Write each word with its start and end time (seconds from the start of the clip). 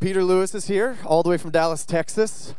Peter 0.00 0.24
Louis 0.24 0.54
is 0.54 0.66
here, 0.66 0.96
all 1.04 1.22
the 1.22 1.28
way 1.28 1.36
from 1.36 1.50
Dallas, 1.50 1.84
Texas. 1.84 2.54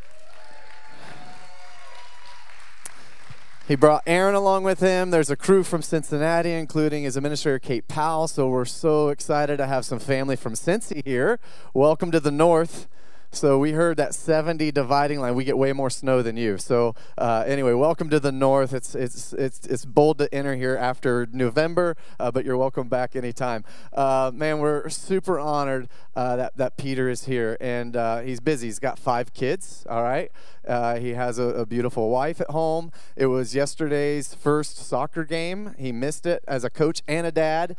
He 3.68 3.76
brought 3.76 4.04
Aaron 4.06 4.36
along 4.36 4.64
with 4.64 4.80
him. 4.80 5.10
There's 5.10 5.32
a 5.32 5.36
crew 5.36 5.64
from 5.64 5.82
Cincinnati, 5.82 6.52
including 6.52 7.04
his 7.04 7.18
administrator, 7.18 7.58
Kate 7.58 7.88
Powell. 7.88 8.28
So 8.28 8.48
we're 8.48 8.66
so 8.66 9.10
excited 9.10 9.58
to 9.58 9.66
have 9.66 9.86
some 9.86 9.98
family 9.98 10.36
from 10.36 10.54
Cincy 10.54 11.04
here. 11.04 11.40
Welcome 11.74 12.12
to 12.12 12.20
the 12.20 12.30
North. 12.30 12.88
So 13.34 13.58
we 13.58 13.72
heard 13.72 13.96
that 13.96 14.14
70 14.14 14.74
dividing 14.74 15.22
line. 15.22 15.36
We 15.36 15.46
get 15.46 15.58
way 15.58 15.72
more 15.72 15.90
snow 15.90 16.22
than 16.22 16.36
you. 16.36 16.58
So 16.58 16.96
uh, 17.18 17.46
anyway, 17.48 17.72
welcome 17.72 18.10
to 18.10 18.20
the 18.20 18.32
north. 18.32 18.74
It's 18.74 18.94
it's 18.94 19.32
it's 19.32 19.66
it's 19.68 19.86
bold 19.86 20.18
to 20.18 20.34
enter 20.36 20.54
here 20.56 20.76
after 20.76 21.26
November, 21.32 21.96
uh, 22.20 22.30
but 22.32 22.44
you're 22.44 22.58
welcome 22.58 22.90
back 22.90 23.16
anytime. 23.16 23.64
Uh, 23.94 24.32
man, 24.34 24.60
we're 24.60 24.90
super 24.90 25.40
honored 25.40 25.88
uh, 26.14 26.36
that 26.36 26.58
that 26.58 26.76
Peter 26.76 27.08
is 27.08 27.24
here, 27.24 27.56
and 27.62 27.96
uh, 27.96 28.20
he's 28.20 28.42
busy. 28.42 28.68
He's 28.68 28.80
got 28.80 29.00
five 29.00 29.34
kids. 29.34 29.86
All 29.90 30.04
right. 30.04 30.30
Uh, 30.68 31.00
he 31.00 31.16
has 31.16 31.40
a, 31.40 31.44
a, 31.44 31.66
beautiful 31.66 32.12
wife 32.12 32.40
at 32.40 32.52
home. 32.52 32.92
It 33.16 33.26
was 33.26 33.56
yesterday's 33.56 34.36
first 34.36 34.78
soccer 34.78 35.24
game. 35.24 35.74
He 35.80 35.92
missed 35.92 36.28
it 36.28 36.44
as 36.48 36.64
a 36.64 36.70
coach 36.70 37.02
and 37.08 37.26
a 37.26 37.32
dad. 37.32 37.76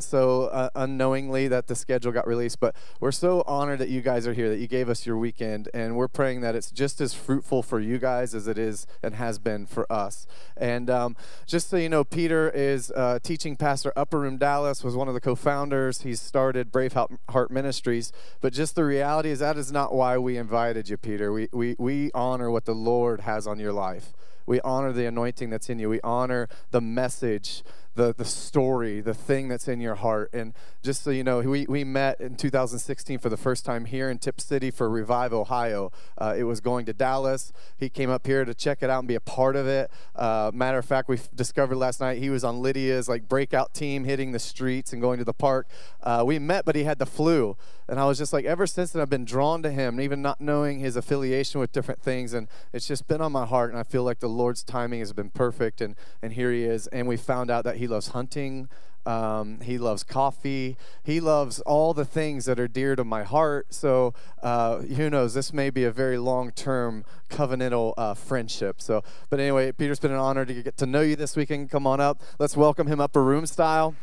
So 0.00 0.70
unknowingly 0.76 1.48
that 1.48 1.66
the 1.66 1.74
schedule 1.74 2.12
got 2.12 2.28
released. 2.28 2.60
But 2.60 2.76
we're 3.00 3.10
so 3.10 3.42
honored 3.44 3.80
that 3.80 3.88
you 3.88 4.02
guys 4.02 4.28
are 4.28 4.34
here, 4.34 4.48
that 4.50 4.58
you 4.58 4.68
gave 4.68 4.81
us 4.88 5.06
your 5.06 5.16
weekend. 5.16 5.68
And 5.74 5.96
we're 5.96 6.08
praying 6.08 6.40
that 6.42 6.54
it's 6.54 6.70
just 6.70 7.00
as 7.00 7.14
fruitful 7.14 7.62
for 7.62 7.80
you 7.80 7.98
guys 7.98 8.34
as 8.34 8.46
it 8.46 8.58
is 8.58 8.86
and 9.02 9.14
has 9.14 9.38
been 9.38 9.66
for 9.66 9.90
us. 9.92 10.26
And 10.56 10.88
um, 10.90 11.16
just 11.46 11.70
so 11.70 11.76
you 11.76 11.88
know, 11.88 12.04
Peter 12.04 12.50
is 12.50 12.90
uh, 12.92 13.18
teaching 13.22 13.56
pastor 13.56 13.92
Upper 13.96 14.20
Room 14.20 14.38
Dallas, 14.38 14.84
was 14.84 14.96
one 14.96 15.08
of 15.08 15.14
the 15.14 15.20
co-founders. 15.20 16.02
He 16.02 16.14
started 16.14 16.72
Brave 16.72 16.92
Heart 16.92 17.50
Ministries. 17.50 18.12
But 18.40 18.52
just 18.52 18.74
the 18.74 18.84
reality 18.84 19.30
is 19.30 19.38
that 19.40 19.56
is 19.56 19.72
not 19.72 19.94
why 19.94 20.18
we 20.18 20.36
invited 20.36 20.88
you, 20.88 20.96
Peter. 20.96 21.32
We, 21.32 21.48
we, 21.52 21.76
we 21.78 22.10
honor 22.14 22.50
what 22.50 22.64
the 22.64 22.74
Lord 22.74 23.20
has 23.20 23.46
on 23.46 23.58
your 23.58 23.72
life. 23.72 24.12
We 24.46 24.60
honor 24.62 24.92
the 24.92 25.06
anointing 25.06 25.50
that's 25.50 25.70
in 25.70 25.78
you. 25.78 25.88
We 25.88 26.00
honor 26.02 26.48
the 26.72 26.80
message 26.80 27.62
the, 27.94 28.14
the 28.14 28.24
story, 28.24 29.00
the 29.00 29.14
thing 29.14 29.48
that's 29.48 29.68
in 29.68 29.80
your 29.80 29.96
heart. 29.96 30.30
And 30.32 30.54
just 30.82 31.02
so 31.02 31.10
you 31.10 31.24
know, 31.24 31.40
we, 31.40 31.66
we 31.68 31.84
met 31.84 32.20
in 32.20 32.36
2016 32.36 33.18
for 33.18 33.28
the 33.28 33.36
first 33.36 33.64
time 33.64 33.84
here 33.84 34.08
in 34.10 34.18
Tipp 34.18 34.40
City 34.40 34.70
for 34.70 34.88
Revive 34.88 35.32
Ohio. 35.32 35.92
Uh, 36.16 36.34
it 36.36 36.44
was 36.44 36.60
going 36.60 36.86
to 36.86 36.92
Dallas. 36.92 37.52
He 37.76 37.88
came 37.88 38.10
up 38.10 38.26
here 38.26 38.44
to 38.44 38.54
check 38.54 38.82
it 38.82 38.90
out 38.90 39.00
and 39.00 39.08
be 39.08 39.14
a 39.14 39.20
part 39.20 39.56
of 39.56 39.66
it. 39.66 39.90
Uh, 40.16 40.50
matter 40.54 40.78
of 40.78 40.84
fact, 40.84 41.08
we 41.08 41.18
discovered 41.34 41.76
last 41.76 42.00
night 42.00 42.18
he 42.18 42.30
was 42.30 42.44
on 42.44 42.62
Lydia's 42.62 43.08
like 43.08 43.28
breakout 43.28 43.74
team 43.74 44.04
hitting 44.04 44.32
the 44.32 44.38
streets 44.38 44.92
and 44.92 45.02
going 45.02 45.18
to 45.18 45.24
the 45.24 45.34
park. 45.34 45.68
Uh, 46.02 46.22
we 46.26 46.38
met, 46.38 46.64
but 46.64 46.74
he 46.74 46.84
had 46.84 46.98
the 46.98 47.06
flu. 47.06 47.56
And 47.92 48.00
I 48.00 48.06
was 48.06 48.16
just 48.16 48.32
like, 48.32 48.46
ever 48.46 48.66
since 48.66 48.92
then, 48.92 49.02
I've 49.02 49.10
been 49.10 49.26
drawn 49.26 49.62
to 49.64 49.70
him, 49.70 49.96
and 49.96 50.00
even 50.00 50.22
not 50.22 50.40
knowing 50.40 50.80
his 50.80 50.96
affiliation 50.96 51.60
with 51.60 51.72
different 51.72 52.00
things. 52.00 52.32
And 52.32 52.48
it's 52.72 52.88
just 52.88 53.06
been 53.06 53.20
on 53.20 53.32
my 53.32 53.44
heart. 53.44 53.68
And 53.68 53.78
I 53.78 53.82
feel 53.82 54.02
like 54.02 54.20
the 54.20 54.30
Lord's 54.30 54.62
timing 54.62 55.00
has 55.00 55.12
been 55.12 55.28
perfect. 55.28 55.82
And, 55.82 55.94
and 56.22 56.32
here 56.32 56.50
he 56.50 56.64
is. 56.64 56.86
And 56.86 57.06
we 57.06 57.18
found 57.18 57.50
out 57.50 57.64
that 57.64 57.76
he 57.76 57.86
loves 57.86 58.08
hunting. 58.08 58.70
Um, 59.04 59.60
he 59.60 59.76
loves 59.76 60.04
coffee. 60.04 60.78
He 61.02 61.20
loves 61.20 61.60
all 61.60 61.92
the 61.92 62.06
things 62.06 62.46
that 62.46 62.58
are 62.58 62.66
dear 62.66 62.96
to 62.96 63.04
my 63.04 63.24
heart. 63.24 63.74
So 63.74 64.14
uh, 64.42 64.78
who 64.78 65.10
knows? 65.10 65.34
This 65.34 65.52
may 65.52 65.68
be 65.68 65.84
a 65.84 65.92
very 65.92 66.16
long-term 66.16 67.04
covenantal 67.28 67.92
uh, 67.98 68.14
friendship. 68.14 68.80
So, 68.80 69.04
but 69.28 69.38
anyway, 69.38 69.70
Peter's 69.70 70.00
been 70.00 70.12
an 70.12 70.16
honor 70.16 70.46
to 70.46 70.62
get 70.62 70.78
to 70.78 70.86
know 70.86 71.02
you 71.02 71.14
this 71.14 71.36
weekend. 71.36 71.68
Come 71.68 71.86
on 71.86 72.00
up. 72.00 72.22
Let's 72.38 72.56
welcome 72.56 72.86
him 72.86 73.00
upper 73.02 73.22
room 73.22 73.44
style. 73.44 73.94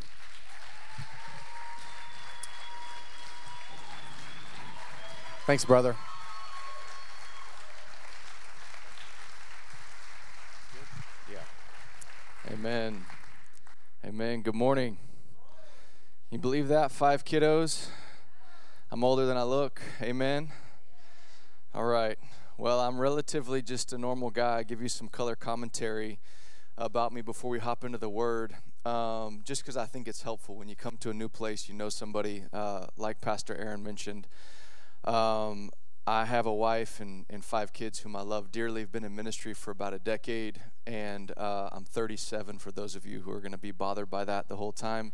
Thanks, 5.49 5.65
brother. 5.65 5.95
Yeah. 11.27 11.39
Amen. 12.53 13.03
Amen. 14.05 14.43
Good 14.43 14.53
morning. 14.53 14.99
You 16.29 16.37
believe 16.37 16.67
that? 16.67 16.91
Five 16.91 17.25
kiddos. 17.25 17.87
I'm 18.91 19.03
older 19.03 19.25
than 19.25 19.37
I 19.37 19.41
look. 19.41 19.81
Amen. 20.03 20.49
All 21.73 21.85
right. 21.85 22.19
Well, 22.59 22.79
I'm 22.79 22.99
relatively 22.99 23.63
just 23.63 23.91
a 23.91 23.97
normal 23.97 24.29
guy. 24.29 24.57
I 24.57 24.61
give 24.61 24.83
you 24.83 24.87
some 24.87 25.07
color 25.07 25.35
commentary 25.35 26.19
about 26.77 27.11
me 27.11 27.23
before 27.23 27.49
we 27.49 27.57
hop 27.57 27.83
into 27.83 27.97
the 27.97 28.07
Word, 28.07 28.53
um, 28.85 29.41
just 29.45 29.63
because 29.63 29.77
I 29.77 29.87
think 29.87 30.07
it's 30.07 30.21
helpful 30.21 30.57
when 30.57 30.69
you 30.69 30.75
come 30.75 30.97
to 30.97 31.09
a 31.09 31.13
new 31.15 31.27
place. 31.27 31.67
You 31.67 31.73
know 31.73 31.89
somebody, 31.89 32.43
uh, 32.53 32.85
like 32.97 33.19
Pastor 33.19 33.55
Aaron 33.55 33.81
mentioned. 33.81 34.27
Um, 35.05 35.71
I 36.05 36.25
have 36.25 36.45
a 36.45 36.53
wife 36.53 36.99
and, 36.99 37.25
and 37.29 37.45
five 37.45 37.71
kids 37.71 37.99
whom 37.99 38.15
I 38.15 38.21
love 38.21 38.51
dearly. 38.51 38.81
I've 38.81 38.91
been 38.91 39.03
in 39.03 39.15
ministry 39.15 39.53
for 39.53 39.71
about 39.71 39.93
a 39.93 39.99
decade, 39.99 40.59
and 40.87 41.31
uh, 41.37 41.69
I'm 41.71 41.83
37 41.83 42.57
for 42.57 42.71
those 42.71 42.95
of 42.95 43.05
you 43.05 43.19
who 43.21 43.31
are 43.31 43.39
going 43.39 43.51
to 43.51 43.59
be 43.59 43.71
bothered 43.71 44.09
by 44.09 44.25
that 44.25 44.47
the 44.47 44.55
whole 44.55 44.71
time. 44.71 45.13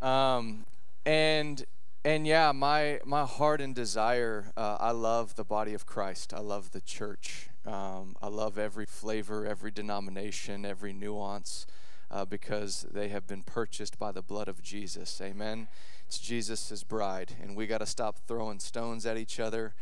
Um, 0.00 0.64
and 1.04 1.64
and 2.04 2.26
yeah, 2.26 2.52
my 2.52 3.00
my 3.04 3.24
heart 3.24 3.60
and 3.60 3.74
desire. 3.74 4.52
Uh, 4.56 4.76
I 4.78 4.92
love 4.92 5.34
the 5.34 5.44
body 5.44 5.74
of 5.74 5.86
Christ. 5.86 6.32
I 6.32 6.40
love 6.40 6.70
the 6.70 6.80
church. 6.80 7.48
Um, 7.66 8.14
I 8.20 8.28
love 8.28 8.58
every 8.58 8.86
flavor, 8.86 9.46
every 9.46 9.70
denomination, 9.70 10.66
every 10.66 10.92
nuance, 10.92 11.66
uh, 12.10 12.24
because 12.24 12.86
they 12.92 13.08
have 13.08 13.26
been 13.26 13.42
purchased 13.42 13.98
by 13.98 14.12
the 14.12 14.22
blood 14.22 14.48
of 14.48 14.62
Jesus. 14.62 15.20
Amen. 15.20 15.68
It's 16.06 16.18
Jesus' 16.18 16.82
bride, 16.84 17.34
and 17.42 17.56
we 17.56 17.66
got 17.66 17.78
to 17.78 17.86
stop 17.86 18.18
throwing 18.26 18.58
stones 18.58 19.06
at 19.06 19.16
each 19.16 19.40
other. 19.40 19.74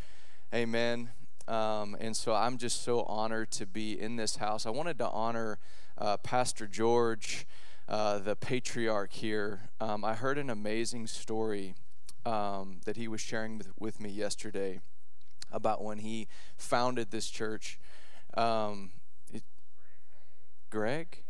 Amen. 0.54 1.10
Um, 1.48 1.96
and 2.00 2.16
so 2.16 2.34
I'm 2.34 2.58
just 2.58 2.82
so 2.82 3.02
honored 3.02 3.50
to 3.52 3.66
be 3.66 4.00
in 4.00 4.16
this 4.16 4.36
house. 4.36 4.64
I 4.64 4.70
wanted 4.70 4.98
to 4.98 5.08
honor 5.08 5.58
uh, 5.98 6.16
Pastor 6.18 6.66
George, 6.66 7.46
uh, 7.88 8.18
the 8.18 8.36
patriarch 8.36 9.12
here. 9.12 9.70
Um, 9.80 10.04
I 10.04 10.14
heard 10.14 10.38
an 10.38 10.50
amazing 10.50 11.06
story 11.08 11.74
um, 12.24 12.80
that 12.84 12.96
he 12.96 13.08
was 13.08 13.20
sharing 13.20 13.58
with, 13.58 13.72
with, 13.78 14.00
me 14.00 14.08
yesterday 14.08 14.80
about 15.50 15.82
when 15.82 15.98
he 15.98 16.28
founded 16.56 17.10
this 17.10 17.28
church. 17.28 17.78
Um, 18.34 18.92
it, 19.32 19.42
Greg? 20.70 21.24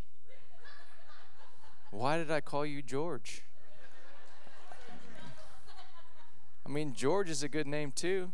Why 1.90 2.18
did 2.18 2.30
I 2.30 2.40
call 2.40 2.66
you 2.66 2.82
George? 2.82 3.42
I 6.64 6.68
mean, 6.68 6.94
George 6.94 7.28
is 7.28 7.42
a 7.42 7.48
good 7.48 7.66
name 7.66 7.92
too. 7.92 8.32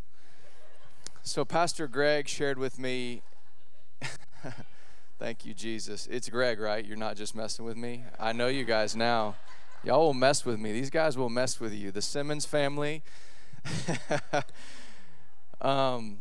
So, 1.22 1.44
Pastor 1.44 1.88
Greg 1.88 2.28
shared 2.28 2.58
with 2.58 2.78
me. 2.78 3.22
Thank 5.18 5.44
you, 5.44 5.54
Jesus. 5.54 6.06
It's 6.10 6.28
Greg, 6.28 6.60
right? 6.60 6.84
You're 6.84 6.96
not 6.96 7.16
just 7.16 7.34
messing 7.34 7.64
with 7.64 7.76
me. 7.76 8.04
I 8.20 8.32
know 8.32 8.48
you 8.48 8.64
guys 8.64 8.94
now. 8.94 9.36
Y'all 9.82 10.00
will 10.00 10.14
mess 10.14 10.44
with 10.44 10.60
me. 10.60 10.72
These 10.72 10.90
guys 10.90 11.16
will 11.16 11.28
mess 11.28 11.58
with 11.58 11.72
you. 11.72 11.90
The 11.90 12.02
Simmons 12.02 12.44
family. 12.44 13.02
um, 15.60 16.18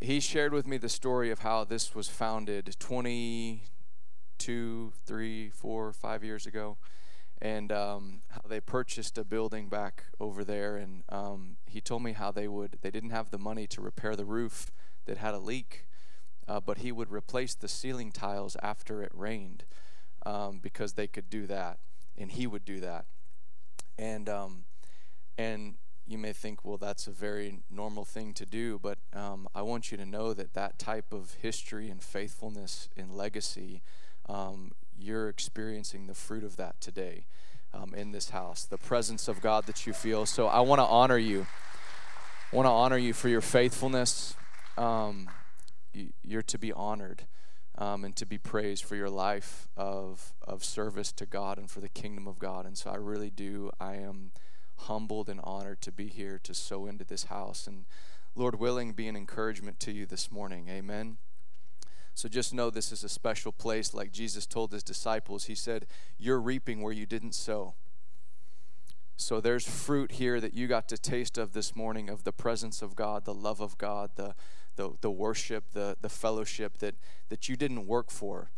he 0.00 0.20
shared 0.20 0.52
with 0.52 0.66
me 0.66 0.76
the 0.76 0.88
story 0.88 1.30
of 1.30 1.40
how 1.40 1.64
this 1.64 1.94
was 1.94 2.08
founded 2.08 2.76
22, 2.78 4.92
3, 5.06 5.50
4, 5.50 5.92
5 5.92 6.24
years 6.24 6.46
ago 6.46 6.76
and 7.40 7.70
um, 7.70 8.22
how 8.30 8.42
they 8.48 8.60
purchased 8.60 9.16
a 9.18 9.24
building 9.24 9.68
back 9.68 10.04
over 10.18 10.44
there. 10.44 10.76
And 10.76 11.04
um, 11.08 11.56
he 11.66 11.80
told 11.80 12.02
me 12.02 12.12
how 12.12 12.30
they 12.30 12.48
would 12.48 12.78
they 12.82 12.90
didn't 12.90 13.10
have 13.10 13.30
the 13.30 13.38
money 13.38 13.66
to 13.68 13.80
repair 13.80 14.16
the 14.16 14.24
roof 14.24 14.70
that 15.06 15.18
had 15.18 15.34
a 15.34 15.38
leak, 15.38 15.86
uh, 16.46 16.60
but 16.60 16.78
he 16.78 16.92
would 16.92 17.10
replace 17.10 17.54
the 17.54 17.68
ceiling 17.68 18.12
tiles 18.12 18.56
after 18.62 19.02
it 19.02 19.12
rained 19.14 19.64
um, 20.26 20.58
because 20.62 20.94
they 20.94 21.06
could 21.06 21.30
do 21.30 21.46
that, 21.46 21.78
and 22.16 22.32
he 22.32 22.46
would 22.46 22.64
do 22.64 22.80
that. 22.80 23.06
And 23.98 24.28
um, 24.28 24.64
and 25.36 25.74
you 26.06 26.18
may 26.18 26.32
think, 26.32 26.64
well, 26.64 26.78
that's 26.78 27.06
a 27.06 27.10
very 27.10 27.60
normal 27.70 28.04
thing 28.04 28.32
to 28.34 28.46
do, 28.46 28.78
but 28.78 28.98
um, 29.12 29.46
I 29.54 29.60
want 29.62 29.90
you 29.92 29.98
to 29.98 30.06
know 30.06 30.32
that 30.32 30.54
that 30.54 30.78
type 30.78 31.12
of 31.12 31.36
history 31.42 31.90
and 31.90 32.02
faithfulness 32.02 32.88
and 32.96 33.14
legacy 33.14 33.82
um, 34.26 34.72
you're 34.98 35.28
experiencing 35.28 36.06
the 36.06 36.14
fruit 36.14 36.44
of 36.44 36.56
that 36.56 36.80
today 36.80 37.26
um, 37.72 37.94
in 37.94 38.12
this 38.12 38.30
house, 38.30 38.64
the 38.64 38.78
presence 38.78 39.28
of 39.28 39.40
God 39.40 39.66
that 39.66 39.86
you 39.86 39.92
feel. 39.92 40.26
So 40.26 40.46
I 40.46 40.60
want 40.60 40.80
to 40.80 40.86
honor 40.86 41.18
you. 41.18 41.46
I 42.52 42.56
want 42.56 42.66
to 42.66 42.70
honor 42.70 42.98
you 42.98 43.12
for 43.12 43.28
your 43.28 43.40
faithfulness. 43.40 44.34
Um, 44.76 45.28
you're 46.22 46.42
to 46.42 46.58
be 46.58 46.72
honored 46.72 47.24
um, 47.76 48.04
and 48.04 48.14
to 48.16 48.26
be 48.26 48.38
praised 48.38 48.84
for 48.84 48.96
your 48.96 49.10
life 49.10 49.68
of, 49.76 50.34
of 50.46 50.64
service 50.64 51.12
to 51.12 51.26
God 51.26 51.58
and 51.58 51.70
for 51.70 51.80
the 51.80 51.88
kingdom 51.88 52.26
of 52.26 52.38
God. 52.38 52.66
And 52.66 52.76
so 52.76 52.90
I 52.90 52.96
really 52.96 53.30
do. 53.30 53.70
I 53.80 53.94
am 53.94 54.32
humbled 54.76 55.28
and 55.28 55.40
honored 55.42 55.80
to 55.82 55.92
be 55.92 56.08
here 56.08 56.40
to 56.42 56.54
sow 56.54 56.86
into 56.86 57.04
this 57.04 57.24
house. 57.24 57.66
And 57.66 57.84
Lord 58.34 58.58
willing, 58.58 58.92
be 58.92 59.08
an 59.08 59.16
encouragement 59.16 59.80
to 59.80 59.92
you 59.92 60.06
this 60.06 60.30
morning. 60.30 60.68
Amen. 60.68 61.18
So 62.18 62.28
just 62.28 62.52
know 62.52 62.68
this 62.68 62.90
is 62.90 63.04
a 63.04 63.08
special 63.08 63.52
place. 63.52 63.94
Like 63.94 64.10
Jesus 64.10 64.44
told 64.44 64.72
his 64.72 64.82
disciples, 64.82 65.44
he 65.44 65.54
said, 65.54 65.86
You're 66.18 66.40
reaping 66.40 66.82
where 66.82 66.92
you 66.92 67.06
didn't 67.06 67.32
sow. 67.32 67.74
So 69.16 69.40
there's 69.40 69.68
fruit 69.68 70.10
here 70.10 70.40
that 70.40 70.52
you 70.52 70.66
got 70.66 70.88
to 70.88 70.98
taste 70.98 71.38
of 71.38 71.52
this 71.52 71.76
morning 71.76 72.10
of 72.10 72.24
the 72.24 72.32
presence 72.32 72.82
of 72.82 72.96
God, 72.96 73.24
the 73.24 73.32
love 73.32 73.60
of 73.60 73.78
God, 73.78 74.10
the 74.16 74.34
the, 74.74 74.94
the 75.00 75.12
worship, 75.12 75.70
the, 75.74 75.96
the 76.00 76.08
fellowship 76.08 76.78
that, 76.78 76.96
that 77.28 77.48
you 77.48 77.56
didn't 77.56 77.86
work 77.86 78.10
for. 78.10 78.50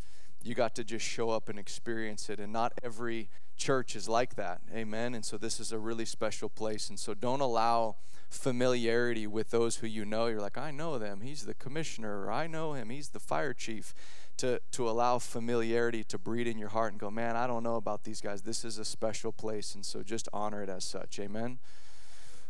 You 0.42 0.54
got 0.54 0.74
to 0.76 0.84
just 0.84 1.04
show 1.04 1.28
up 1.28 1.50
and 1.50 1.58
experience 1.58 2.30
it. 2.30 2.40
And 2.40 2.50
not 2.54 2.72
every 2.82 3.28
church 3.58 3.94
is 3.94 4.08
like 4.08 4.36
that. 4.36 4.62
Amen. 4.74 5.14
And 5.14 5.22
so 5.22 5.36
this 5.36 5.60
is 5.60 5.70
a 5.70 5.78
really 5.78 6.06
special 6.06 6.48
place. 6.48 6.88
And 6.88 6.98
so 6.98 7.12
don't 7.12 7.40
allow 7.40 7.96
familiarity 8.30 9.26
with 9.26 9.50
those 9.50 9.76
who 9.76 9.86
you 9.86 10.04
know. 10.04 10.26
You're 10.26 10.40
like, 10.40 10.56
I 10.56 10.70
know 10.70 10.98
them. 10.98 11.20
He's 11.20 11.44
the 11.44 11.54
commissioner. 11.54 12.24
Or 12.24 12.32
I 12.32 12.46
know 12.46 12.72
him. 12.72 12.88
He's 12.88 13.10
the 13.10 13.20
fire 13.20 13.52
chief. 13.52 13.94
To, 14.38 14.58
to 14.70 14.88
allow 14.88 15.18
familiarity 15.18 16.02
to 16.04 16.16
breed 16.16 16.46
in 16.46 16.56
your 16.56 16.70
heart 16.70 16.92
and 16.92 16.98
go, 16.98 17.10
man, 17.10 17.36
I 17.36 17.46
don't 17.46 17.62
know 17.62 17.76
about 17.76 18.04
these 18.04 18.22
guys. 18.22 18.40
This 18.40 18.64
is 18.64 18.78
a 18.78 18.86
special 18.86 19.32
place. 19.32 19.74
And 19.74 19.84
so 19.84 20.02
just 20.02 20.30
honor 20.32 20.62
it 20.62 20.70
as 20.70 20.82
such. 20.82 21.18
Amen. 21.18 21.58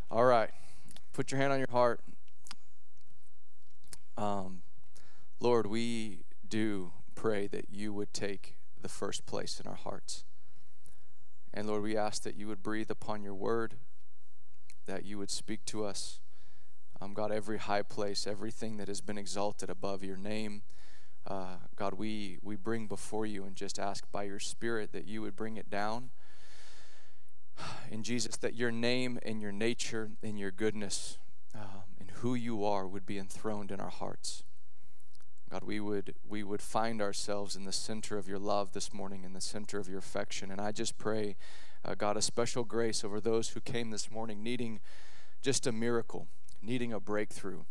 All 0.09 0.23
right. 0.23 0.51
Put 1.11 1.31
your 1.31 1.41
hand 1.41 1.51
on 1.51 1.59
your 1.59 1.67
heart. 1.69 1.99
Um, 4.17 4.61
Lord, 5.41 5.67
we 5.67 6.19
do 6.47 6.93
pray 7.15 7.47
that 7.47 7.65
you 7.69 7.91
would 7.91 8.13
take 8.13 8.55
the 8.81 8.87
first 8.87 9.25
place 9.25 9.59
in 9.59 9.67
our 9.67 9.75
hearts. 9.75 10.23
And 11.53 11.67
Lord, 11.67 11.83
we 11.83 11.97
ask 11.97 12.23
that 12.23 12.35
you 12.35 12.47
would 12.47 12.63
breathe 12.63 12.89
upon 12.89 13.23
your 13.23 13.33
word, 13.33 13.75
that 14.85 15.05
you 15.05 15.17
would 15.17 15.29
speak 15.29 15.65
to 15.65 15.85
us. 15.85 16.19
Um, 17.01 17.13
God, 17.13 17.31
every 17.31 17.57
high 17.57 17.81
place, 17.81 18.27
everything 18.27 18.77
that 18.77 18.87
has 18.87 19.01
been 19.01 19.17
exalted 19.17 19.69
above 19.69 20.03
your 20.03 20.17
name, 20.17 20.61
uh, 21.27 21.57
God, 21.75 21.95
we, 21.95 22.39
we 22.41 22.55
bring 22.55 22.87
before 22.87 23.25
you 23.25 23.43
and 23.43 23.55
just 23.55 23.79
ask 23.79 24.11
by 24.11 24.23
your 24.23 24.39
Spirit 24.39 24.91
that 24.91 25.05
you 25.05 25.21
would 25.21 25.35
bring 25.35 25.57
it 25.57 25.69
down. 25.69 26.09
In 27.91 28.03
Jesus, 28.03 28.37
that 28.37 28.55
your 28.55 28.71
name 28.71 29.19
and 29.23 29.41
your 29.41 29.51
nature 29.51 30.11
and 30.23 30.39
your 30.39 30.51
goodness 30.51 31.17
um, 31.53 31.83
and 31.99 32.11
who 32.11 32.33
you 32.33 32.65
are 32.65 32.87
would 32.87 33.05
be 33.05 33.17
enthroned 33.17 33.71
in 33.71 33.79
our 33.79 33.89
hearts. 33.89 34.43
God, 35.51 35.63
we 35.65 35.81
would 35.81 36.15
we 36.25 36.43
would 36.43 36.61
find 36.61 37.01
ourselves 37.01 37.57
in 37.57 37.65
the 37.65 37.73
center 37.73 38.17
of 38.17 38.25
your 38.25 38.39
love 38.39 38.71
this 38.71 38.93
morning, 38.93 39.25
in 39.25 39.33
the 39.33 39.41
center 39.41 39.79
of 39.79 39.89
your 39.89 39.99
affection. 39.99 40.49
And 40.49 40.61
I 40.61 40.71
just 40.71 40.97
pray, 40.97 41.35
uh, 41.83 41.93
God, 41.93 42.15
a 42.15 42.21
special 42.21 42.63
grace 42.63 43.03
over 43.03 43.19
those 43.19 43.49
who 43.49 43.59
came 43.59 43.89
this 43.89 44.09
morning 44.09 44.41
needing 44.41 44.79
just 45.41 45.67
a 45.67 45.73
miracle, 45.73 46.27
needing 46.61 46.93
a 46.93 47.01
breakthrough. 47.01 47.63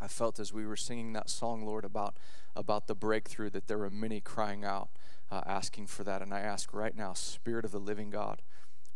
I 0.00 0.06
felt 0.06 0.38
as 0.38 0.52
we 0.52 0.64
were 0.64 0.76
singing 0.76 1.12
that 1.14 1.28
song, 1.28 1.66
Lord, 1.66 1.84
about 1.84 2.18
about 2.54 2.86
the 2.86 2.94
breakthrough 2.94 3.50
that 3.50 3.66
there 3.66 3.78
were 3.78 3.90
many 3.90 4.20
crying 4.20 4.64
out, 4.64 4.90
uh, 5.28 5.40
asking 5.44 5.88
for 5.88 6.04
that. 6.04 6.22
And 6.22 6.32
I 6.32 6.38
ask 6.38 6.72
right 6.72 6.96
now, 6.96 7.14
Spirit 7.14 7.64
of 7.64 7.72
the 7.72 7.80
Living 7.80 8.10
God, 8.10 8.42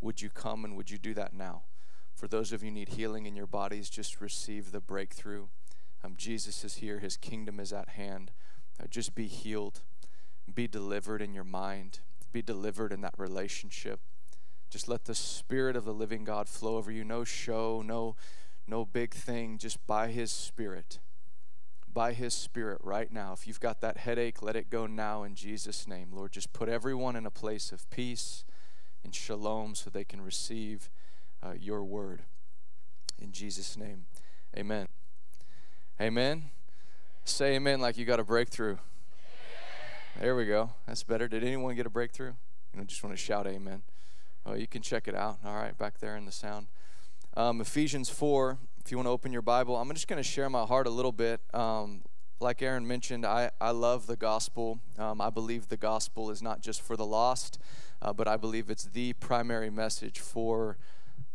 would 0.01 0.23
you 0.23 0.31
come 0.31 0.65
and 0.65 0.77
would 0.77 0.91
you 0.93 0.99
do 0.99 1.13
that 1.15 1.35
now? 1.35 1.63
For 2.15 2.29
those 2.29 2.53
of 2.53 2.63
you 2.63 2.71
need 2.71 2.91
healing 2.91 3.27
in 3.27 3.35
your 3.35 3.49
bodies, 3.49 3.91
just 3.91 4.21
receive 4.21 4.71
the 4.71 4.81
breakthrough. 4.81 5.47
Um, 6.07 6.15
Jesus 6.17 6.63
is 6.63 6.77
here, 6.77 7.01
His 7.01 7.17
kingdom 7.17 7.59
is 7.59 7.73
at 7.73 7.91
hand. 7.91 8.31
Uh, 8.81 8.87
just 8.89 9.17
be 9.17 9.27
healed, 9.27 9.81
be 10.55 10.69
delivered 10.69 11.21
in 11.21 11.35
your 11.35 11.43
mind, 11.43 11.99
be 12.33 12.43
delivered 12.43 12.93
in 12.93 13.01
that 13.01 13.15
relationship. 13.19 13.99
Just 14.71 14.87
let 14.87 15.07
the 15.07 15.17
Spirit 15.17 15.75
of 15.75 15.85
the 15.85 15.93
living 15.93 16.23
God 16.23 16.49
flow 16.49 16.77
over 16.77 16.93
you. 16.93 17.03
No 17.03 17.25
show, 17.25 17.83
no, 17.85 18.15
no 18.69 18.85
big 18.85 19.15
thing, 19.15 19.59
just 19.59 19.85
by 19.89 20.09
His 20.09 20.31
Spirit. 20.31 21.01
By 21.93 22.13
His 22.13 22.35
Spirit 22.35 22.79
right 22.85 23.11
now. 23.11 23.33
If 23.33 23.49
you've 23.49 23.59
got 23.59 23.81
that 23.81 23.97
headache, 23.97 24.43
let 24.43 24.55
it 24.55 24.71
go 24.71 24.87
now 24.87 25.25
in 25.25 25.35
Jesus' 25.35 25.89
name. 25.89 26.11
Lord, 26.13 26.31
just 26.31 26.53
put 26.53 26.69
everyone 26.69 27.17
in 27.17 27.27
a 27.27 27.33
place 27.33 27.73
of 27.73 27.91
peace 27.91 28.45
and 29.03 29.13
shalom 29.13 29.75
so 29.75 29.91
they 29.91 30.05
can 30.05 30.21
receive 30.21 30.89
uh, 31.43 31.55
your 31.59 31.83
word. 31.83 32.23
In 33.21 33.33
Jesus' 33.33 33.77
name, 33.77 34.07
amen. 34.57 34.87
Amen. 35.99 36.51
Say 37.25 37.55
amen 37.55 37.81
like 37.81 37.97
you 37.97 38.05
got 38.05 38.21
a 38.21 38.25
breakthrough. 38.25 38.77
There 40.21 40.37
we 40.37 40.45
go. 40.45 40.71
That's 40.87 41.03
better. 41.03 41.27
Did 41.27 41.43
anyone 41.43 41.75
get 41.75 41.87
a 41.87 41.91
breakthrough? 41.91 42.35
You 42.73 42.81
know, 42.81 42.85
just 42.85 43.03
want 43.03 43.17
to 43.17 43.23
shout 43.23 43.47
amen. 43.47 43.81
Oh, 44.45 44.53
you 44.53 44.67
can 44.67 44.83
check 44.83 45.09
it 45.09 45.15
out. 45.15 45.39
All 45.43 45.55
right, 45.55 45.77
back 45.79 45.99
there 45.99 46.15
in 46.15 46.27
the 46.27 46.33
sound. 46.33 46.67
Um, 47.35 47.63
Ephesians 47.63 48.11
4, 48.11 48.59
if 48.85 48.91
you 48.91 48.99
want 48.99 49.07
to 49.07 49.11
open 49.11 49.33
your 49.33 49.41
Bible, 49.41 49.75
I'm 49.75 49.91
just 49.95 50.07
going 50.07 50.23
to 50.23 50.29
share 50.29 50.51
my 50.51 50.65
heart 50.67 50.87
a 50.87 50.91
little 50.91 51.13
bit. 51.13 51.41
Um, 51.55 52.03
like 52.41 52.61
Aaron 52.61 52.87
mentioned, 52.87 53.25
I, 53.25 53.51
I 53.59 53.71
love 53.71 54.07
the 54.07 54.17
gospel. 54.17 54.81
Um, 54.99 55.23
I 55.23 55.31
believe 55.31 55.69
the 55.69 55.79
gospel 55.79 56.31
is 56.31 56.43
not 56.43 56.61
just 56.61 56.83
for 56.83 56.99
the 56.99 57.07
lost, 57.07 57.59
uh, 58.03 58.13
but 58.13 58.29
I 58.29 58.37
believe 58.37 58.69
it's 58.69 58.85
the 58.85 59.15
primary 59.15 59.71
message 59.71 60.21
for 60.21 60.77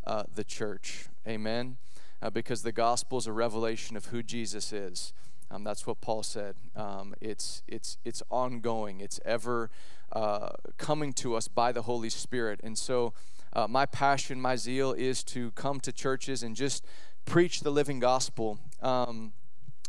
uh, 0.06 0.24
the 0.32 0.44
church. 0.44 1.08
Amen. 1.28 1.78
Uh, 2.22 2.30
because 2.30 2.62
the 2.62 2.72
gospel 2.72 3.18
is 3.18 3.26
a 3.26 3.34
revelation 3.34 3.98
of 3.98 4.06
who 4.08 4.22
Jesus 4.22 4.72
is. 4.72 5.12
Um, 5.50 5.64
that's 5.64 5.86
what 5.86 6.00
Paul 6.02 6.24
said. 6.24 6.56
Um, 6.76 7.14
it's 7.20 7.62
it's 7.68 7.98
it's 8.06 8.24
ongoing. 8.30 9.02
It's 9.02 9.20
ever 9.26 9.70
uh, 10.14 10.50
coming 10.78 11.14
to 11.14 11.36
us 11.36 11.48
by 11.48 11.72
the 11.72 11.84
Holy 11.84 12.10
Spirit. 12.10 12.60
And 12.64 12.78
so, 12.78 13.14
uh, 13.54 13.68
my 13.68 13.86
passion, 13.86 14.42
my 14.42 14.56
zeal, 14.56 14.94
is 14.94 15.24
to 15.26 15.52
come 15.52 15.80
to 15.82 15.92
churches 15.92 16.44
and 16.44 16.56
just 16.56 16.86
preach 17.26 17.62
the 17.62 17.72
living 17.72 18.00
gospel. 18.00 18.60
Um, 18.82 19.34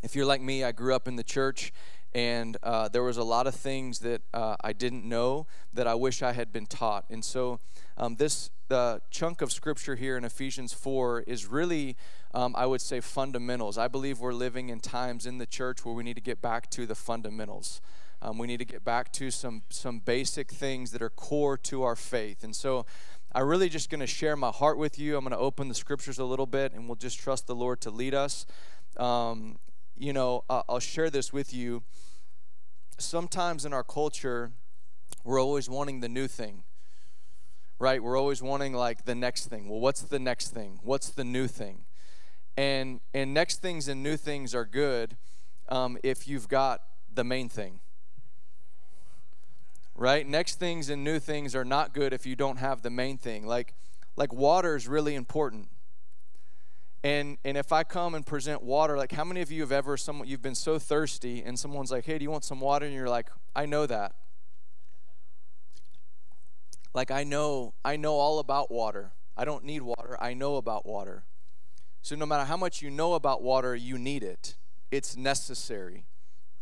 if 0.02 0.16
you're 0.16 0.26
like 0.26 0.40
me, 0.40 0.64
I 0.64 0.72
grew 0.72 0.94
up 0.94 1.06
in 1.06 1.14
the 1.14 1.22
church, 1.22 1.72
and 2.12 2.56
uh, 2.62 2.88
there 2.88 3.04
was 3.04 3.16
a 3.16 3.24
lot 3.24 3.46
of 3.46 3.54
things 3.54 4.00
that 4.00 4.22
uh, 4.34 4.56
I 4.60 4.72
didn't 4.72 5.04
know 5.04 5.46
that 5.72 5.86
I 5.86 5.94
wish 5.94 6.22
I 6.22 6.32
had 6.32 6.52
been 6.52 6.66
taught. 6.66 7.04
And 7.08 7.24
so, 7.24 7.60
um, 7.96 8.16
this 8.16 8.50
chunk 9.10 9.42
of 9.42 9.52
scripture 9.52 9.96
here 9.96 10.16
in 10.16 10.24
Ephesians 10.24 10.72
4 10.72 11.24
is 11.26 11.46
really, 11.46 11.96
um, 12.34 12.54
I 12.56 12.66
would 12.66 12.80
say, 12.80 13.00
fundamentals. 13.00 13.76
I 13.76 13.88
believe 13.88 14.20
we're 14.20 14.32
living 14.32 14.70
in 14.70 14.80
times 14.80 15.26
in 15.26 15.38
the 15.38 15.46
church 15.46 15.84
where 15.84 15.94
we 15.94 16.02
need 16.02 16.14
to 16.14 16.22
get 16.22 16.40
back 16.40 16.70
to 16.70 16.86
the 16.86 16.94
fundamentals. 16.94 17.80
Um, 18.22 18.38
we 18.38 18.46
need 18.46 18.58
to 18.58 18.64
get 18.64 18.84
back 18.84 19.12
to 19.14 19.30
some 19.30 19.62
some 19.68 19.98
basic 19.98 20.50
things 20.50 20.92
that 20.92 21.02
are 21.02 21.10
core 21.10 21.56
to 21.58 21.82
our 21.82 21.96
faith. 21.96 22.44
And 22.44 22.54
so, 22.54 22.86
I'm 23.34 23.46
really 23.46 23.68
just 23.68 23.90
going 23.90 24.00
to 24.00 24.06
share 24.06 24.36
my 24.36 24.50
heart 24.50 24.78
with 24.78 24.98
you. 24.98 25.16
I'm 25.16 25.24
going 25.24 25.32
to 25.32 25.38
open 25.38 25.68
the 25.68 25.74
scriptures 25.74 26.18
a 26.18 26.24
little 26.24 26.46
bit, 26.46 26.72
and 26.72 26.86
we'll 26.86 26.96
just 26.96 27.18
trust 27.18 27.46
the 27.46 27.54
Lord 27.54 27.80
to 27.82 27.90
lead 27.90 28.14
us. 28.14 28.46
Um, 28.96 29.58
you 29.96 30.12
know, 30.12 30.44
I'll 30.48 30.80
share 30.80 31.10
this 31.10 31.32
with 31.32 31.52
you. 31.52 31.82
Sometimes 32.98 33.64
in 33.64 33.72
our 33.72 33.84
culture, 33.84 34.52
we're 35.24 35.40
always 35.40 35.68
wanting 35.68 36.00
the 36.00 36.08
new 36.08 36.28
thing 36.28 36.64
right? 37.82 38.00
We're 38.00 38.16
always 38.16 38.40
wanting 38.40 38.74
like 38.74 39.06
the 39.06 39.14
next 39.16 39.46
thing. 39.46 39.68
Well, 39.68 39.80
what's 39.80 40.02
the 40.02 40.20
next 40.20 40.50
thing? 40.50 40.78
What's 40.84 41.10
the 41.10 41.24
new 41.24 41.48
thing? 41.48 41.80
And 42.56 43.00
and 43.14 43.32
next 43.32 43.62
things 43.62 43.88
and 43.88 44.02
new 44.02 44.16
things 44.16 44.54
are 44.54 44.64
good 44.64 45.16
um, 45.68 45.98
if 46.02 46.28
you've 46.28 46.48
got 46.48 46.82
the 47.12 47.24
main 47.24 47.48
thing. 47.48 47.80
Right? 49.94 50.26
Next 50.26 50.58
things 50.58 50.88
and 50.88 51.04
new 51.04 51.18
things 51.18 51.54
are 51.54 51.64
not 51.64 51.94
good 51.94 52.12
if 52.12 52.26
you 52.26 52.36
don't 52.36 52.58
have 52.58 52.82
the 52.82 52.90
main 52.90 53.18
thing. 53.18 53.46
Like 53.46 53.74
like 54.16 54.32
water 54.32 54.76
is 54.76 54.86
really 54.86 55.14
important. 55.14 55.68
And 57.02 57.38
and 57.44 57.56
if 57.56 57.72
I 57.72 57.84
come 57.84 58.14
and 58.14 58.24
present 58.24 58.62
water, 58.62 58.96
like 58.96 59.12
how 59.12 59.24
many 59.24 59.40
of 59.40 59.50
you 59.50 59.62
have 59.62 59.72
ever 59.72 59.96
someone 59.96 60.28
you've 60.28 60.42
been 60.42 60.54
so 60.54 60.78
thirsty 60.78 61.42
and 61.42 61.58
someone's 61.58 61.90
like, 61.90 62.04
"Hey, 62.04 62.18
do 62.18 62.22
you 62.22 62.30
want 62.30 62.44
some 62.44 62.60
water?" 62.60 62.86
and 62.86 62.94
you're 62.94 63.08
like, 63.08 63.30
"I 63.56 63.66
know 63.66 63.86
that." 63.86 64.14
like 66.94 67.10
I 67.10 67.24
know 67.24 67.74
I 67.84 67.96
know 67.96 68.14
all 68.14 68.38
about 68.38 68.70
water. 68.70 69.12
I 69.36 69.44
don't 69.44 69.64
need 69.64 69.82
water. 69.82 70.16
I 70.20 70.34
know 70.34 70.56
about 70.56 70.84
water. 70.86 71.24
So 72.02 72.16
no 72.16 72.26
matter 72.26 72.44
how 72.44 72.56
much 72.56 72.82
you 72.82 72.90
know 72.90 73.14
about 73.14 73.42
water, 73.42 73.74
you 73.76 73.96
need 73.96 74.22
it. 74.22 74.56
It's 74.90 75.16
necessary. 75.16 76.04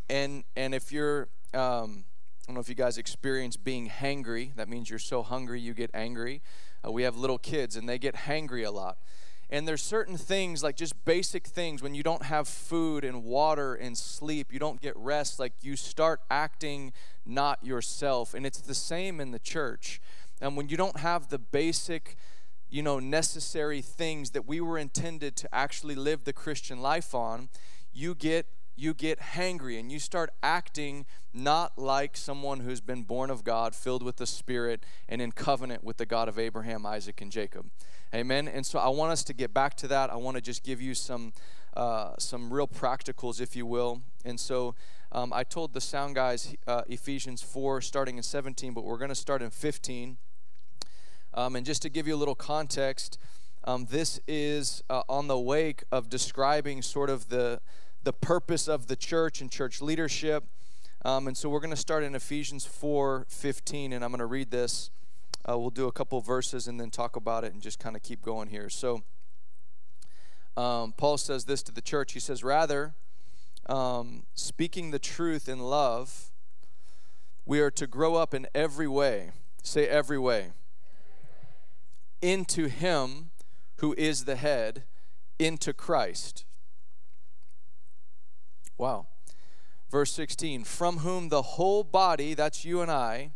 And 0.08 0.44
and 0.54 0.74
if 0.74 0.92
you're 0.92 1.28
um, 1.54 2.04
I 2.50 2.52
don't 2.52 2.54
know 2.56 2.60
if 2.60 2.68
you 2.68 2.74
guys 2.74 2.98
experience 2.98 3.56
being 3.56 3.88
hangry. 3.88 4.54
That 4.56 4.68
means 4.68 4.90
you're 4.90 4.98
so 4.98 5.22
hungry 5.22 5.60
you 5.60 5.72
get 5.72 5.90
angry. 5.94 6.42
Uh, 6.84 6.90
we 6.90 7.04
have 7.04 7.16
little 7.16 7.38
kids 7.38 7.76
and 7.76 7.88
they 7.88 7.98
get 7.98 8.14
hangry 8.14 8.66
a 8.66 8.70
lot. 8.70 8.98
And 9.48 9.66
there's 9.66 9.82
certain 9.82 10.16
things, 10.16 10.62
like 10.62 10.76
just 10.76 11.04
basic 11.04 11.46
things, 11.46 11.82
when 11.82 11.94
you 11.94 12.04
don't 12.04 12.24
have 12.24 12.46
food 12.46 13.04
and 13.04 13.24
water 13.24 13.74
and 13.74 13.98
sleep, 13.98 14.52
you 14.52 14.60
don't 14.60 14.80
get 14.80 14.96
rest, 14.96 15.40
like 15.40 15.52
you 15.60 15.74
start 15.74 16.20
acting 16.30 16.92
not 17.26 17.64
yourself. 17.64 18.32
And 18.32 18.46
it's 18.46 18.60
the 18.60 18.74
same 18.74 19.20
in 19.20 19.32
the 19.32 19.40
church. 19.40 20.00
And 20.40 20.56
when 20.56 20.68
you 20.68 20.76
don't 20.76 20.98
have 20.98 21.28
the 21.28 21.38
basic, 21.38 22.16
you 22.70 22.82
know, 22.82 22.98
necessary 22.98 23.82
things 23.82 24.30
that 24.30 24.46
we 24.46 24.60
were 24.60 24.78
intended 24.78 25.36
to 25.36 25.54
actually 25.54 25.94
live 25.94 26.24
the 26.24 26.32
Christian 26.32 26.80
life 26.80 27.14
on, 27.14 27.48
you 27.92 28.14
get 28.14 28.46
you 28.76 28.94
get 28.94 29.18
hangry 29.18 29.78
and 29.78 29.92
you 29.92 29.98
start 29.98 30.30
acting 30.42 31.04
not 31.34 31.76
like 31.76 32.16
someone 32.16 32.60
who's 32.60 32.80
been 32.80 33.02
born 33.02 33.28
of 33.28 33.44
God, 33.44 33.74
filled 33.74 34.02
with 34.02 34.16
the 34.16 34.26
Spirit, 34.26 34.84
and 35.06 35.20
in 35.20 35.32
covenant 35.32 35.84
with 35.84 35.98
the 35.98 36.06
God 36.06 36.28
of 36.28 36.38
Abraham, 36.38 36.86
Isaac, 36.86 37.20
and 37.20 37.30
Jacob. 37.30 37.66
Amen. 38.14 38.48
And 38.48 38.64
so 38.64 38.78
I 38.78 38.88
want 38.88 39.12
us 39.12 39.22
to 39.24 39.34
get 39.34 39.52
back 39.52 39.76
to 39.78 39.88
that. 39.88 40.10
I 40.10 40.16
want 40.16 40.36
to 40.36 40.40
just 40.40 40.64
give 40.64 40.80
you 40.80 40.94
some 40.94 41.32
uh, 41.76 42.14
some 42.18 42.52
real 42.52 42.66
practicals, 42.66 43.40
if 43.40 43.54
you 43.54 43.66
will. 43.66 44.02
And 44.24 44.40
so 44.40 44.74
um, 45.12 45.32
I 45.32 45.44
told 45.44 45.72
the 45.72 45.80
sound 45.80 46.14
guys 46.14 46.54
uh, 46.66 46.82
Ephesians 46.88 47.42
4, 47.42 47.80
starting 47.80 48.16
in 48.16 48.22
17, 48.22 48.72
but 48.74 48.84
we're 48.84 48.98
going 48.98 49.10
to 49.10 49.14
start 49.14 49.42
in 49.42 49.50
15. 49.50 50.16
Um, 51.34 51.56
and 51.56 51.64
just 51.64 51.82
to 51.82 51.88
give 51.88 52.06
you 52.08 52.14
a 52.14 52.18
little 52.18 52.34
context, 52.34 53.18
um, 53.64 53.86
this 53.90 54.20
is 54.26 54.82
uh, 54.90 55.02
on 55.08 55.26
the 55.26 55.38
wake 55.38 55.84
of 55.92 56.08
describing 56.08 56.82
sort 56.82 57.10
of 57.10 57.28
the, 57.28 57.60
the 58.02 58.12
purpose 58.12 58.68
of 58.68 58.86
the 58.86 58.96
church 58.96 59.40
and 59.40 59.50
church 59.50 59.82
leadership. 59.82 60.44
Um, 61.04 61.28
and 61.28 61.36
so 61.36 61.48
we're 61.48 61.60
going 61.60 61.70
to 61.70 61.76
start 61.76 62.02
in 62.02 62.14
Ephesians 62.14 62.66
4 62.66 63.26
15, 63.28 63.92
and 63.92 64.04
I'm 64.04 64.10
going 64.10 64.18
to 64.18 64.26
read 64.26 64.50
this. 64.50 64.90
Uh, 65.48 65.58
we'll 65.58 65.70
do 65.70 65.86
a 65.86 65.92
couple 65.92 66.20
verses 66.20 66.68
and 66.68 66.78
then 66.78 66.90
talk 66.90 67.16
about 67.16 67.44
it 67.44 67.52
and 67.52 67.62
just 67.62 67.78
kind 67.78 67.96
of 67.96 68.02
keep 68.02 68.22
going 68.22 68.48
here. 68.48 68.68
So, 68.68 69.02
um, 70.56 70.92
Paul 70.96 71.16
says 71.16 71.46
this 71.46 71.62
to 71.62 71.72
the 71.72 71.80
church. 71.80 72.12
He 72.12 72.20
says, 72.20 72.44
Rather, 72.44 72.94
um, 73.66 74.24
speaking 74.34 74.90
the 74.90 74.98
truth 74.98 75.48
in 75.48 75.60
love, 75.60 76.30
we 77.46 77.60
are 77.60 77.70
to 77.70 77.86
grow 77.86 78.16
up 78.16 78.34
in 78.34 78.46
every 78.54 78.88
way. 78.88 79.30
Say, 79.62 79.86
every 79.86 80.18
way. 80.18 80.50
Into 82.22 82.68
Him 82.68 83.30
who 83.80 83.94
is 83.96 84.24
the 84.24 84.36
head, 84.36 84.84
into 85.38 85.72
Christ. 85.72 86.44
Wow. 88.76 89.06
Verse 89.90 90.12
16, 90.12 90.64
from 90.64 90.98
whom 90.98 91.30
the 91.30 91.42
whole 91.42 91.82
body, 91.82 92.34
that's 92.34 92.64
you 92.64 92.82
and 92.82 92.90
I, 92.90 93.32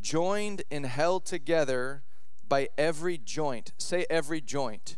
joined 0.00 0.62
and 0.70 0.86
held 0.86 1.26
together 1.26 2.02
by 2.48 2.68
every 2.78 3.18
joint. 3.18 3.72
Say 3.78 4.06
every 4.08 4.40
joint. 4.40 4.96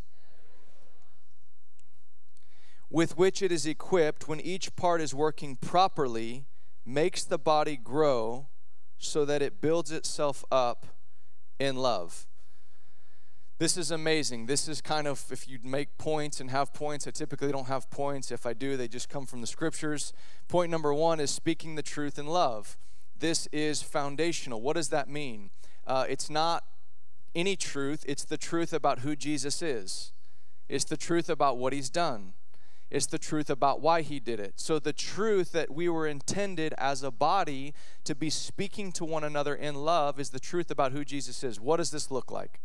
With 2.89 3.19
which 3.19 3.43
it 3.43 3.51
is 3.51 3.67
equipped 3.67 4.29
when 4.29 4.41
each 4.41 4.77
part 4.77 5.01
is 5.01 5.13
working 5.13 5.57
properly, 5.57 6.47
makes 6.87 7.25
the 7.25 7.39
body 7.39 7.77
grow 7.77 8.47
so 8.97 9.25
that 9.25 9.43
it 9.43 9.61
builds 9.61 9.91
itself 9.91 10.45
up 10.53 10.87
in 11.59 11.77
love. 11.77 12.27
This 13.59 13.77
is 13.77 13.93
amazing. 13.93 14.47
This 14.47 14.67
is 14.67 14.81
kind 14.81 15.07
of, 15.07 15.25
if 15.31 15.49
you 15.49 15.61
make 15.63 15.97
points 15.97 16.41
and 16.41 16.51
have 16.51 16.75
points, 16.75 17.07
I 17.07 17.13
typically 17.13 17.53
don't 17.53 17.69
have 17.69 17.89
points. 17.89 18.33
If 18.33 18.47
I 18.47 18.53
do, 18.53 18.77
they 18.77 18.89
just 18.89 19.09
come 19.09 19.27
from 19.27 19.41
the 19.41 19.47
scriptures. 19.47 20.13
Point 20.49 20.73
number 20.73 20.93
one 20.93 21.21
is 21.21 21.31
speaking 21.31 21.77
the 21.77 21.83
truth 21.83 22.19
in 22.19 22.27
love. 22.27 22.77
This 23.17 23.47
is 23.53 23.81
foundational. 23.81 24.61
What 24.61 24.75
does 24.75 24.89
that 24.89 25.09
mean? 25.09 25.51
Uh, 25.87 26.05
it's 26.09 26.29
not 26.29 26.65
any 27.35 27.55
truth, 27.55 28.05
it's 28.09 28.25
the 28.25 28.37
truth 28.37 28.73
about 28.73 29.01
who 29.01 29.15
Jesus 29.15 29.63
is, 29.63 30.13
it's 30.69 30.85
the 30.85 30.97
truth 30.97 31.29
about 31.29 31.57
what 31.57 31.73
he's 31.73 31.91
done. 31.91 32.35
It's 32.91 33.07
the 33.07 33.19
truth 33.19 33.51
about 33.51 33.81
why 33.81 34.03
he 34.03 34.21
did 34.21 34.39
it. 34.39 34.53
So, 34.57 34.79
the 34.79 34.93
truth 34.93 35.51
that 35.51 35.75
we 35.75 35.89
were 35.89 36.07
intended 36.07 36.75
as 36.79 37.03
a 37.03 37.11
body 37.11 37.75
to 38.05 38.15
be 38.15 38.31
speaking 38.31 38.93
to 38.93 39.05
one 39.05 39.25
another 39.25 39.55
in 39.55 39.75
love 39.75 40.21
is 40.21 40.31
the 40.31 40.39
truth 40.39 40.71
about 40.71 40.93
who 40.93 41.05
Jesus 41.05 41.43
is. 41.43 41.59
What 41.59 41.79
does 41.79 41.91
this 41.91 42.11
look 42.13 42.31
like? 42.31 42.61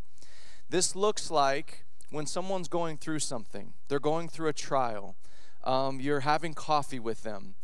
This 0.70 0.96
looks 0.96 1.32
like 1.32 1.86
when 2.12 2.28
someone's 2.28 2.68
going 2.68 2.98
through 2.98 3.20
something, 3.20 3.74
they're 3.88 4.00
going 4.00 4.30
through 4.30 4.50
a 4.50 4.54
trial, 4.54 5.16
um, 5.64 6.00
you're 6.00 6.22
having 6.22 6.54
coffee 6.54 7.00
with 7.00 7.24
them. 7.24 7.56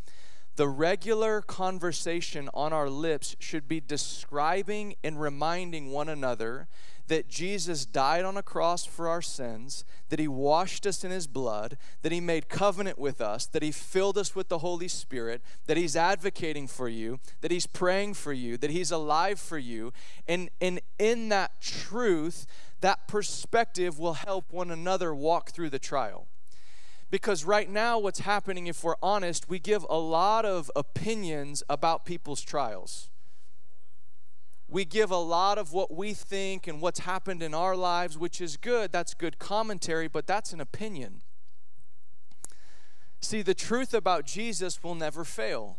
The 0.56 0.68
regular 0.68 1.42
conversation 1.42 2.50
on 2.54 2.74
our 2.74 2.90
lips 2.90 3.36
should 3.40 3.68
be 3.68 3.80
describing 3.80 4.96
and 5.04 5.20
reminding 5.20 5.92
one 5.92 6.10
another 6.10 6.68
that 7.08 7.28
Jesus 7.28 7.86
died 7.86 8.26
on 8.26 8.38
a 8.38 8.44
cross 8.44 8.86
for 8.86 9.08
our 9.08 9.22
sins, 9.22 9.86
that 10.10 10.20
he 10.20 10.28
washed 10.28 10.86
us 10.86 11.04
in 11.04 11.12
his 11.12 11.28
blood, 11.28 11.78
that 12.02 12.12
he 12.12 12.20
made 12.20 12.50
covenant 12.50 12.98
with 12.98 13.22
us, 13.22 13.46
that 13.46 13.62
he 13.62 13.72
filled 13.72 14.18
us 14.18 14.36
with 14.36 14.50
the 14.50 14.60
Holy 14.60 14.88
Spirit, 14.88 15.42
that 15.68 15.78
he's 15.78 15.96
advocating 15.96 16.68
for 16.68 16.90
you, 16.90 17.20
that 17.42 17.52
he's 17.52 17.68
praying 17.68 18.16
for 18.16 18.34
you, 18.34 18.58
that 18.58 18.72
he's 18.72 18.92
alive 18.92 19.40
for 19.40 19.58
you. 19.58 19.94
And, 20.28 20.50
and 20.60 20.82
in 20.98 21.30
that 21.30 21.62
truth, 21.62 22.48
that 22.82 23.08
perspective 23.08 24.00
will 24.00 24.16
help 24.16 24.52
one 24.52 24.72
another 24.72 25.14
walk 25.14 25.52
through 25.52 25.70
the 25.70 25.80
trial. 25.80 26.28
Because 27.12 27.46
right 27.46 27.70
now, 27.70 28.00
what's 28.00 28.20
happening, 28.20 28.68
if 28.68 28.84
we're 28.84 28.96
honest, 29.02 29.48
we 29.48 29.60
give 29.60 29.86
a 29.90 29.98
lot 29.98 30.44
of 30.44 30.72
opinions 30.76 31.64
about 31.70 32.06
people's 32.06 32.42
trials 32.42 33.10
we 34.68 34.86
give 34.86 35.12
a 35.12 35.18
lot 35.18 35.58
of 35.58 35.74
what 35.74 35.94
we 35.94 36.14
think 36.14 36.68
and 36.68 36.82
what's 36.82 37.00
happened 37.00 37.44
in 37.44 37.54
our 37.54 37.76
lives, 37.76 38.18
which 38.18 38.42
is 38.42 38.58
good. 38.58 38.92
That's 38.92 39.14
good 39.14 39.38
commentary, 39.38 40.08
but 40.08 40.26
that's 40.26 40.54
an 40.54 40.60
opinion. 40.60 41.22
See, 43.22 43.42
the 43.42 43.54
truth 43.54 43.94
about 43.94 44.26
Jesus 44.26 44.84
will 44.84 44.96
never 44.96 45.24
fail. 45.24 45.78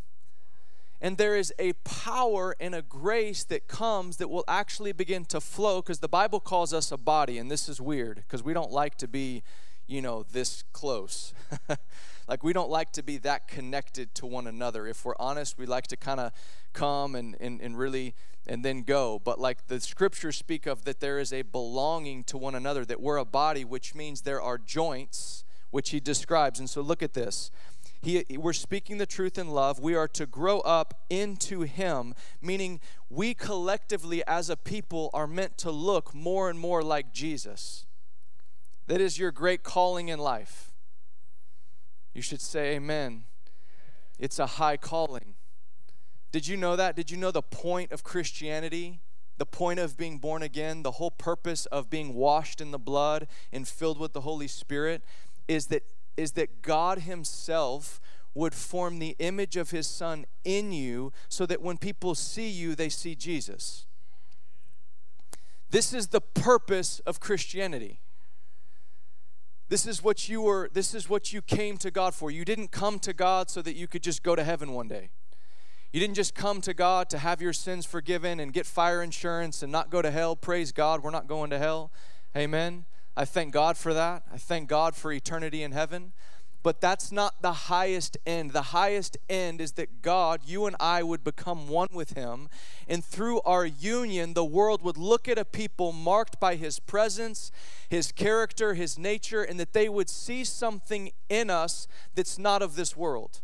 And 1.00 1.18
there 1.18 1.36
is 1.36 1.52
a 1.58 1.74
power 1.84 2.56
and 2.58 2.74
a 2.74 2.82
grace 2.82 3.44
that 3.44 3.68
comes 3.68 4.16
that 4.16 4.28
will 4.28 4.44
actually 4.48 4.92
begin 4.92 5.24
to 5.26 5.40
flow 5.40 5.82
because 5.82 5.98
the 5.98 6.08
Bible 6.08 6.40
calls 6.40 6.72
us 6.72 6.90
a 6.90 6.96
body, 6.96 7.38
and 7.38 7.50
this 7.50 7.68
is 7.68 7.80
weird 7.80 8.16
because 8.16 8.42
we 8.42 8.54
don't 8.54 8.72
like 8.72 8.96
to 8.98 9.08
be, 9.08 9.42
you 9.86 10.00
know, 10.00 10.24
this 10.32 10.64
close. 10.72 11.34
like 12.28 12.42
we 12.42 12.52
don't 12.52 12.70
like 12.70 12.92
to 12.92 13.02
be 13.02 13.18
that 13.18 13.46
connected 13.46 14.14
to 14.14 14.26
one 14.26 14.46
another. 14.46 14.86
If 14.86 15.04
we're 15.04 15.14
honest, 15.18 15.58
we 15.58 15.66
like 15.66 15.86
to 15.88 15.96
kind 15.96 16.18
of 16.18 16.32
come 16.72 17.14
and, 17.14 17.36
and, 17.40 17.60
and 17.60 17.76
really 17.76 18.14
and 18.46 18.64
then 18.64 18.82
go. 18.82 19.20
But 19.22 19.40
like 19.40 19.66
the 19.66 19.80
scriptures 19.80 20.36
speak 20.36 20.66
of 20.66 20.84
that 20.84 21.00
there 21.00 21.18
is 21.18 21.32
a 21.32 21.42
belonging 21.42 22.24
to 22.24 22.38
one 22.38 22.54
another, 22.54 22.84
that 22.84 23.00
we're 23.00 23.16
a 23.16 23.24
body, 23.24 23.64
which 23.64 23.94
means 23.94 24.22
there 24.22 24.42
are 24.42 24.58
joints, 24.58 25.44
which 25.70 25.90
he 25.90 26.00
describes. 26.00 26.58
And 26.58 26.70
so 26.70 26.80
look 26.80 27.02
at 27.02 27.14
this. 27.14 27.50
He, 28.02 28.24
we're 28.36 28.52
speaking 28.52 28.98
the 28.98 29.06
truth 29.06 29.36
in 29.36 29.48
love. 29.48 29.80
We 29.80 29.94
are 29.96 30.08
to 30.08 30.26
grow 30.26 30.60
up 30.60 31.02
into 31.10 31.62
Him, 31.62 32.14
meaning 32.40 32.80
we 33.10 33.34
collectively 33.34 34.22
as 34.26 34.48
a 34.48 34.56
people 34.56 35.10
are 35.12 35.26
meant 35.26 35.58
to 35.58 35.70
look 35.70 36.14
more 36.14 36.48
and 36.48 36.58
more 36.58 36.82
like 36.82 37.12
Jesus. 37.12 37.86
That 38.86 39.00
is 39.00 39.18
your 39.18 39.32
great 39.32 39.62
calling 39.64 40.08
in 40.08 40.18
life. 40.18 40.72
You 42.14 42.22
should 42.22 42.40
say, 42.40 42.76
Amen. 42.76 43.24
It's 44.18 44.38
a 44.38 44.46
high 44.46 44.76
calling. 44.76 45.35
Did 46.32 46.46
you 46.46 46.56
know 46.56 46.76
that? 46.76 46.96
Did 46.96 47.10
you 47.10 47.16
know 47.16 47.30
the 47.30 47.42
point 47.42 47.92
of 47.92 48.04
Christianity? 48.04 49.00
The 49.38 49.46
point 49.46 49.78
of 49.78 49.96
being 49.96 50.18
born 50.18 50.42
again, 50.42 50.82
the 50.82 50.92
whole 50.92 51.10
purpose 51.10 51.66
of 51.66 51.90
being 51.90 52.14
washed 52.14 52.60
in 52.60 52.70
the 52.70 52.78
blood 52.78 53.28
and 53.52 53.68
filled 53.68 53.98
with 53.98 54.12
the 54.12 54.22
Holy 54.22 54.48
Spirit 54.48 55.02
is 55.46 55.66
that 55.66 55.84
is 56.16 56.32
that 56.32 56.62
God 56.62 57.00
himself 57.00 58.00
would 58.34 58.54
form 58.54 58.98
the 58.98 59.16
image 59.18 59.56
of 59.56 59.70
his 59.70 59.86
son 59.86 60.24
in 60.44 60.72
you 60.72 61.12
so 61.28 61.46
that 61.46 61.60
when 61.62 61.76
people 61.78 62.14
see 62.14 62.48
you 62.48 62.74
they 62.74 62.88
see 62.88 63.14
Jesus. 63.14 63.86
This 65.70 65.92
is 65.92 66.08
the 66.08 66.20
purpose 66.20 67.00
of 67.00 67.20
Christianity. 67.20 68.00
This 69.68 69.86
is 69.86 70.02
what 70.02 70.28
you 70.28 70.42
were 70.42 70.70
this 70.72 70.94
is 70.94 71.08
what 71.08 71.32
you 71.32 71.42
came 71.42 71.76
to 71.78 71.90
God 71.90 72.14
for. 72.14 72.30
You 72.30 72.44
didn't 72.44 72.70
come 72.70 72.98
to 73.00 73.12
God 73.12 73.50
so 73.50 73.62
that 73.62 73.74
you 73.74 73.88
could 73.88 74.02
just 74.02 74.22
go 74.22 74.36
to 74.36 74.44
heaven 74.44 74.72
one 74.72 74.88
day. 74.88 75.10
You 75.92 76.00
didn't 76.00 76.16
just 76.16 76.34
come 76.34 76.60
to 76.62 76.74
God 76.74 77.08
to 77.10 77.18
have 77.18 77.40
your 77.40 77.52
sins 77.52 77.86
forgiven 77.86 78.40
and 78.40 78.52
get 78.52 78.66
fire 78.66 79.02
insurance 79.02 79.62
and 79.62 79.72
not 79.72 79.90
go 79.90 80.02
to 80.02 80.10
hell. 80.10 80.36
Praise 80.36 80.72
God, 80.72 81.02
we're 81.02 81.10
not 81.10 81.26
going 81.26 81.50
to 81.50 81.58
hell. 81.58 81.90
Amen. 82.36 82.84
I 83.16 83.24
thank 83.24 83.52
God 83.52 83.76
for 83.76 83.94
that. 83.94 84.24
I 84.32 84.36
thank 84.36 84.68
God 84.68 84.94
for 84.94 85.10
eternity 85.10 85.62
in 85.62 85.72
heaven. 85.72 86.12
But 86.66 86.80
that's 86.80 87.12
not 87.12 87.42
the 87.42 87.52
highest 87.52 88.18
end. 88.26 88.50
The 88.50 88.60
highest 88.60 89.16
end 89.30 89.60
is 89.60 89.72
that 89.74 90.02
God, 90.02 90.40
you 90.44 90.66
and 90.66 90.74
I, 90.80 91.00
would 91.04 91.22
become 91.22 91.68
one 91.68 91.86
with 91.92 92.14
Him. 92.14 92.48
And 92.88 93.04
through 93.04 93.40
our 93.42 93.64
union, 93.64 94.34
the 94.34 94.44
world 94.44 94.82
would 94.82 94.96
look 94.96 95.28
at 95.28 95.38
a 95.38 95.44
people 95.44 95.92
marked 95.92 96.40
by 96.40 96.56
His 96.56 96.80
presence, 96.80 97.52
His 97.88 98.10
character, 98.10 98.74
His 98.74 98.98
nature, 98.98 99.44
and 99.44 99.60
that 99.60 99.74
they 99.74 99.88
would 99.88 100.10
see 100.10 100.42
something 100.42 101.12
in 101.28 101.50
us 101.50 101.86
that's 102.16 102.36
not 102.36 102.62
of 102.62 102.74
this 102.74 102.96
world. 102.96 103.42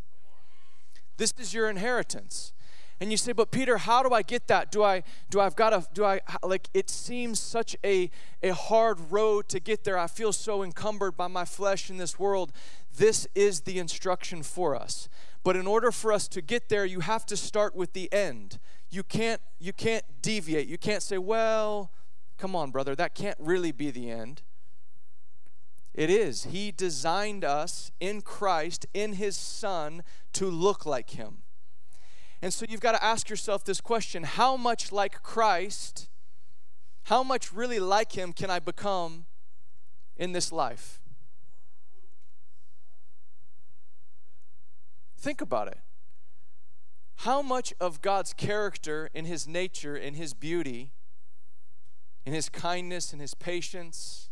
This 1.16 1.32
is 1.38 1.54
your 1.54 1.68
inheritance. 1.68 2.52
And 3.00 3.10
you 3.10 3.16
say, 3.16 3.32
but 3.32 3.50
Peter, 3.50 3.78
how 3.78 4.04
do 4.04 4.14
I 4.14 4.22
get 4.22 4.46
that? 4.46 4.70
Do 4.70 4.84
I 4.84 5.02
do 5.28 5.40
I've 5.40 5.56
got 5.56 5.70
to 5.70 5.84
do 5.92 6.04
I 6.04 6.20
like 6.44 6.68
it 6.72 6.88
seems 6.88 7.40
such 7.40 7.74
a 7.84 8.10
a 8.44 8.50
hard 8.50 9.10
road 9.10 9.48
to 9.48 9.58
get 9.58 9.82
there. 9.82 9.98
I 9.98 10.06
feel 10.06 10.32
so 10.32 10.62
encumbered 10.62 11.16
by 11.16 11.26
my 11.26 11.44
flesh 11.44 11.90
in 11.90 11.96
this 11.96 12.16
world. 12.16 12.52
This 12.96 13.26
is 13.34 13.62
the 13.62 13.80
instruction 13.80 14.44
for 14.44 14.76
us. 14.76 15.08
But 15.42 15.56
in 15.56 15.66
order 15.66 15.90
for 15.90 16.12
us 16.12 16.28
to 16.28 16.40
get 16.40 16.68
there, 16.68 16.84
you 16.84 17.00
have 17.00 17.26
to 17.26 17.36
start 17.36 17.74
with 17.74 17.92
the 17.92 18.12
end. 18.12 18.60
You 18.88 19.02
can't 19.02 19.40
you 19.58 19.72
can't 19.72 20.04
deviate. 20.22 20.68
You 20.68 20.78
can't 20.78 21.02
say, 21.02 21.18
"Well, 21.18 21.90
come 22.38 22.54
on, 22.54 22.70
brother, 22.70 22.94
that 22.94 23.16
can't 23.16 23.38
really 23.40 23.72
be 23.72 23.90
the 23.90 24.12
end." 24.12 24.42
It 25.94 26.10
is. 26.10 26.44
He 26.44 26.70
designed 26.70 27.44
us 27.44 27.90
in 28.00 28.22
Christ, 28.22 28.86
in 28.94 29.14
His 29.14 29.36
Son, 29.36 30.02
to 30.32 30.46
look 30.46 30.86
like 30.86 31.10
Him. 31.10 31.38
And 32.40 32.52
so 32.52 32.64
you've 32.68 32.80
got 32.80 32.92
to 32.92 33.04
ask 33.04 33.28
yourself 33.28 33.64
this 33.64 33.80
question 33.80 34.24
How 34.24 34.56
much 34.56 34.90
like 34.90 35.22
Christ, 35.22 36.08
how 37.04 37.22
much 37.22 37.52
really 37.52 37.78
like 37.78 38.12
Him 38.12 38.32
can 38.32 38.50
I 38.50 38.58
become 38.58 39.26
in 40.16 40.32
this 40.32 40.50
life? 40.50 41.00
Think 45.18 45.40
about 45.40 45.68
it. 45.68 45.78
How 47.16 47.42
much 47.42 47.72
of 47.80 48.02
God's 48.02 48.32
character, 48.32 49.08
in 49.14 49.26
His 49.26 49.46
nature, 49.46 49.96
in 49.96 50.14
His 50.14 50.34
beauty, 50.34 50.90
in 52.24 52.32
his 52.32 52.48
kindness, 52.48 53.12
in 53.12 53.18
his 53.18 53.34
patience, 53.34 54.30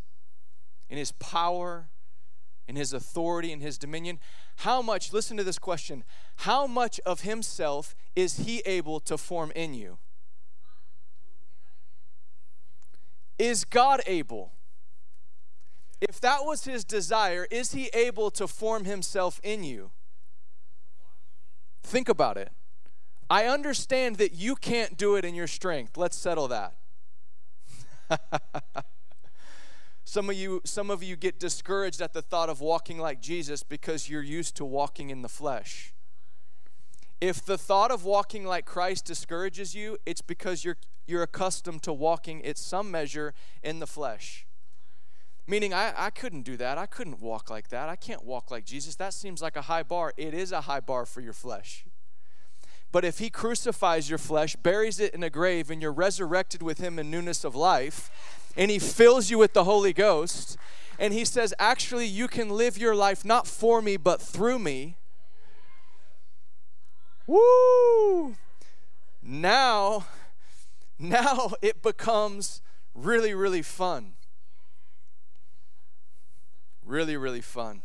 in 0.91 0.97
his 0.97 1.13
power, 1.13 1.87
in 2.67 2.75
his 2.75 2.91
authority, 2.91 3.53
in 3.53 3.61
his 3.61 3.77
dominion, 3.77 4.19
how 4.57 4.81
much, 4.81 5.13
listen 5.13 5.37
to 5.37 5.43
this 5.43 5.57
question, 5.57 6.03
how 6.35 6.67
much 6.67 6.99
of 7.05 7.21
himself 7.21 7.95
is 8.13 8.45
he 8.45 8.61
able 8.65 8.99
to 8.99 9.17
form 9.17 9.53
in 9.55 9.73
you? 9.73 9.97
Is 13.39 13.63
God 13.63 14.01
able? 14.05 14.51
If 16.01 16.19
that 16.19 16.39
was 16.43 16.65
his 16.65 16.83
desire, 16.83 17.47
is 17.49 17.71
he 17.71 17.89
able 17.93 18.29
to 18.31 18.45
form 18.45 18.83
himself 18.83 19.39
in 19.43 19.63
you? 19.63 19.91
Think 21.83 22.09
about 22.09 22.35
it. 22.35 22.51
I 23.29 23.45
understand 23.45 24.17
that 24.17 24.33
you 24.33 24.57
can't 24.57 24.97
do 24.97 25.15
it 25.15 25.23
in 25.23 25.35
your 25.35 25.47
strength. 25.47 25.95
Let's 25.95 26.17
settle 26.17 26.49
that. 26.49 26.73
some 30.11 30.29
of 30.29 30.35
you 30.35 30.59
some 30.65 30.91
of 30.91 31.01
you 31.01 31.15
get 31.15 31.39
discouraged 31.39 32.01
at 32.01 32.11
the 32.11 32.21
thought 32.21 32.49
of 32.49 32.59
walking 32.59 32.97
like 32.97 33.21
Jesus 33.21 33.63
because 33.63 34.09
you're 34.09 34.21
used 34.21 34.57
to 34.57 34.65
walking 34.65 35.09
in 35.09 35.21
the 35.21 35.29
flesh. 35.29 35.93
If 37.21 37.45
the 37.45 37.57
thought 37.57 37.91
of 37.91 38.03
walking 38.03 38.43
like 38.43 38.65
Christ 38.65 39.05
discourages 39.05 39.73
you, 39.73 39.97
it's 40.05 40.19
because 40.19 40.65
you're 40.65 40.75
you're 41.07 41.23
accustomed 41.23 41.81
to 41.83 41.93
walking 41.93 42.45
at 42.45 42.57
some 42.57 42.91
measure 42.91 43.33
in 43.63 43.79
the 43.79 43.87
flesh. 43.87 44.45
Meaning, 45.47 45.73
I, 45.73 45.93
I 45.95 46.09
couldn't 46.09 46.41
do 46.41 46.57
that. 46.57 46.77
I 46.77 46.87
couldn't 46.87 47.21
walk 47.21 47.49
like 47.49 47.69
that. 47.69 47.87
I 47.87 47.95
can't 47.95 48.25
walk 48.25 48.51
like 48.51 48.65
Jesus. 48.65 48.95
That 48.97 49.13
seems 49.13 49.41
like 49.41 49.55
a 49.55 49.63
high 49.63 49.83
bar. 49.83 50.11
It 50.17 50.33
is 50.33 50.51
a 50.51 50.61
high 50.61 50.81
bar 50.81 51.05
for 51.05 51.21
your 51.21 51.31
flesh. 51.31 51.85
But 52.91 53.05
if 53.05 53.19
he 53.19 53.29
crucifies 53.29 54.09
your 54.09 54.19
flesh, 54.19 54.57
buries 54.57 54.99
it 54.99 55.13
in 55.13 55.23
a 55.23 55.29
grave, 55.29 55.71
and 55.71 55.81
you're 55.81 55.93
resurrected 55.93 56.61
with 56.61 56.79
him 56.79 56.99
in 56.99 57.09
newness 57.09 57.45
of 57.45 57.55
life, 57.55 58.40
and 58.55 58.71
he 58.71 58.79
fills 58.79 59.29
you 59.29 59.37
with 59.37 59.53
the 59.53 59.63
Holy 59.63 59.93
Ghost, 59.93 60.57
and 60.99 61.13
he 61.13 61.25
says, 61.25 61.53
Actually, 61.57 62.05
you 62.05 62.27
can 62.27 62.49
live 62.49 62.77
your 62.77 62.95
life 62.95 63.25
not 63.25 63.47
for 63.47 63.81
me, 63.81 63.97
but 63.97 64.21
through 64.21 64.59
me. 64.59 64.97
Woo! 67.27 68.35
Now, 69.23 70.05
now 70.99 71.53
it 71.61 71.81
becomes 71.81 72.61
really, 72.93 73.33
really 73.33 73.61
fun. 73.61 74.13
Really, 76.85 77.15
really 77.15 77.41
fun. 77.41 77.83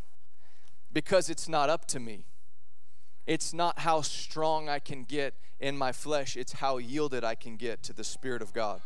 Because 0.93 1.31
it's 1.31 1.49
not 1.49 1.71
up 1.71 1.87
to 1.89 2.01
me. 2.01 2.25
It's 3.27 3.53
not 3.53 3.81
how 3.81 4.01
strong 4.01 4.69
I 4.69 4.79
can 4.79 5.03
get 5.03 5.35
in 5.59 5.77
my 5.77 5.91
flesh, 5.91 6.37
it's 6.37 6.55
how 6.55 6.77
yielded 6.77 7.25
I 7.25 7.35
can 7.35 7.57
get 7.57 7.83
to 7.85 7.93
the 7.95 8.05
Spirit 8.05 8.43
of 8.43 8.53
God. 8.53 8.83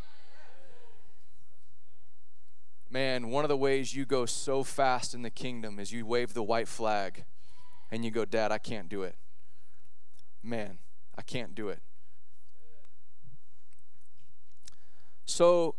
Man, 2.92 3.28
one 3.28 3.44
of 3.44 3.48
the 3.48 3.56
ways 3.56 3.94
you 3.94 4.04
go 4.04 4.26
so 4.26 4.64
fast 4.64 5.14
in 5.14 5.22
the 5.22 5.30
kingdom 5.30 5.78
is 5.78 5.92
you 5.92 6.04
wave 6.04 6.34
the 6.34 6.42
white 6.42 6.66
flag 6.66 7.24
and 7.88 8.04
you 8.04 8.10
go, 8.10 8.24
Dad, 8.24 8.50
I 8.50 8.58
can't 8.58 8.88
do 8.88 9.04
it. 9.04 9.14
Man, 10.42 10.78
I 11.16 11.22
can't 11.22 11.54
do 11.54 11.68
it. 11.68 11.80
So 15.24 15.76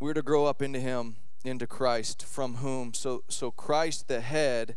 we're 0.00 0.14
to 0.14 0.22
grow 0.22 0.46
up 0.46 0.62
into 0.62 0.80
Him, 0.80 1.16
into 1.44 1.66
Christ, 1.66 2.24
from 2.24 2.56
whom, 2.56 2.94
so, 2.94 3.24
so 3.28 3.50
Christ 3.50 4.08
the 4.08 4.22
head 4.22 4.76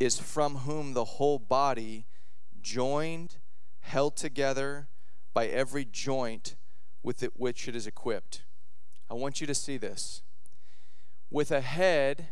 is 0.00 0.18
from 0.18 0.56
whom 0.56 0.94
the 0.94 1.04
whole 1.04 1.38
body, 1.38 2.06
joined, 2.60 3.36
held 3.80 4.16
together 4.16 4.88
by 5.32 5.46
every 5.46 5.84
joint 5.84 6.56
with 7.04 7.22
it 7.22 7.38
which 7.38 7.68
it 7.68 7.76
is 7.76 7.86
equipped. 7.86 8.42
I 9.08 9.14
want 9.14 9.40
you 9.40 9.46
to 9.46 9.54
see 9.54 9.76
this. 9.76 10.22
With 11.30 11.50
a 11.50 11.60
head, 11.60 12.28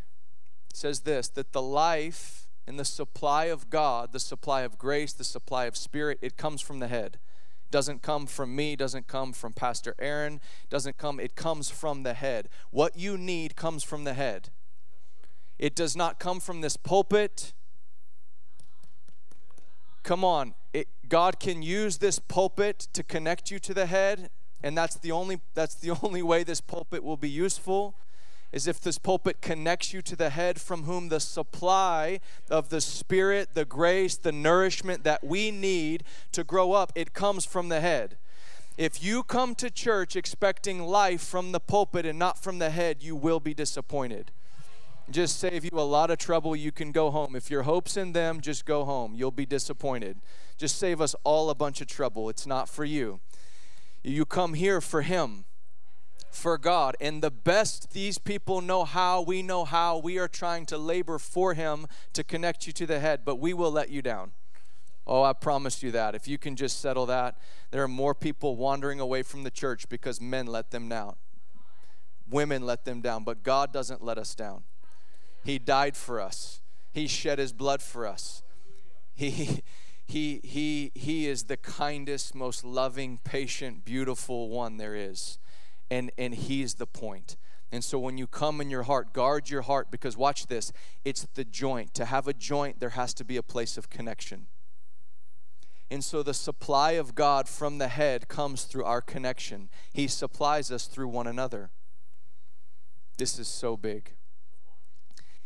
says 0.75 1.01
this 1.01 1.29
that 1.29 1.53
the 1.53 1.63
life 1.63 2.49
and 2.67 2.79
the 2.79 2.85
supply 2.85 3.45
of 3.45 3.71
God, 3.71 4.13
the 4.13 4.21
supply 4.21 4.63
of 4.63 4.79
grace, 4.79 5.13
the 5.13 5.25
supply 5.25 5.65
of 5.65 5.77
spirit, 5.77 6.19
it 6.21 6.37
comes 6.37 6.61
from 6.61 6.81
the 6.81 6.89
head. 6.89 7.19
Doesn't 7.71 8.03
come 8.03 8.27
from 8.27 8.57
me, 8.57 8.77
doesn't 8.77 9.07
come 9.07 9.33
from 9.33 9.53
Pastor 9.53 9.95
Aaron, 9.99 10.41
doesn't 10.71 10.97
come, 10.97 11.21
it 11.21 11.35
comes 11.35 11.71
from 11.71 12.03
the 12.03 12.15
head. 12.15 12.49
What 12.71 12.97
you 12.97 13.17
need 13.17 13.57
comes 13.57 13.83
from 13.83 14.05
the 14.05 14.15
head. 14.15 14.51
It 15.59 15.75
does 15.75 15.97
not 15.97 16.19
come 16.19 16.41
from 16.41 16.61
this 16.61 16.77
pulpit. 16.77 17.53
Come 20.03 20.25
on, 20.25 20.55
it, 20.73 20.89
God 21.09 21.41
can 21.41 21.63
use 21.63 21.99
this 21.99 22.19
pulpit 22.19 22.89
to 22.93 23.03
connect 23.03 23.51
you 23.51 23.59
to 23.61 23.75
the 23.75 23.87
head, 23.87 24.31
and 24.63 24.77
that's 24.77 24.97
the 24.97 25.13
only 25.13 25.41
that's 25.55 25.75
the 25.75 25.91
only 26.03 26.23
way 26.23 26.45
this 26.45 26.61
pulpit 26.61 27.03
will 27.03 27.17
be 27.17 27.31
useful 27.31 27.97
is 28.53 28.67
if 28.67 28.81
this 28.81 28.99
pulpit 28.99 29.41
connects 29.41 29.93
you 29.93 30.03
to 30.03 30.17
the 30.17 30.31
head 30.31 30.61
from 30.61 30.85
whom 30.85 31.09
the 31.09 31.21
supply 31.21 32.21
of 32.51 32.69
the 32.71 32.81
spirit, 32.81 33.51
the 33.55 33.65
grace, 33.65 34.17
the 34.17 34.33
nourishment 34.33 35.05
that 35.05 35.25
we 35.25 35.51
need 35.51 36.05
to 36.33 36.45
grow 36.45 36.73
up, 36.73 36.93
it 36.95 37.13
comes 37.13 37.45
from 37.45 37.69
the 37.69 37.81
head. 37.81 38.17
If 38.77 39.03
you 39.03 39.23
come 39.23 39.55
to 39.57 39.71
church 39.71 40.17
expecting 40.17 40.83
life 40.83 41.21
from 41.21 41.53
the 41.53 41.61
pulpit 41.61 42.07
and 42.07 42.19
not 42.19 42.43
from 42.43 42.59
the 42.59 42.71
head, 42.71 43.03
you 43.03 43.17
will 43.17 43.41
be 43.41 43.55
disappointed 43.55 44.31
just 45.11 45.39
save 45.39 45.65
you 45.65 45.71
a 45.75 45.83
lot 45.83 46.11
of 46.11 46.19
trouble. 46.19 46.55
You 46.55 46.73
can 46.73 46.93
go 46.93 47.11
home. 47.11 47.35
If 47.35 47.51
your 47.51 47.63
hope's 47.63 47.97
in 47.97 48.13
them, 48.13 48.41
just 48.41 48.65
go 48.65 48.85
home. 48.85 49.15
You'll 49.15 49.31
be 49.31 49.47
disappointed. 49.47 50.19
Just 50.57 50.79
save 50.79 51.01
us 51.01 51.15
all 51.25 51.51
a 51.51 51.55
bunch 51.55 51.81
of 51.81 51.87
trouble. 51.87 52.29
It's 52.29 52.47
not 52.47 52.69
for 52.69 52.85
you. 52.85 53.21
You 54.03 54.25
come 54.25 54.55
here 54.55 54.81
for 54.81 55.03
Him, 55.03 55.45
for 56.31 56.59
God. 56.59 56.97
And 57.01 57.23
the 57.23 57.31
best 57.31 57.93
these 57.93 58.19
people 58.19 58.61
know 58.61 58.85
how, 58.85 59.23
we 59.23 59.43
know 59.43 59.65
how. 59.65 59.99
We 59.99 60.19
are 60.19 60.29
trying 60.29 60.67
to 60.67 60.79
labor 60.79 61.19
for 61.19 61.55
Him 61.55 61.87
to 62.13 62.25
connect 62.25 62.67
you 62.67 62.73
to 62.75 62.87
the 62.87 63.01
head, 63.01 63.23
but 63.25 63.37
we 63.37 63.53
will 63.55 63.71
let 63.71 63.91
you 63.91 64.03
down. 64.03 64.33
Oh, 65.07 65.23
I 65.23 65.33
promise 65.33 65.83
you 65.83 65.91
that. 65.93 66.15
If 66.15 66.29
you 66.29 66.37
can 66.37 66.55
just 66.55 66.81
settle 66.81 67.07
that, 67.07 67.39
there 67.71 67.83
are 67.83 67.89
more 67.89 68.15
people 68.15 68.57
wandering 68.57 69.01
away 69.01 69.23
from 69.23 69.43
the 69.43 69.51
church 69.51 69.89
because 69.89 70.21
men 70.21 70.47
let 70.47 70.71
them 70.71 70.89
down. 70.89 71.17
Women 72.29 72.67
let 72.67 72.85
them 72.85 73.01
down, 73.01 73.25
but 73.25 73.43
God 73.43 73.73
doesn't 73.73 74.05
let 74.05 74.19
us 74.19 74.35
down. 74.35 74.65
He 75.45 75.59
died 75.59 75.97
for 75.97 76.21
us. 76.21 76.61
He 76.93 77.07
shed 77.07 77.39
his 77.39 77.55
blood 77.55 77.81
for 77.81 78.07
us. 78.07 78.43
He 79.15 79.63
he 80.07 80.41
he 80.45 80.93
he 80.95 81.27
is 81.27 81.45
the 81.45 81.57
kindest, 81.57 82.35
most 82.35 82.65
loving, 82.65 83.19
patient, 83.25 83.85
beautiful 83.87 84.51
one 84.51 84.77
there 84.77 84.95
is. 84.95 85.39
And 85.91 86.11
and 86.19 86.35
he's 86.35 86.75
the 86.75 86.87
point. 86.87 87.37
And 87.71 87.85
so 87.85 87.99
when 87.99 88.17
you 88.17 88.27
come 88.27 88.61
in 88.61 88.71
your 88.71 88.85
heart, 88.85 89.13
guard 89.13 89.51
your 89.51 89.63
heart 89.63 89.91
because 89.91 90.17
watch 90.17 90.47
this, 90.47 90.73
it's 91.05 91.27
the 91.35 91.45
joint. 91.45 91.93
To 91.95 92.07
have 92.07 92.27
a 92.27 92.33
joint, 92.33 92.81
there 92.81 92.91
has 92.91 93.13
to 93.15 93.25
be 93.25 93.37
a 93.37 93.43
place 93.43 93.77
of 93.77 93.91
connection. 93.91 94.47
And 95.91 96.05
so 96.05 96.23
the 96.23 96.35
supply 96.35 96.93
of 96.93 97.15
God 97.15 97.49
from 97.49 97.79
the 97.79 97.89
head 97.89 98.29
comes 98.29 98.65
through 98.65 98.85
our 98.85 99.01
connection. 99.01 99.69
He 99.93 100.07
supplies 100.07 100.71
us 100.71 100.87
through 100.87 101.09
one 101.09 101.27
another. 101.27 101.71
This 103.17 103.39
is 103.39 103.49
so 103.49 103.77
big. 103.77 104.13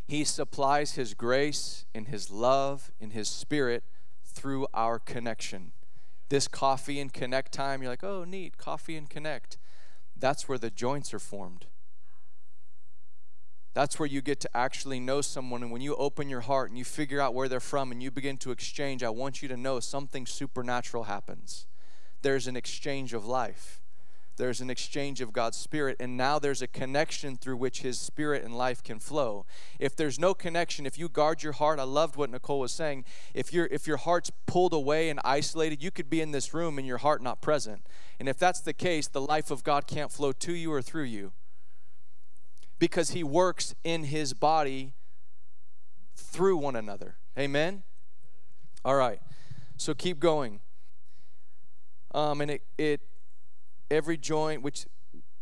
He 0.07 0.24
supplies 0.24 0.92
His 0.92 1.14
grace 1.14 1.87
and 1.94 2.09
His 2.09 2.31
love 2.31 2.90
and 3.00 3.12
His 3.12 3.28
Spirit 3.28 3.85
through 4.24 4.66
our 4.74 4.98
connection. 4.98 5.72
This 6.28 6.48
coffee 6.48 6.98
and 7.00 7.12
connect 7.12 7.52
time, 7.52 7.83
you're 7.83 7.90
like, 7.90 8.05
oh, 8.05 8.24
neat, 8.24 8.59
coffee 8.59 8.96
and 8.96 9.09
connect. 9.09 9.59
That's 10.23 10.49
where 10.49 10.57
the 10.57 10.71
joints 10.71 11.13
are 11.13 11.19
formed. 11.19 11.67
That's 13.75 13.99
where 13.99 14.07
you 14.07 14.23
get 14.23 14.39
to 14.43 14.57
actually 14.57 15.01
know 15.01 15.21
someone. 15.21 15.65
And 15.65 15.73
when 15.73 15.83
you 15.83 15.97
open 15.97 16.29
your 16.29 16.43
heart 16.43 16.69
and 16.69 16.79
you 16.79 16.85
figure 16.85 17.21
out 17.21 17.35
where 17.35 17.49
they're 17.49 17.59
from 17.59 17.91
and 17.91 18.01
you 18.01 18.13
begin 18.13 18.37
to 18.39 18.53
exchange, 18.53 19.03
I 19.03 19.11
want 19.11 19.43
you 19.43 19.49
to 19.49 19.57
know 19.57 19.81
something 19.81 20.25
supernatural 20.25 21.05
happens. 21.05 21.67
There's 22.23 22.47
an 22.47 22.55
exchange 22.55 23.15
of 23.15 23.27
life 23.27 23.82
there's 24.37 24.61
an 24.61 24.71
exchange 24.71 25.21
of 25.21 25.33
God's 25.33 25.57
Spirit, 25.57 25.97
and 26.01 26.16
now 26.16 26.38
there's 26.38 26.62
a 26.62 26.66
connection 26.66 27.37
through 27.37 27.57
which 27.57 27.83
His 27.83 27.99
Spirit 28.01 28.45
and 28.45 28.57
life 28.57 28.83
can 28.83 28.99
flow. 28.99 29.45
If 29.79 29.95
there's 29.95 30.18
no 30.18 30.35
connection, 30.35 30.87
if 30.87 30.99
you 30.99 31.09
guard 31.09 31.42
your 31.42 31.53
heart, 31.53 31.79
I 31.79 31.85
loved 31.85 32.16
what 32.16 32.31
Nicole 32.31 32.61
was 32.61 32.73
saying. 32.73 33.05
If 33.35 33.53
your 33.53 33.66
if 33.66 33.87
your 33.87 33.99
heart's 33.99 34.31
pulled 34.47 34.73
away 34.73 35.11
and 35.11 35.21
isolated, 35.25 35.83
you 35.83 35.90
could 35.90 36.09
be 36.09 36.21
in 36.21 36.31
this 36.31 36.55
room 36.55 36.79
and 36.79 36.87
your 36.87 36.99
heart 36.99 37.23
not 37.23 37.40
present. 37.40 37.87
And 38.18 38.29
if 38.29 38.38
that's 38.38 38.61
the 38.61 38.73
case, 38.73 39.09
the 39.09 39.21
life 39.21 39.51
of 39.51 39.64
God 39.64 39.87
can't 39.87 40.11
flow 40.11 40.33
to 40.33 40.53
you 40.53 40.73
or 40.73 40.83
through 40.83 41.05
you. 41.05 41.33
Because 42.79 43.11
He 43.11 43.23
works 43.23 43.75
in 43.85 44.05
His 44.05 44.33
body 44.35 44.95
through 46.16 46.57
one 46.57 46.77
another. 46.77 47.16
Amen? 47.38 47.83
All 48.85 48.97
right. 48.97 49.21
So 49.77 49.95
keep 49.95 50.18
going. 50.18 50.61
Um, 52.14 52.40
and 52.40 52.51
it, 52.51 52.62
it 52.77 53.01
every 53.92 54.16
joint 54.16 54.62
which 54.62 54.87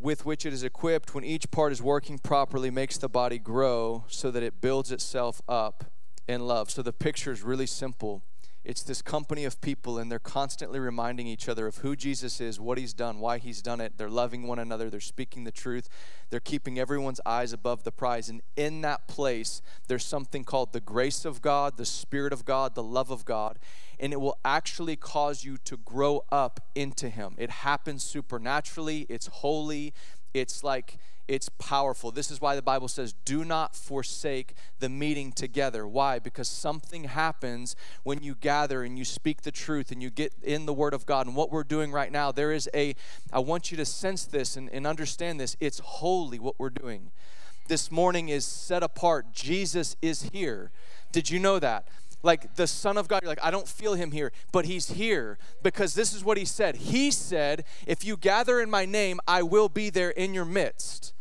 with 0.00 0.24
which 0.24 0.46
it 0.46 0.52
is 0.52 0.62
equipped 0.62 1.14
when 1.14 1.24
each 1.24 1.50
part 1.50 1.72
is 1.72 1.82
working 1.82 2.18
properly 2.18 2.70
makes 2.70 2.96
the 2.96 3.08
body 3.08 3.38
grow 3.38 4.04
so 4.08 4.30
that 4.30 4.42
it 4.42 4.60
builds 4.60 4.90
itself 4.90 5.42
up 5.46 5.84
in 6.26 6.46
love. 6.46 6.70
So 6.70 6.82
the 6.82 6.92
picture 6.92 7.32
is 7.32 7.42
really 7.42 7.66
simple 7.66 8.22
it's 8.62 8.82
this 8.82 9.00
company 9.00 9.44
of 9.44 9.60
people, 9.60 9.98
and 9.98 10.10
they're 10.10 10.18
constantly 10.18 10.78
reminding 10.78 11.26
each 11.26 11.48
other 11.48 11.66
of 11.66 11.78
who 11.78 11.96
Jesus 11.96 12.40
is, 12.40 12.60
what 12.60 12.76
he's 12.76 12.92
done, 12.92 13.18
why 13.18 13.38
he's 13.38 13.62
done 13.62 13.80
it. 13.80 13.94
They're 13.96 14.10
loving 14.10 14.46
one 14.46 14.58
another, 14.58 14.90
they're 14.90 15.00
speaking 15.00 15.44
the 15.44 15.50
truth, 15.50 15.88
they're 16.28 16.40
keeping 16.40 16.78
everyone's 16.78 17.20
eyes 17.24 17.52
above 17.54 17.84
the 17.84 17.92
prize. 17.92 18.28
And 18.28 18.42
in 18.56 18.82
that 18.82 19.08
place, 19.08 19.62
there's 19.88 20.04
something 20.04 20.44
called 20.44 20.72
the 20.72 20.80
grace 20.80 21.24
of 21.24 21.40
God, 21.40 21.78
the 21.78 21.86
Spirit 21.86 22.32
of 22.32 22.44
God, 22.44 22.74
the 22.74 22.82
love 22.82 23.10
of 23.10 23.24
God, 23.24 23.58
and 23.98 24.12
it 24.12 24.20
will 24.20 24.38
actually 24.44 24.96
cause 24.96 25.42
you 25.42 25.56
to 25.64 25.78
grow 25.78 26.24
up 26.30 26.60
into 26.74 27.08
him. 27.08 27.34
It 27.38 27.50
happens 27.50 28.02
supernaturally, 28.02 29.06
it's 29.08 29.26
holy, 29.26 29.94
it's 30.34 30.62
like 30.62 30.98
it's 31.30 31.48
powerful. 31.48 32.10
This 32.10 32.28
is 32.28 32.40
why 32.40 32.56
the 32.56 32.62
Bible 32.62 32.88
says, 32.88 33.14
do 33.24 33.44
not 33.44 33.76
forsake 33.76 34.54
the 34.80 34.88
meeting 34.88 35.30
together. 35.30 35.86
Why? 35.86 36.18
Because 36.18 36.48
something 36.48 37.04
happens 37.04 37.76
when 38.02 38.20
you 38.20 38.34
gather 38.34 38.82
and 38.82 38.98
you 38.98 39.04
speak 39.04 39.42
the 39.42 39.52
truth 39.52 39.92
and 39.92 40.02
you 40.02 40.10
get 40.10 40.32
in 40.42 40.66
the 40.66 40.74
Word 40.74 40.92
of 40.92 41.06
God. 41.06 41.28
And 41.28 41.36
what 41.36 41.52
we're 41.52 41.62
doing 41.62 41.92
right 41.92 42.10
now, 42.10 42.32
there 42.32 42.50
is 42.50 42.68
a, 42.74 42.96
I 43.32 43.38
want 43.38 43.70
you 43.70 43.76
to 43.76 43.84
sense 43.84 44.24
this 44.24 44.56
and, 44.56 44.68
and 44.70 44.88
understand 44.88 45.38
this. 45.38 45.56
It's 45.60 45.78
holy 45.78 46.40
what 46.40 46.58
we're 46.58 46.68
doing. 46.68 47.12
This 47.68 47.92
morning 47.92 48.28
is 48.28 48.44
set 48.44 48.82
apart. 48.82 49.32
Jesus 49.32 49.96
is 50.02 50.30
here. 50.32 50.72
Did 51.12 51.30
you 51.30 51.38
know 51.38 51.60
that? 51.60 51.86
like 52.22 52.56
the 52.56 52.66
Son 52.66 52.98
of 52.98 53.08
God. 53.08 53.22
You're 53.22 53.30
like, 53.30 53.42
I 53.42 53.50
don't 53.50 53.66
feel 53.66 53.94
him 53.94 54.10
here, 54.10 54.30
but 54.52 54.66
he's 54.66 54.90
here 54.90 55.38
because 55.62 55.94
this 55.94 56.12
is 56.12 56.22
what 56.22 56.36
he 56.36 56.44
said. 56.44 56.76
He 56.76 57.10
said, 57.10 57.64
If 57.86 58.04
you 58.04 58.18
gather 58.18 58.60
in 58.60 58.68
my 58.68 58.84
name, 58.84 59.20
I 59.26 59.42
will 59.42 59.70
be 59.70 59.88
there 59.88 60.10
in 60.10 60.34
your 60.34 60.44
midst. 60.44 61.14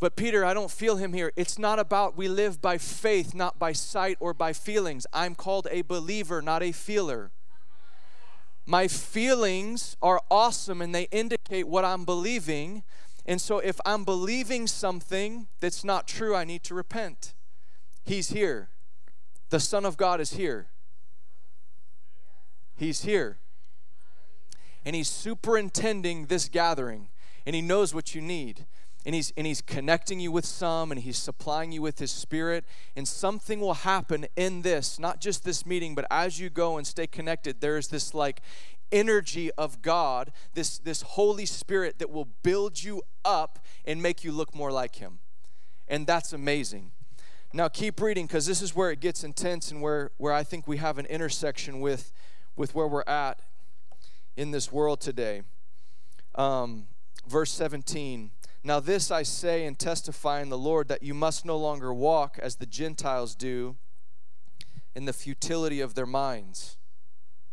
But 0.00 0.16
Peter, 0.16 0.44
I 0.44 0.54
don't 0.54 0.70
feel 0.70 0.96
him 0.96 1.12
here. 1.12 1.32
It's 1.36 1.58
not 1.58 1.78
about 1.78 2.16
we 2.16 2.28
live 2.28 2.60
by 2.60 2.78
faith, 2.78 3.34
not 3.34 3.58
by 3.58 3.72
sight 3.72 4.16
or 4.20 4.34
by 4.34 4.52
feelings. 4.52 5.06
I'm 5.12 5.34
called 5.34 5.68
a 5.70 5.82
believer, 5.82 6.42
not 6.42 6.62
a 6.62 6.72
feeler. 6.72 7.30
My 8.66 8.88
feelings 8.88 9.96
are 10.02 10.20
awesome 10.30 10.82
and 10.82 10.94
they 10.94 11.04
indicate 11.10 11.68
what 11.68 11.84
I'm 11.84 12.04
believing. 12.04 12.82
And 13.26 13.40
so 13.40 13.58
if 13.58 13.80
I'm 13.86 14.04
believing 14.04 14.66
something 14.66 15.46
that's 15.60 15.84
not 15.84 16.08
true, 16.08 16.34
I 16.34 16.44
need 16.44 16.64
to 16.64 16.74
repent. 16.74 17.34
He's 18.04 18.30
here. 18.30 18.70
The 19.50 19.60
Son 19.60 19.84
of 19.84 19.96
God 19.96 20.20
is 20.20 20.34
here. 20.34 20.66
He's 22.76 23.02
here. 23.02 23.38
And 24.84 24.94
He's 24.94 25.08
superintending 25.08 26.26
this 26.26 26.48
gathering, 26.48 27.08
and 27.46 27.54
He 27.54 27.62
knows 27.62 27.94
what 27.94 28.14
you 28.14 28.20
need 28.20 28.66
and 29.06 29.14
he's 29.14 29.32
and 29.36 29.46
he's 29.46 29.60
connecting 29.60 30.20
you 30.20 30.32
with 30.32 30.46
some 30.46 30.90
and 30.90 31.00
he's 31.00 31.18
supplying 31.18 31.72
you 31.72 31.82
with 31.82 31.98
his 31.98 32.10
spirit. 32.10 32.64
And 32.96 33.06
something 33.06 33.60
will 33.60 33.74
happen 33.74 34.26
in 34.36 34.62
this 34.62 34.98
not 34.98 35.20
just 35.20 35.44
this 35.44 35.66
meeting 35.66 35.94
but 35.94 36.06
as 36.10 36.40
you 36.40 36.50
go 36.50 36.76
and 36.76 36.86
stay 36.86 37.06
connected 37.06 37.60
there's 37.60 37.88
this 37.88 38.14
like 38.14 38.40
energy 38.92 39.50
of 39.52 39.82
god 39.82 40.30
this 40.54 40.78
this 40.78 41.02
holy 41.02 41.46
spirit 41.46 41.98
that 41.98 42.10
will 42.10 42.28
build 42.42 42.82
you 42.82 43.02
up 43.24 43.58
and 43.84 44.00
make 44.00 44.24
you 44.24 44.32
look 44.32 44.54
more 44.54 44.72
like 44.72 44.96
him. 44.96 45.18
And 45.88 46.06
that's 46.06 46.32
amazing. 46.32 46.92
Now 47.52 47.68
keep 47.68 48.00
reading 48.00 48.26
because 48.26 48.46
this 48.46 48.62
is 48.62 48.74
where 48.74 48.90
it 48.90 49.00
gets 49.00 49.22
intense 49.22 49.70
and 49.70 49.82
where 49.82 50.10
where 50.16 50.32
i 50.32 50.42
think 50.42 50.66
we 50.66 50.78
have 50.78 50.98
an 50.98 51.06
intersection 51.06 51.80
with 51.80 52.12
with 52.56 52.74
where 52.74 52.86
we're 52.86 53.04
at 53.06 53.40
in 54.36 54.50
this 54.50 54.72
world 54.72 55.00
today. 55.00 55.42
Um, 56.34 56.86
verse 57.28 57.52
17 57.52 58.30
now, 58.66 58.80
this 58.80 59.10
I 59.10 59.24
say 59.24 59.66
and 59.66 59.78
testify 59.78 60.40
in 60.40 60.48
the 60.48 60.56
Lord 60.56 60.88
that 60.88 61.02
you 61.02 61.12
must 61.12 61.44
no 61.44 61.58
longer 61.58 61.92
walk 61.92 62.38
as 62.40 62.56
the 62.56 62.64
Gentiles 62.64 63.34
do 63.34 63.76
in 64.94 65.04
the 65.04 65.12
futility 65.12 65.82
of 65.82 65.94
their 65.94 66.06
minds. 66.06 66.78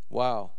Wow. 0.10 0.52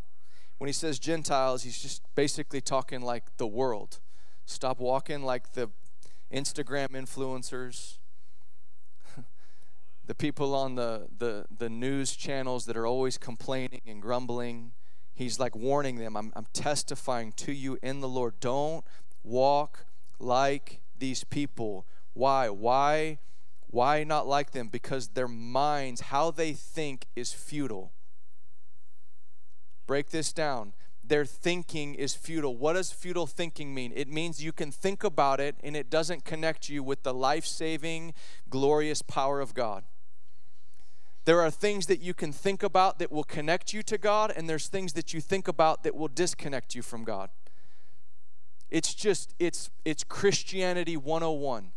When 0.58 0.68
he 0.68 0.74
says 0.74 0.98
Gentiles, 0.98 1.62
he's 1.62 1.80
just 1.80 2.02
basically 2.14 2.60
talking 2.60 3.00
like 3.00 3.38
the 3.38 3.46
world. 3.46 4.00
Stop 4.44 4.78
walking 4.78 5.22
like 5.22 5.54
the 5.54 5.70
Instagram 6.30 6.88
influencers, 6.88 7.96
the 10.06 10.14
people 10.14 10.54
on 10.54 10.74
the, 10.74 11.08
the, 11.16 11.46
the 11.56 11.70
news 11.70 12.14
channels 12.14 12.66
that 12.66 12.76
are 12.76 12.86
always 12.86 13.16
complaining 13.16 13.80
and 13.86 14.02
grumbling. 14.02 14.72
He's 15.14 15.40
like 15.40 15.56
warning 15.56 15.96
them, 15.96 16.14
I'm, 16.14 16.30
I'm 16.36 16.46
testifying 16.52 17.32
to 17.38 17.52
you 17.52 17.78
in 17.82 18.00
the 18.00 18.08
Lord. 18.08 18.38
Don't 18.38 18.84
walk 19.24 19.86
like 20.22 20.80
these 20.98 21.24
people. 21.24 21.86
Why? 22.14 22.48
Why? 22.48 23.18
Why 23.66 24.04
not 24.04 24.26
like 24.26 24.52
them? 24.52 24.68
Because 24.68 25.08
their 25.08 25.28
minds, 25.28 26.02
how 26.02 26.30
they 26.30 26.52
think, 26.52 27.06
is 27.16 27.32
futile. 27.32 27.92
Break 29.86 30.10
this 30.10 30.32
down. 30.32 30.74
Their 31.04 31.24
thinking 31.24 31.94
is 31.94 32.14
futile. 32.14 32.56
What 32.56 32.74
does 32.74 32.92
futile 32.92 33.26
thinking 33.26 33.74
mean? 33.74 33.92
It 33.94 34.08
means 34.08 34.42
you 34.42 34.52
can 34.52 34.70
think 34.70 35.02
about 35.02 35.40
it 35.40 35.56
and 35.62 35.76
it 35.76 35.90
doesn't 35.90 36.24
connect 36.24 36.68
you 36.68 36.82
with 36.82 37.02
the 37.02 37.12
life 37.12 37.44
saving, 37.44 38.14
glorious 38.48 39.02
power 39.02 39.40
of 39.40 39.54
God. 39.54 39.84
There 41.24 41.40
are 41.40 41.50
things 41.50 41.86
that 41.86 42.00
you 42.00 42.14
can 42.14 42.32
think 42.32 42.62
about 42.62 42.98
that 42.98 43.12
will 43.12 43.24
connect 43.24 43.72
you 43.72 43.82
to 43.84 43.96
God, 43.96 44.32
and 44.34 44.48
there's 44.48 44.66
things 44.66 44.94
that 44.94 45.14
you 45.14 45.20
think 45.20 45.46
about 45.46 45.84
that 45.84 45.94
will 45.94 46.08
disconnect 46.08 46.74
you 46.74 46.82
from 46.82 47.04
God. 47.04 47.30
It's 48.72 48.94
just 48.94 49.34
it's 49.38 49.68
it's 49.84 50.02
Christianity 50.02 50.96
101. 50.96 51.72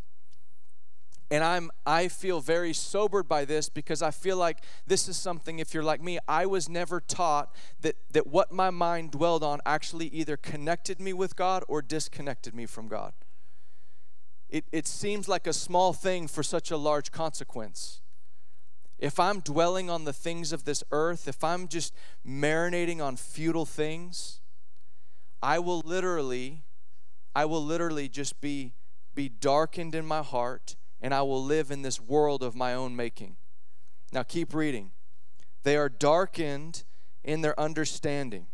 And 1.29 1.43
I'm 1.43 1.69
I 1.86 2.08
feel 2.08 2.39
very 2.39 2.71
sobered 2.71 3.27
by 3.27 3.43
this 3.43 3.67
because 3.67 4.01
I 4.01 4.12
feel 4.12 4.38
like 4.38 4.60
this 4.88 5.10
is 5.10 5.17
something 5.17 5.60
if 5.60 5.73
you're 5.73 5.84
like 5.84 6.01
me, 6.01 6.19
I 6.25 6.45
was 6.45 6.69
never 6.69 7.01
taught 7.01 7.53
that 7.81 7.97
that 8.13 8.27
what 8.27 8.53
my 8.53 8.69
mind 8.69 9.12
dwelled 9.12 9.43
on 9.43 9.60
actually 9.65 10.08
either 10.08 10.38
connected 10.38 11.01
me 11.01 11.12
with 11.12 11.36
God 11.36 11.65
or 11.67 11.81
disconnected 11.81 12.55
me 12.55 12.65
from 12.65 12.88
God. 12.88 13.12
It 14.49 14.63
it 14.71 14.88
seems 14.88 15.27
like 15.27 15.47
a 15.47 15.53
small 15.53 15.91
thing 15.91 16.29
for 16.29 16.43
such 16.43 16.71
a 16.71 16.77
large 16.77 17.12
consequence. 17.12 17.99
If 18.99 19.19
I'm 19.19 19.41
dwelling 19.41 19.89
on 19.89 20.05
the 20.05 20.13
things 20.13 20.53
of 20.53 20.63
this 20.63 20.81
earth, 20.93 21.27
if 21.27 21.43
I'm 21.43 21.67
just 21.67 21.93
marinating 22.25 23.01
on 23.01 23.17
futile 23.17 23.65
things, 23.65 24.39
I 25.43 25.60
will 25.60 25.81
literally 25.84 26.63
I 27.36 27.45
will 27.45 27.63
literally 27.63 28.08
just 28.08 28.39
be 28.39 28.74
be 29.13 29.30
darkened 29.30 29.95
in 29.95 30.06
my 30.06 30.21
heart 30.21 30.76
and 31.02 31.13
I 31.13 31.21
will 31.21 31.43
live 31.43 31.71
in 31.71 31.82
this 31.82 32.00
world 32.00 32.43
of 32.43 32.56
my 32.56 32.74
own 32.74 32.95
making. 32.95 33.38
Now 34.12 34.24
keep 34.24 34.54
reading. 34.54 34.91
They 35.63 35.78
are 35.78 35.89
darkened 35.89 36.84
in 37.24 37.41
their 37.41 37.60
understanding, 37.60 38.48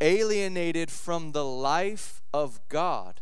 alienated 0.00 0.90
from 0.90 1.32
the 1.32 1.44
life 1.44 2.22
of 2.32 2.60
God 2.68 3.20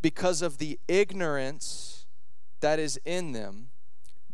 because 0.00 0.42
of 0.42 0.58
the 0.58 0.78
ignorance 0.86 2.06
that 2.60 2.78
is 2.78 3.00
in 3.04 3.32
them 3.32 3.70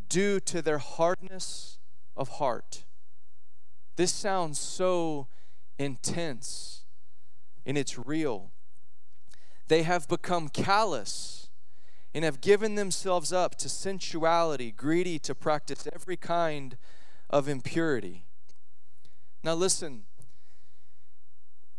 due 0.08 0.40
to 0.40 0.60
their 0.60 0.78
hardness 0.78 1.78
of 2.16 2.28
heart. 2.28 2.84
This 3.96 4.12
sounds 4.12 4.58
so 4.58 5.28
intense 5.78 6.77
and 7.68 7.76
it's 7.76 7.98
real. 7.98 8.50
They 9.68 9.82
have 9.82 10.08
become 10.08 10.48
callous 10.48 11.50
and 12.14 12.24
have 12.24 12.40
given 12.40 12.76
themselves 12.76 13.30
up 13.30 13.56
to 13.56 13.68
sensuality, 13.68 14.72
greedy 14.72 15.18
to 15.18 15.34
practice 15.34 15.86
every 15.92 16.16
kind 16.16 16.78
of 17.28 17.46
impurity. 17.46 18.24
Now, 19.44 19.52
listen, 19.52 20.04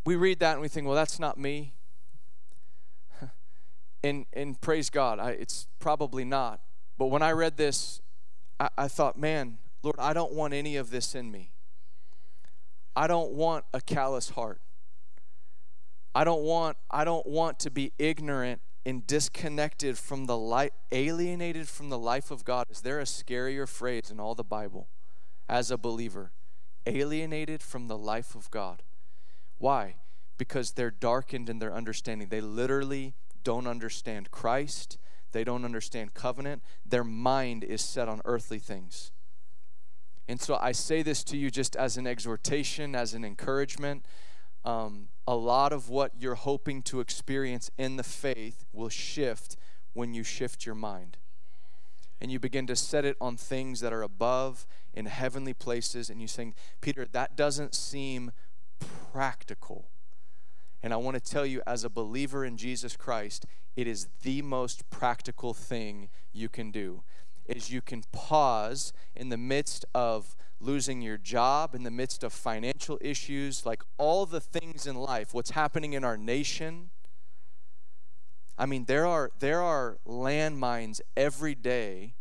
we 0.05 0.15
read 0.15 0.39
that 0.39 0.53
and 0.53 0.61
we 0.61 0.67
think, 0.67 0.85
well, 0.85 0.95
that's 0.95 1.19
not 1.19 1.39
me. 1.39 1.73
and, 4.03 4.27
and 4.31 4.61
praise 4.61 4.91
God, 4.91 5.19
I, 5.19 5.31
it's 5.31 5.65
probably 5.79 6.23
not. 6.23 6.61
But 6.99 7.07
when 7.07 7.23
I 7.23 7.31
read 7.31 7.57
this, 7.57 7.99
I, 8.59 8.69
I 8.77 8.87
thought, 8.87 9.17
man, 9.17 9.57
Lord, 9.81 9.95
I 9.97 10.13
don't 10.13 10.33
want 10.33 10.53
any 10.53 10.75
of 10.75 10.91
this 10.91 11.15
in 11.15 11.31
me. 11.31 11.51
I 12.95 13.07
don't 13.07 13.31
want 13.31 13.65
a 13.73 13.81
callous 13.81 14.29
heart. 14.29 14.61
I 16.13 16.23
don't 16.23 16.43
want 16.43 16.77
I 16.89 17.03
don't 17.03 17.27
want 17.27 17.59
to 17.59 17.71
be 17.71 17.93
ignorant 17.99 18.61
and 18.85 19.05
disconnected 19.05 19.97
from 19.97 20.25
the 20.25 20.37
light 20.37 20.73
alienated 20.91 21.67
from 21.67 21.89
the 21.89 21.99
life 21.99 22.31
of 22.31 22.43
God. 22.43 22.65
Is 22.69 22.81
there 22.81 22.99
a 22.99 23.03
scarier 23.03 23.67
phrase 23.67 24.09
in 24.09 24.19
all 24.19 24.35
the 24.35 24.43
Bible 24.43 24.87
as 25.47 25.69
a 25.69 25.77
believer? 25.77 26.31
Alienated 26.85 27.61
from 27.61 27.87
the 27.87 27.97
life 27.97 28.35
of 28.35 28.49
God. 28.49 28.83
Why? 29.57 29.97
Because 30.37 30.71
they're 30.71 30.91
darkened 30.91 31.49
in 31.49 31.59
their 31.59 31.73
understanding. 31.73 32.29
They 32.29 32.41
literally 32.41 33.13
don't 33.43 33.67
understand 33.67 34.31
Christ. 34.31 34.97
They 35.31 35.43
don't 35.43 35.65
understand 35.65 36.13
covenant. 36.13 36.63
Their 36.85 37.03
mind 37.03 37.63
is 37.63 37.81
set 37.81 38.07
on 38.07 38.21
earthly 38.25 38.59
things. 38.59 39.11
And 40.27 40.39
so 40.39 40.57
I 40.61 40.71
say 40.71 41.01
this 41.01 41.23
to 41.25 41.37
you 41.37 41.51
just 41.51 41.75
as 41.75 41.97
an 41.97 42.07
exhortation, 42.07 42.95
as 42.95 43.13
an 43.13 43.25
encouragement. 43.25 44.05
Um, 44.65 45.07
a 45.25 45.35
lot 45.35 45.71
of 45.73 45.89
what 45.89 46.11
you're 46.19 46.35
hoping 46.35 46.81
to 46.83 46.99
experience 46.99 47.71
in 47.77 47.95
the 47.95 48.03
faith 48.03 48.65
will 48.73 48.89
shift 48.89 49.55
when 49.93 50.13
you 50.13 50.23
shift 50.23 50.65
your 50.65 50.75
mind. 50.75 51.17
and 52.21 52.31
you 52.31 52.39
begin 52.39 52.67
to 52.67 52.75
set 52.75 53.05
it 53.05 53.15
on 53.21 53.37
things 53.37 53.79
that 53.79 53.93
are 53.93 54.01
above 54.01 54.67
in 54.93 55.05
heavenly 55.05 55.53
places, 55.53 56.09
and 56.09 56.21
you 56.21 56.27
saying, 56.27 56.53
Peter, 56.81 57.05
that 57.11 57.35
doesn't 57.35 57.73
seem 57.73 58.31
practical. 59.13 59.89
And 60.83 60.93
I 60.93 60.97
want 60.97 61.15
to 61.15 61.31
tell 61.31 61.45
you, 61.45 61.61
as 61.65 61.83
a 61.83 61.89
believer 61.89 62.43
in 62.43 62.57
Jesus 62.57 62.95
Christ, 62.95 63.45
it 63.75 63.87
is 63.87 64.07
the 64.23 64.41
most 64.41 64.89
practical 64.89 65.53
thing 65.53 66.09
you 66.33 66.49
can 66.49 66.71
do. 66.71 67.03
Is 67.45 67.71
you 67.71 67.81
can 67.81 68.03
pause 68.11 68.93
in 69.15 69.29
the 69.29 69.37
midst 69.37 69.85
of 69.95 70.35
losing 70.59 71.01
your 71.01 71.17
job, 71.17 71.73
in 71.73 71.83
the 71.83 71.91
midst 71.91 72.23
of 72.23 72.33
financial 72.33 72.97
issues, 73.01 73.65
like 73.65 73.83
all 73.97 74.25
the 74.25 74.41
things 74.41 74.85
in 74.85 74.95
life, 74.95 75.33
what's 75.33 75.51
happening 75.51 75.93
in 75.93 76.03
our 76.03 76.17
nation. 76.17 76.89
I 78.57 78.65
mean, 78.65 78.85
there 78.85 79.05
are 79.05 79.31
there 79.39 79.61
are 79.61 79.99
landmines 80.05 80.99
every 81.15 81.55
day 81.55 82.15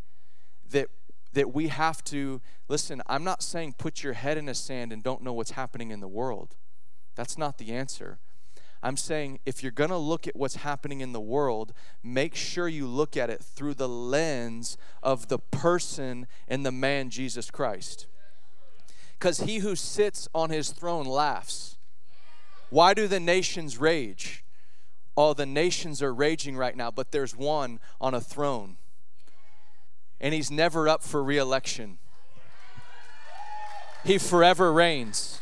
that 0.71 0.87
that 1.33 1.53
we 1.53 1.67
have 1.67 2.03
to 2.05 2.41
listen. 2.67 3.01
I'm 3.07 3.23
not 3.23 3.43
saying 3.43 3.75
put 3.77 4.03
your 4.03 4.13
head 4.13 4.37
in 4.37 4.45
the 4.45 4.55
sand 4.55 4.93
and 4.93 5.03
don't 5.03 5.21
know 5.21 5.33
what's 5.33 5.51
happening 5.51 5.91
in 5.91 5.99
the 5.99 6.07
world. 6.07 6.55
That's 7.15 7.37
not 7.37 7.57
the 7.57 7.71
answer. 7.71 8.19
I'm 8.81 8.95
saying 8.95 9.39
if 9.45 9.61
you're 9.61 9.73
going 9.73 9.89
to 9.89 9.97
look 9.97 10.27
at 10.27 10.35
what's 10.35 10.57
happening 10.57 11.01
in 11.01 11.11
the 11.11 11.19
world, 11.19 11.73
make 12.01 12.33
sure 12.33 12.67
you 12.67 12.87
look 12.87 13.17
at 13.17 13.29
it 13.29 13.43
through 13.43 13.73
the 13.73 13.89
lens 13.89 14.77
of 15.03 15.27
the 15.27 15.39
person 15.39 16.27
and 16.47 16.65
the 16.65 16.71
man 16.71 17.09
Jesus 17.09 17.51
Christ. 17.51 18.07
Because 19.19 19.41
he 19.41 19.57
who 19.57 19.75
sits 19.75 20.29
on 20.33 20.49
his 20.49 20.71
throne 20.71 21.05
laughs. 21.05 21.77
Why 22.69 22.93
do 22.93 23.05
the 23.05 23.19
nations 23.19 23.77
rage? 23.77 24.45
All 25.15 25.33
the 25.33 25.45
nations 25.45 26.01
are 26.01 26.13
raging 26.13 26.55
right 26.55 26.75
now, 26.75 26.89
but 26.89 27.11
there's 27.11 27.35
one 27.35 27.81
on 27.99 28.13
a 28.13 28.21
throne. 28.21 28.77
And 30.21 30.33
he's 30.33 30.49
never 30.49 30.87
up 30.87 31.03
for 31.03 31.21
reelection. 31.21 31.97
He 34.05 34.17
forever 34.17 34.71
reigns. 34.71 35.41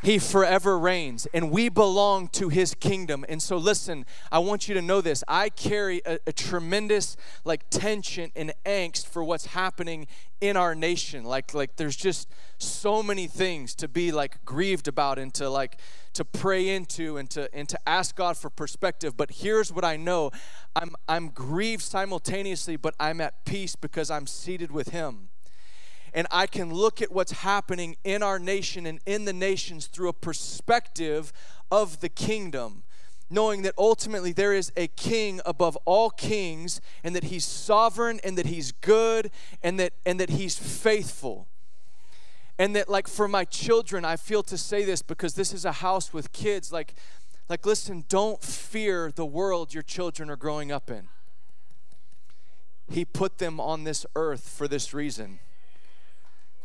He 0.00 0.18
forever 0.20 0.78
reigns, 0.78 1.26
and 1.34 1.50
we 1.50 1.68
belong 1.68 2.28
to 2.28 2.48
his 2.48 2.74
kingdom. 2.74 3.24
And 3.28 3.42
so, 3.42 3.56
listen, 3.56 4.06
I 4.30 4.38
want 4.38 4.68
you 4.68 4.74
to 4.74 4.82
know 4.82 5.00
this. 5.00 5.24
I 5.26 5.48
carry 5.48 6.00
a, 6.06 6.20
a, 6.24 6.32
tremendous 6.32 7.16
like 7.44 7.68
tension 7.68 8.30
and 8.36 8.52
angst 8.64 9.08
for 9.08 9.24
what's 9.24 9.46
happening 9.46 10.06
in 10.40 10.56
our 10.56 10.76
nation. 10.76 11.24
Like, 11.24 11.52
like 11.52 11.76
there's 11.76 11.96
just 11.96 12.28
so 12.58 13.02
many 13.02 13.26
things 13.26 13.74
to 13.76 13.88
be 13.88 14.12
like 14.12 14.44
grieved 14.44 14.86
about 14.86 15.18
and 15.18 15.34
to 15.34 15.50
like 15.50 15.80
to 16.12 16.24
pray 16.24 16.68
into 16.68 17.16
and 17.16 17.28
to 17.30 17.52
and 17.52 17.68
to 17.68 17.78
ask 17.88 18.14
God 18.14 18.36
for 18.36 18.50
perspective. 18.50 19.16
But 19.16 19.32
here's 19.32 19.72
what 19.72 19.84
I 19.84 19.96
know: 19.96 20.30
I'm 20.76 20.94
I'm 21.08 21.30
grieved 21.30 21.82
simultaneously, 21.82 22.76
but 22.76 22.94
I'm 23.00 23.20
at 23.20 23.44
peace 23.44 23.74
because 23.74 24.12
I'm 24.12 24.28
seated 24.28 24.70
with 24.70 24.90
him 24.90 25.30
and 26.18 26.26
I 26.32 26.48
can 26.48 26.74
look 26.74 27.00
at 27.00 27.12
what's 27.12 27.30
happening 27.30 27.96
in 28.02 28.24
our 28.24 28.40
nation 28.40 28.86
and 28.86 28.98
in 29.06 29.24
the 29.24 29.32
nations 29.32 29.86
through 29.86 30.08
a 30.08 30.12
perspective 30.12 31.32
of 31.70 32.00
the 32.00 32.08
kingdom, 32.08 32.82
knowing 33.30 33.62
that 33.62 33.72
ultimately 33.78 34.32
there 34.32 34.52
is 34.52 34.72
a 34.76 34.88
king 34.88 35.40
above 35.46 35.78
all 35.84 36.10
kings 36.10 36.80
and 37.04 37.14
that 37.14 37.22
he's 37.22 37.44
sovereign 37.44 38.18
and 38.24 38.36
that 38.36 38.46
he's 38.46 38.72
good 38.72 39.30
and 39.62 39.78
that 39.78 39.92
and 40.04 40.18
that 40.18 40.30
he's 40.30 40.58
faithful. 40.58 41.46
And 42.58 42.74
that 42.74 42.88
like 42.88 43.06
for 43.06 43.28
my 43.28 43.44
children, 43.44 44.04
I 44.04 44.16
feel 44.16 44.42
to 44.42 44.58
say 44.58 44.84
this 44.84 45.02
because 45.02 45.34
this 45.34 45.54
is 45.54 45.64
a 45.64 45.70
house 45.70 46.12
with 46.12 46.32
kids 46.32 46.72
like 46.72 46.94
like 47.48 47.64
listen, 47.64 48.04
don't 48.08 48.42
fear 48.42 49.12
the 49.14 49.24
world 49.24 49.72
your 49.72 49.84
children 49.84 50.30
are 50.30 50.36
growing 50.36 50.72
up 50.72 50.90
in. 50.90 51.06
He 52.90 53.04
put 53.04 53.38
them 53.38 53.60
on 53.60 53.84
this 53.84 54.04
earth 54.16 54.48
for 54.48 54.66
this 54.66 54.92
reason 54.92 55.38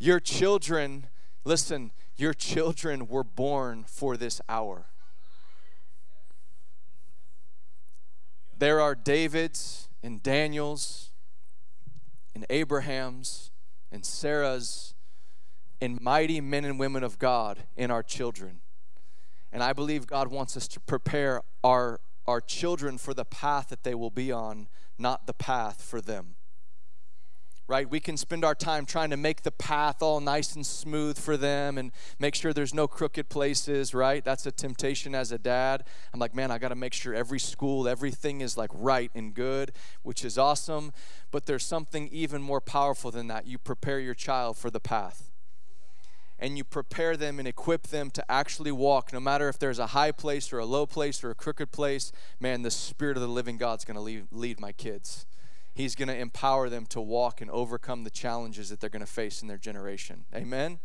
your 0.03 0.19
children, 0.19 1.07
listen, 1.45 1.91
your 2.17 2.33
children 2.33 3.07
were 3.07 3.23
born 3.23 3.85
for 3.87 4.17
this 4.17 4.41
hour. 4.49 4.87
There 8.57 8.81
are 8.81 8.95
Davids 8.95 9.87
and 10.03 10.21
Daniels 10.21 11.11
and 12.35 12.45
Abrahams 12.49 13.51
and 13.93 14.03
Sarahs 14.03 14.93
and 15.79 16.01
mighty 16.01 16.41
men 16.41 16.65
and 16.65 16.77
women 16.77 17.03
of 17.03 17.17
God 17.17 17.63
in 17.77 17.89
our 17.89 18.03
children. 18.03 18.59
And 19.53 19.63
I 19.63 19.71
believe 19.71 20.05
God 20.05 20.27
wants 20.27 20.57
us 20.57 20.67
to 20.69 20.81
prepare 20.81 21.41
our, 21.63 22.01
our 22.27 22.41
children 22.41 22.97
for 22.97 23.13
the 23.13 23.25
path 23.25 23.69
that 23.69 23.83
they 23.83 23.95
will 23.95 24.11
be 24.11 24.33
on, 24.33 24.67
not 24.97 25.27
the 25.27 25.33
path 25.33 25.81
for 25.81 26.01
them 26.01 26.35
right? 27.67 27.89
We 27.89 27.99
can 27.99 28.17
spend 28.17 28.43
our 28.43 28.55
time 28.55 28.85
trying 28.85 29.09
to 29.11 29.17
make 29.17 29.43
the 29.43 29.51
path 29.51 30.01
all 30.01 30.19
nice 30.19 30.55
and 30.55 30.65
smooth 30.65 31.17
for 31.17 31.37
them 31.37 31.77
and 31.77 31.91
make 32.19 32.35
sure 32.35 32.51
there's 32.51 32.73
no 32.73 32.87
crooked 32.87 33.29
places, 33.29 33.93
right? 33.93 34.23
That's 34.23 34.45
a 34.45 34.51
temptation 34.51 35.15
as 35.15 35.31
a 35.31 35.37
dad. 35.37 35.85
I'm 36.13 36.19
like, 36.19 36.35
man, 36.35 36.51
I 36.51 36.57
got 36.57 36.69
to 36.69 36.75
make 36.75 36.93
sure 36.93 37.13
every 37.13 37.39
school, 37.39 37.87
everything 37.87 38.41
is 38.41 38.57
like 38.57 38.69
right 38.73 39.11
and 39.15 39.33
good, 39.33 39.71
which 40.01 40.25
is 40.25 40.37
awesome. 40.37 40.91
But 41.31 41.45
there's 41.45 41.65
something 41.65 42.09
even 42.11 42.41
more 42.41 42.61
powerful 42.61 43.11
than 43.11 43.27
that. 43.27 43.47
You 43.47 43.57
prepare 43.57 43.99
your 43.99 44.15
child 44.15 44.57
for 44.57 44.69
the 44.69 44.81
path. 44.81 45.29
And 46.39 46.57
you 46.57 46.65
prepare 46.65 47.15
them 47.15 47.39
and 47.39 47.47
equip 47.47 47.87
them 47.87 48.09
to 48.11 48.29
actually 48.29 48.71
walk, 48.73 49.13
no 49.13 49.21
matter 49.21 49.47
if 49.47 49.57
there's 49.57 49.79
a 49.79 49.87
high 49.87 50.11
place 50.11 50.51
or 50.51 50.59
a 50.59 50.65
low 50.65 50.85
place 50.85 51.23
or 51.23 51.29
a 51.29 51.35
crooked 51.35 51.71
place. 51.71 52.11
Man, 52.41 52.63
the 52.63 52.71
Spirit 52.71 53.15
of 53.15 53.21
the 53.21 53.29
living 53.29 53.55
God's 53.55 53.85
to 53.85 53.97
lead, 54.01 54.27
lead 54.31 54.59
my 54.59 54.73
kids 54.73 55.25
He's 55.73 55.95
going 55.95 56.07
to 56.07 56.17
empower 56.17 56.69
them 56.69 56.85
to 56.87 57.01
walk 57.01 57.41
and 57.41 57.49
overcome 57.49 58.03
the 58.03 58.09
challenges 58.09 58.69
that 58.69 58.79
they're 58.79 58.89
going 58.89 59.05
to 59.05 59.11
face 59.11 59.41
in 59.41 59.47
their 59.47 59.57
generation. 59.57 60.25
Amen. 60.33 60.79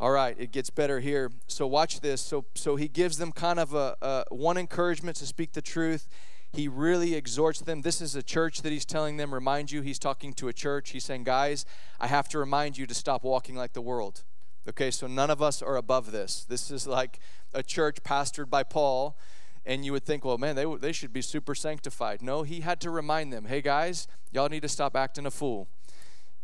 All 0.00 0.10
right, 0.10 0.34
it 0.38 0.50
gets 0.50 0.70
better 0.70 1.00
here. 1.00 1.30
So 1.46 1.66
watch 1.66 2.00
this. 2.00 2.20
So 2.20 2.46
so 2.54 2.76
he 2.76 2.88
gives 2.88 3.18
them 3.18 3.30
kind 3.30 3.60
of 3.60 3.74
a, 3.74 3.96
a 4.02 4.24
one 4.34 4.56
encouragement 4.56 5.16
to 5.18 5.26
speak 5.26 5.52
the 5.52 5.62
truth. 5.62 6.08
He 6.52 6.68
really 6.68 7.14
exhorts 7.14 7.60
them. 7.60 7.82
This 7.82 8.00
is 8.00 8.16
a 8.16 8.22
church 8.22 8.62
that 8.62 8.72
he's 8.72 8.84
telling 8.84 9.16
them. 9.16 9.32
Remind 9.32 9.70
you, 9.70 9.80
he's 9.80 9.98
talking 9.98 10.34
to 10.34 10.48
a 10.48 10.52
church. 10.52 10.90
He's 10.90 11.04
saying, 11.04 11.24
guys, 11.24 11.64
I 12.00 12.08
have 12.08 12.28
to 12.30 12.38
remind 12.38 12.76
you 12.76 12.86
to 12.86 12.94
stop 12.94 13.24
walking 13.24 13.54
like 13.54 13.72
the 13.72 13.80
world. 13.80 14.24
Okay, 14.68 14.90
so 14.90 15.06
none 15.06 15.30
of 15.30 15.40
us 15.40 15.62
are 15.62 15.76
above 15.76 16.12
this. 16.12 16.44
This 16.44 16.70
is 16.70 16.86
like 16.86 17.20
a 17.54 17.62
church 17.62 18.02
pastored 18.02 18.50
by 18.50 18.64
Paul 18.64 19.16
and 19.64 19.84
you 19.84 19.92
would 19.92 20.04
think, 20.04 20.24
well, 20.24 20.38
man, 20.38 20.56
they, 20.56 20.64
they 20.76 20.92
should 20.92 21.12
be 21.12 21.22
super 21.22 21.54
sanctified. 21.54 22.20
No, 22.22 22.42
he 22.42 22.60
had 22.60 22.80
to 22.80 22.90
remind 22.90 23.32
them, 23.32 23.44
hey, 23.44 23.60
guys, 23.60 24.08
y'all 24.32 24.48
need 24.48 24.62
to 24.62 24.68
stop 24.68 24.96
acting 24.96 25.26
a 25.26 25.30
fool. 25.30 25.68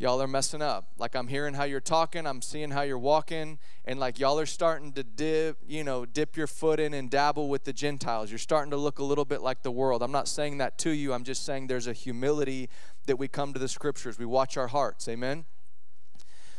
Y'all 0.00 0.22
are 0.22 0.28
messing 0.28 0.62
up. 0.62 0.86
Like, 0.96 1.16
I'm 1.16 1.26
hearing 1.26 1.54
how 1.54 1.64
you're 1.64 1.80
talking, 1.80 2.24
I'm 2.24 2.40
seeing 2.40 2.70
how 2.70 2.82
you're 2.82 2.96
walking, 2.96 3.58
and 3.84 3.98
like, 3.98 4.20
y'all 4.20 4.38
are 4.38 4.46
starting 4.46 4.92
to 4.92 5.02
dip, 5.02 5.58
you 5.66 5.82
know, 5.82 6.06
dip 6.06 6.36
your 6.36 6.46
foot 6.46 6.78
in 6.78 6.94
and 6.94 7.10
dabble 7.10 7.48
with 7.48 7.64
the 7.64 7.72
Gentiles. 7.72 8.30
You're 8.30 8.38
starting 8.38 8.70
to 8.70 8.76
look 8.76 9.00
a 9.00 9.04
little 9.04 9.24
bit 9.24 9.42
like 9.42 9.62
the 9.62 9.72
world. 9.72 10.00
I'm 10.00 10.12
not 10.12 10.28
saying 10.28 10.58
that 10.58 10.78
to 10.78 10.90
you, 10.90 11.12
I'm 11.12 11.24
just 11.24 11.44
saying 11.44 11.66
there's 11.66 11.88
a 11.88 11.92
humility 11.92 12.68
that 13.06 13.18
we 13.18 13.26
come 13.26 13.52
to 13.52 13.58
the 13.58 13.66
scriptures. 13.66 14.20
We 14.20 14.26
watch 14.26 14.56
our 14.56 14.68
hearts. 14.68 15.08
Amen? 15.08 15.46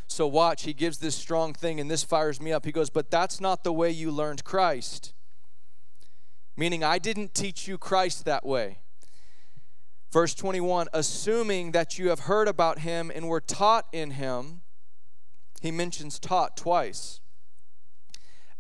So, 0.08 0.28
watch, 0.28 0.64
he 0.64 0.74
gives 0.74 0.98
this 0.98 1.16
strong 1.16 1.54
thing, 1.54 1.80
and 1.80 1.90
this 1.90 2.04
fires 2.04 2.42
me 2.42 2.52
up. 2.52 2.66
He 2.66 2.74
goes, 2.74 2.90
But 2.90 3.10
that's 3.10 3.40
not 3.40 3.64
the 3.64 3.72
way 3.72 3.90
you 3.90 4.12
learned 4.12 4.44
Christ 4.44 5.14
meaning 6.60 6.84
I 6.84 7.00
didn't 7.00 7.34
teach 7.34 7.70
you 7.70 7.78
Christ 7.78 8.26
that 8.26 8.46
way. 8.46 8.80
Verse 10.12 10.34
21 10.34 10.88
assuming 10.92 11.72
that 11.72 11.98
you 11.98 12.10
have 12.10 12.22
heard 12.22 12.50
about 12.50 12.80
him 12.80 13.10
and 13.16 13.30
were 13.30 13.40
taught 13.40 13.86
in 13.94 14.12
him, 14.12 14.60
he 15.62 15.72
mentions 15.72 16.20
taught 16.20 16.58
twice. 16.58 17.22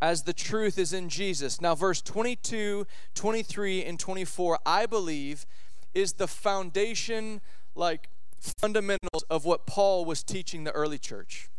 As 0.01 0.23
the 0.23 0.31
truth 0.31 0.77
is 0.77 0.93
in 0.93 1.09
Jesus. 1.09 1.59
Now, 1.59 1.75
verse 1.75 2.01
22, 2.01 2.87
23, 3.15 3.83
and 3.83 3.99
24, 3.99 4.59
I 4.65 4.85
believe, 4.85 5.45
is 5.93 6.13
the 6.13 6.27
foundation, 6.27 7.41
like 7.75 8.07
fundamentals 8.39 9.25
of 9.29 9.43
what 9.43 9.67
Paul 9.67 10.05
was 10.05 10.23
teaching 10.23 10.63
the 10.63 10.71
early 10.71 10.99
church. 10.99 11.49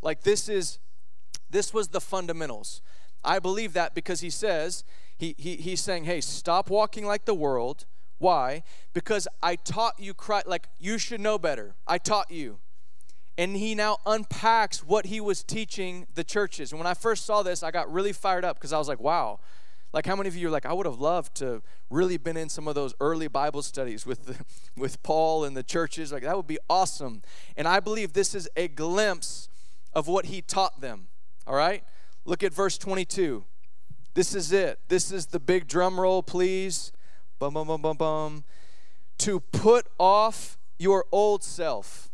Like, 0.00 0.22
this 0.22 0.48
is, 0.48 0.78
this 1.50 1.74
was 1.74 1.88
the 1.88 2.00
fundamentals. 2.00 2.82
I 3.24 3.40
believe 3.40 3.72
that 3.72 3.96
because 3.96 4.20
he 4.20 4.30
says, 4.30 4.84
he, 5.18 5.34
he, 5.36 5.56
he's 5.56 5.80
saying, 5.80 6.04
hey, 6.04 6.20
stop 6.20 6.70
walking 6.70 7.04
like 7.04 7.24
the 7.24 7.34
world. 7.34 7.86
Why? 8.18 8.62
Because 8.94 9.28
I 9.42 9.56
taught 9.56 9.94
you 9.98 10.14
Christ, 10.14 10.46
like 10.46 10.68
you 10.78 10.96
should 10.96 11.20
know 11.20 11.38
better. 11.38 11.74
I 11.86 11.98
taught 11.98 12.30
you. 12.30 12.58
And 13.36 13.56
he 13.56 13.74
now 13.74 13.98
unpacks 14.06 14.84
what 14.84 15.06
he 15.06 15.20
was 15.20 15.44
teaching 15.44 16.06
the 16.14 16.24
churches. 16.24 16.72
And 16.72 16.80
when 16.80 16.86
I 16.86 16.94
first 16.94 17.24
saw 17.24 17.42
this, 17.42 17.62
I 17.62 17.70
got 17.70 17.92
really 17.92 18.12
fired 18.12 18.44
up 18.44 18.56
because 18.56 18.72
I 18.72 18.78
was 18.78 18.88
like, 18.88 19.00
wow. 19.00 19.40
Like 19.92 20.06
how 20.06 20.16
many 20.16 20.28
of 20.28 20.36
you 20.36 20.48
are 20.48 20.50
like, 20.50 20.66
I 20.66 20.72
would 20.72 20.86
have 20.86 21.00
loved 21.00 21.36
to 21.36 21.62
really 21.90 22.16
been 22.16 22.36
in 22.36 22.48
some 22.48 22.68
of 22.68 22.74
those 22.74 22.94
early 23.00 23.28
Bible 23.28 23.62
studies 23.62 24.04
with 24.04 24.26
the, 24.26 24.36
with 24.76 25.02
Paul 25.02 25.44
and 25.44 25.56
the 25.56 25.62
churches. 25.62 26.12
Like 26.12 26.22
that 26.22 26.36
would 26.36 26.46
be 26.46 26.58
awesome. 26.68 27.22
And 27.56 27.66
I 27.66 27.80
believe 27.80 28.12
this 28.12 28.34
is 28.34 28.48
a 28.56 28.68
glimpse 28.68 29.48
of 29.94 30.06
what 30.06 30.26
he 30.26 30.42
taught 30.42 30.80
them. 30.80 31.08
All 31.46 31.54
right? 31.54 31.82
Look 32.24 32.42
at 32.42 32.52
verse 32.52 32.76
22. 32.76 33.44
This 34.14 34.34
is 34.34 34.52
it. 34.52 34.78
This 34.88 35.12
is 35.12 35.26
the 35.26 35.40
big 35.40 35.66
drum 35.68 36.00
roll, 36.00 36.22
please. 36.22 36.92
Bum, 37.38 37.54
bum, 37.54 37.68
bum, 37.68 37.82
bum, 37.82 37.96
bum. 37.96 38.44
To 39.18 39.40
put 39.40 39.86
off 39.98 40.58
your 40.78 41.06
old 41.12 41.42
self. 41.42 42.10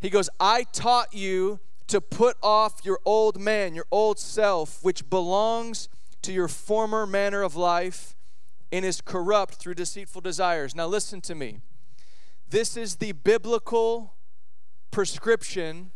He 0.00 0.10
goes, 0.10 0.28
I 0.38 0.64
taught 0.72 1.14
you 1.14 1.60
to 1.88 2.00
put 2.00 2.36
off 2.42 2.84
your 2.84 2.98
old 3.04 3.40
man, 3.40 3.74
your 3.74 3.86
old 3.90 4.18
self, 4.18 4.82
which 4.82 5.08
belongs 5.08 5.88
to 6.22 6.32
your 6.32 6.48
former 6.48 7.06
manner 7.06 7.42
of 7.42 7.54
life 7.54 8.14
and 8.72 8.84
is 8.84 9.00
corrupt 9.00 9.54
through 9.54 9.74
deceitful 9.74 10.20
desires. 10.20 10.74
Now, 10.74 10.86
listen 10.86 11.20
to 11.22 11.34
me. 11.34 11.60
This 12.48 12.76
is 12.76 12.96
the 12.96 13.12
biblical 13.12 14.14
prescription 14.90 15.92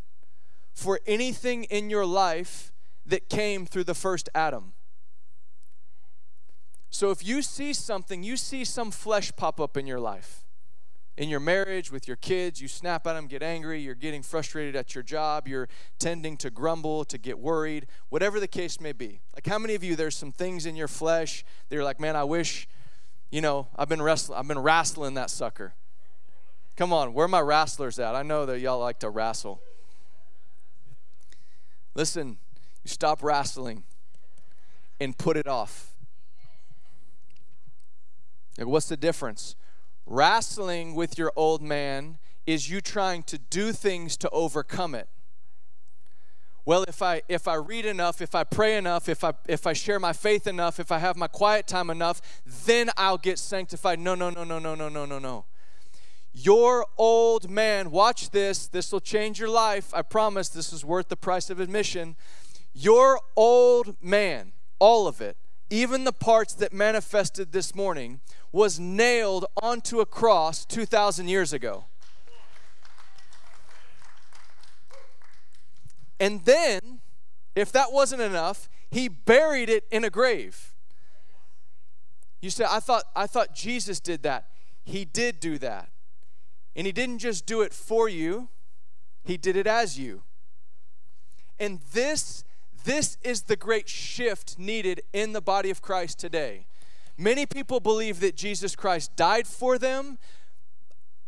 for 0.73 1.01
anything 1.07 1.65
in 1.65 1.91
your 1.91 2.07
life 2.07 2.73
that 3.11 3.29
came 3.29 3.67
through 3.67 3.85
the 3.85 3.95
first 3.95 4.29
Adam. 4.35 4.73
So, 6.89 7.11
if 7.11 7.25
you 7.25 7.43
see 7.43 7.73
something, 7.73 8.23
you 8.23 8.37
see 8.37 8.65
some 8.65 8.91
flesh 8.91 9.31
pop 9.37 9.61
up 9.61 9.77
in 9.77 9.87
your 9.87 10.01
life, 10.01 10.45
in 11.17 11.29
your 11.29 11.39
marriage, 11.39 11.93
with 11.93 12.09
your 12.09 12.17
kids, 12.17 12.61
you 12.61 12.67
snap 12.67 13.07
at 13.07 13.13
them, 13.13 13.29
get 13.29 13.43
angry, 13.43 13.81
you're 13.81 13.95
getting 13.95 14.23
frustrated 14.23 14.75
at 14.75 14.95
your 14.95 15.05
job, 15.05 15.47
you're 15.47 15.69
tending 16.01 16.37
to 16.39 16.51
grumble, 16.51 17.05
to 17.05 17.17
get 17.17 17.39
worried, 17.39 17.87
whatever 18.09 18.41
the 18.41 18.49
case 18.49 18.81
may 18.81 18.93
be. 18.93 19.21
Like, 19.35 19.47
how 19.47 19.59
many 19.59 19.77
of 19.77 19.85
you, 19.85 19.95
there's 19.95 20.17
some 20.17 20.33
things 20.33 20.67
in 20.67 20.75
your 20.75 20.89
flesh 20.89 21.45
that 21.69 21.77
you're 21.77 21.85
like, 21.85 22.01
man, 22.01 22.17
I 22.17 22.25
wish, 22.25 22.67
you 23.31 23.41
know, 23.41 23.69
I've 23.77 23.89
been 23.89 24.03
wrestling, 24.03 24.39
I've 24.39 24.49
been 24.49 24.59
wrestling 24.59 25.15
that 25.15 25.31
sucker. 25.31 25.75
Come 26.77 26.93
on, 26.93 27.15
where 27.15 27.27
are 27.27 27.29
my 27.29 27.41
wrestlers 27.41 27.99
at? 28.01 28.17
I 28.17 28.23
know 28.23 28.47
that 28.47 28.59
y'all 28.59 28.81
like 28.81 28.99
to 29.01 29.11
wrestle. 29.11 29.63
Listen, 31.95 32.39
stop 32.91 33.23
wrestling 33.23 33.85
and 35.01 35.17
put 35.17 35.37
it 35.37 35.47
off. 35.47 35.93
Like, 38.59 38.67
what's 38.67 38.89
the 38.89 38.97
difference? 38.97 39.57
Wrestling 40.07 40.95
with 40.95 41.17
your 41.17 41.33
old 41.37 41.63
man 41.63 42.19
is 42.47 42.69
you 42.69 42.81
trying 42.81 43.23
to 43.25 43.39
do 43.39 43.73
things 43.73 44.17
to 44.19 44.29
overcome 44.31 44.95
it. 44.95 45.09
Well, 46.67 46.85
if 46.87 47.01
I 47.01 47.23
if 47.29 47.49
I 47.49 47.55
read 47.55 47.87
enough, 47.87 48.21
if 48.21 48.35
I 48.35 48.45
pray 48.45 48.77
enough, 48.77 49.09
if 49.09 49.25
I 49.25 49.33
if 49.49 49.67
I 49.67 49.73
share 49.73 49.99
my 49.99 50.13
faith 50.13 50.47
enough, 50.47 50.79
if 50.79 50.93
I 50.93 50.99
have 50.99 51.17
my 51.17 51.27
quiet 51.27 51.67
time 51.67 51.91
enough, 51.91 52.21
then 52.67 52.91
I'll 52.97 53.19
get 53.19 53.39
sanctified. 53.39 53.99
No, 53.99 54.15
no, 54.15 54.31
no, 54.31 54.45
no, 54.45 54.59
no, 54.59 54.75
no, 54.75 54.89
no, 54.89 55.07
no, 55.07 55.19
no. 55.19 55.47
Your 56.33 56.87
old 56.97 57.51
man, 57.51 57.91
watch 57.91 58.31
this, 58.31 58.69
this 58.69 58.93
will 58.93 59.01
change 59.01 59.41
your 59.41 59.49
life. 59.49 59.93
I 59.93 60.03
promise 60.03 60.49
this 60.49 60.73
is 60.73 60.85
worth 60.85 61.09
the 61.09 61.17
price 61.17 61.51
of 61.51 61.59
admission. 61.59 62.15
Your 62.73 63.21
old 63.37 63.97
man, 64.03 64.53
all 64.79 65.07
of 65.07 65.21
it, 65.21 65.37
even 65.71 66.05
the 66.05 66.13
parts 66.13 66.55
that 66.55 66.73
manifested 66.73 67.53
this 67.53 67.75
morning, 67.75 68.21
was 68.53 68.81
nailed 68.81 69.47
onto 69.63 70.01
a 70.01 70.07
cross 70.07 70.65
2,000 70.65 71.29
years 71.29 71.53
ago. 71.53 71.85
And 76.19 76.45
then, 76.45 77.01
if 77.55 77.73
that 77.73 77.93
wasn't 77.93 78.21
enough, 78.23 78.69
he 78.91 79.09
buried 79.09 79.71
it 79.71 79.85
in 79.91 80.05
a 80.05 80.11
grave. 80.11 80.75
You 82.41 82.51
say, 82.51 82.65
I 82.69 82.81
thought, 82.81 83.05
I 83.15 83.27
thought 83.27 83.55
Jesus 83.55 84.01
did 84.01 84.23
that. 84.23 84.49
He 84.85 85.05
did 85.05 85.41
do 85.41 85.59
that. 85.59 85.89
And 86.75 86.87
He 86.87 86.93
didn't 86.93 87.19
just 87.19 87.47
do 87.47 87.63
it 87.63 87.73
for 87.73 88.09
you, 88.09 88.49
He 89.25 89.37
did 89.37 89.57
it 89.57 89.67
as 89.67 89.99
you. 89.99 90.23
And 91.59 91.81
this, 91.93 92.45
this 92.85 93.19
is 93.23 93.43
the 93.43 93.57
great 93.57 93.89
shift 93.89 94.59
needed 94.59 95.03
in 95.13 95.33
the 95.33 95.41
body 95.41 95.71
of 95.71 95.83
Christ 95.83 96.19
today. 96.19 96.67
Many 97.17 97.45
people 97.47 97.81
believe 97.81 98.21
that 98.21 98.37
Jesus 98.37 98.75
Christ 98.75 99.15
died 99.17 99.47
for 99.47 99.79
them. 99.79 100.19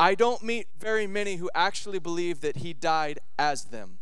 I 0.01 0.15
don't 0.15 0.43
meet 0.43 0.69
very 0.79 1.07
many 1.07 1.37
who 1.37 1.51
actually 1.55 1.99
believe 1.99 2.41
that 2.41 2.57
He 2.57 2.73
died 2.73 3.21
as 3.39 3.67
them. 3.67 3.99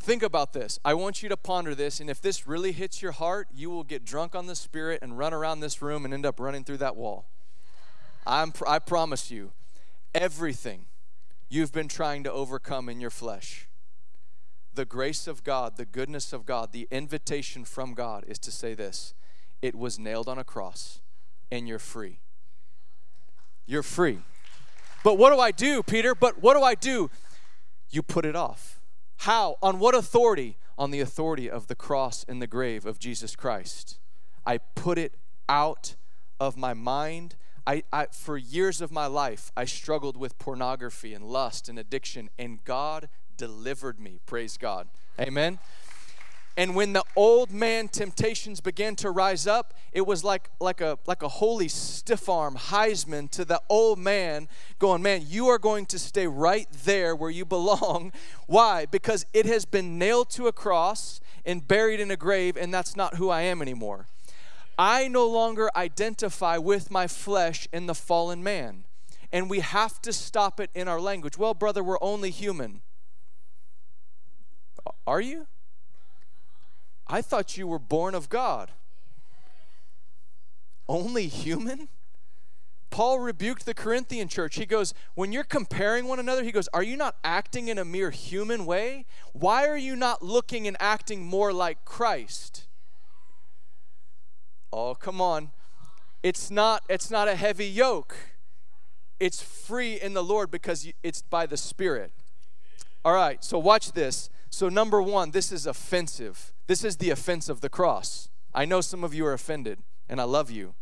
Think 0.00 0.22
about 0.22 0.52
this. 0.52 0.78
I 0.84 0.94
want 0.94 1.22
you 1.22 1.28
to 1.28 1.36
ponder 1.36 1.74
this, 1.74 1.98
and 1.98 2.08
if 2.08 2.20
this 2.20 2.46
really 2.46 2.70
hits 2.72 3.02
your 3.02 3.12
heart, 3.12 3.48
you 3.52 3.70
will 3.70 3.82
get 3.82 4.04
drunk 4.04 4.34
on 4.36 4.46
the 4.46 4.54
Spirit 4.54 5.00
and 5.02 5.18
run 5.18 5.34
around 5.34 5.60
this 5.60 5.82
room 5.82 6.04
and 6.04 6.14
end 6.14 6.24
up 6.24 6.38
running 6.38 6.62
through 6.62 6.76
that 6.78 6.96
wall. 6.96 7.26
I'm, 8.24 8.52
I 8.66 8.78
promise 8.78 9.30
you, 9.30 9.50
everything 10.14 10.86
you've 11.48 11.72
been 11.72 11.88
trying 11.88 12.24
to 12.24 12.32
overcome 12.32 12.88
in 12.88 13.00
your 13.00 13.10
flesh, 13.10 13.68
the 14.76 14.84
grace 14.84 15.26
of 15.26 15.42
God, 15.42 15.76
the 15.76 15.84
goodness 15.84 16.32
of 16.32 16.46
God, 16.46 16.72
the 16.72 16.86
invitation 16.90 17.64
from 17.64 17.94
God 17.94 18.24
is 18.28 18.38
to 18.40 18.52
say 18.52 18.74
this 18.74 19.14
it 19.60 19.74
was 19.74 19.98
nailed 19.98 20.28
on 20.28 20.38
a 20.38 20.44
cross, 20.44 21.00
and 21.50 21.66
you're 21.66 21.78
free. 21.78 22.20
You're 23.66 23.82
free. 23.82 24.20
But 25.02 25.18
what 25.18 25.32
do 25.32 25.40
I 25.40 25.50
do, 25.50 25.82
Peter? 25.82 26.14
But 26.14 26.42
what 26.42 26.54
do 26.54 26.62
I 26.62 26.74
do? 26.74 27.10
You 27.90 28.02
put 28.02 28.24
it 28.24 28.36
off. 28.36 28.80
How? 29.18 29.56
On 29.62 29.78
what 29.78 29.94
authority? 29.94 30.56
On 30.78 30.90
the 30.90 31.00
authority 31.00 31.50
of 31.50 31.66
the 31.66 31.74
cross 31.74 32.24
and 32.28 32.40
the 32.40 32.46
grave 32.46 32.86
of 32.86 32.98
Jesus 32.98 33.34
Christ. 33.34 33.98
I 34.44 34.58
put 34.58 34.98
it 34.98 35.14
out 35.48 35.96
of 36.38 36.56
my 36.56 36.74
mind 36.74 37.36
I, 37.66 37.82
I, 37.92 38.06
for 38.12 38.36
years 38.36 38.80
of 38.80 38.92
my 38.92 39.06
life, 39.06 39.50
I 39.56 39.64
struggled 39.64 40.16
with 40.16 40.38
pornography 40.38 41.12
and 41.12 41.24
lust 41.24 41.68
and 41.68 41.78
addiction, 41.78 42.30
and 42.38 42.62
God 42.64 43.08
delivered 43.36 44.00
me. 44.00 44.20
Praise 44.26 44.56
God. 44.56 44.88
Amen. 45.20 45.58
And 46.58 46.74
when 46.74 46.94
the 46.94 47.04
old 47.14 47.50
man 47.50 47.88
temptations 47.88 48.60
began 48.60 48.96
to 48.96 49.10
rise 49.10 49.46
up, 49.46 49.74
it 49.92 50.06
was 50.06 50.24
like, 50.24 50.48
like, 50.58 50.80
a, 50.80 50.98
like 51.06 51.22
a 51.22 51.28
holy 51.28 51.68
stiff 51.68 52.30
arm 52.30 52.56
Heisman 52.56 53.30
to 53.32 53.44
the 53.44 53.60
old 53.68 53.98
man 53.98 54.48
going, 54.78 55.02
Man, 55.02 55.22
you 55.26 55.48
are 55.48 55.58
going 55.58 55.84
to 55.86 55.98
stay 55.98 56.26
right 56.26 56.66
there 56.84 57.14
where 57.14 57.30
you 57.30 57.44
belong. 57.44 58.10
Why? 58.46 58.86
Because 58.86 59.26
it 59.34 59.44
has 59.44 59.66
been 59.66 59.98
nailed 59.98 60.30
to 60.30 60.46
a 60.46 60.52
cross 60.52 61.20
and 61.44 61.68
buried 61.68 62.00
in 62.00 62.10
a 62.10 62.16
grave, 62.16 62.56
and 62.56 62.72
that's 62.72 62.96
not 62.96 63.16
who 63.16 63.28
I 63.28 63.42
am 63.42 63.60
anymore. 63.60 64.06
I 64.78 65.08
no 65.08 65.26
longer 65.26 65.70
identify 65.76 66.56
with 66.56 66.90
my 66.90 67.06
flesh 67.06 67.68
in 67.72 67.86
the 67.86 67.94
fallen 67.94 68.42
man. 68.42 68.84
And 69.30 69.50
we 69.50 69.60
have 69.60 70.00
to 70.02 70.12
stop 70.12 70.58
it 70.60 70.70
in 70.74 70.88
our 70.88 71.00
language. 71.00 71.36
Well, 71.36 71.54
brother, 71.54 71.82
we're 71.82 71.98
only 72.00 72.30
human. 72.30 72.80
Are 75.06 75.20
you? 75.20 75.46
I 77.06 77.22
thought 77.22 77.56
you 77.56 77.66
were 77.66 77.78
born 77.78 78.14
of 78.14 78.28
God. 78.28 78.72
Only 80.88 81.28
human? 81.28 81.88
Paul 82.90 83.18
rebuked 83.20 83.66
the 83.66 83.74
Corinthian 83.74 84.28
church. 84.28 84.56
He 84.56 84.66
goes, 84.66 84.94
When 85.14 85.32
you're 85.32 85.44
comparing 85.44 86.06
one 86.06 86.18
another, 86.18 86.42
he 86.42 86.52
goes, 86.52 86.68
Are 86.72 86.82
you 86.82 86.96
not 86.96 87.16
acting 87.22 87.68
in 87.68 87.78
a 87.78 87.84
mere 87.84 88.10
human 88.10 88.64
way? 88.64 89.06
Why 89.32 89.66
are 89.66 89.76
you 89.76 89.96
not 89.96 90.22
looking 90.22 90.66
and 90.66 90.76
acting 90.80 91.24
more 91.24 91.52
like 91.52 91.84
Christ? 91.84 92.66
Oh, 94.72 94.94
come 94.94 95.20
on. 95.20 95.50
It's 96.22 96.50
not 96.50 96.82
it's 96.88 97.10
not 97.10 97.28
a 97.28 97.36
heavy 97.36 97.66
yoke. 97.66 98.16
It's 99.20 99.42
free 99.42 100.00
in 100.00 100.14
the 100.14 100.24
Lord 100.24 100.50
because 100.50 100.90
it's 101.02 101.22
by 101.22 101.46
the 101.46 101.56
Spirit. 101.56 102.12
All 103.04 103.14
right, 103.14 103.42
so 103.44 103.58
watch 103.58 103.92
this. 103.92 104.28
So 104.50 104.68
number 104.68 105.02
1, 105.02 105.32
this 105.32 105.52
is 105.52 105.66
offensive. 105.66 106.52
This 106.66 106.84
is 106.84 106.96
the 106.96 107.10
offense 107.10 107.48
of 107.48 107.60
the 107.60 107.68
cross. 107.68 108.28
I 108.54 108.64
know 108.64 108.80
some 108.80 109.04
of 109.04 109.12
you 109.12 109.26
are 109.26 109.32
offended, 109.32 109.80
and 110.08 110.20
I 110.20 110.24
love 110.24 110.50
you. 110.50 110.74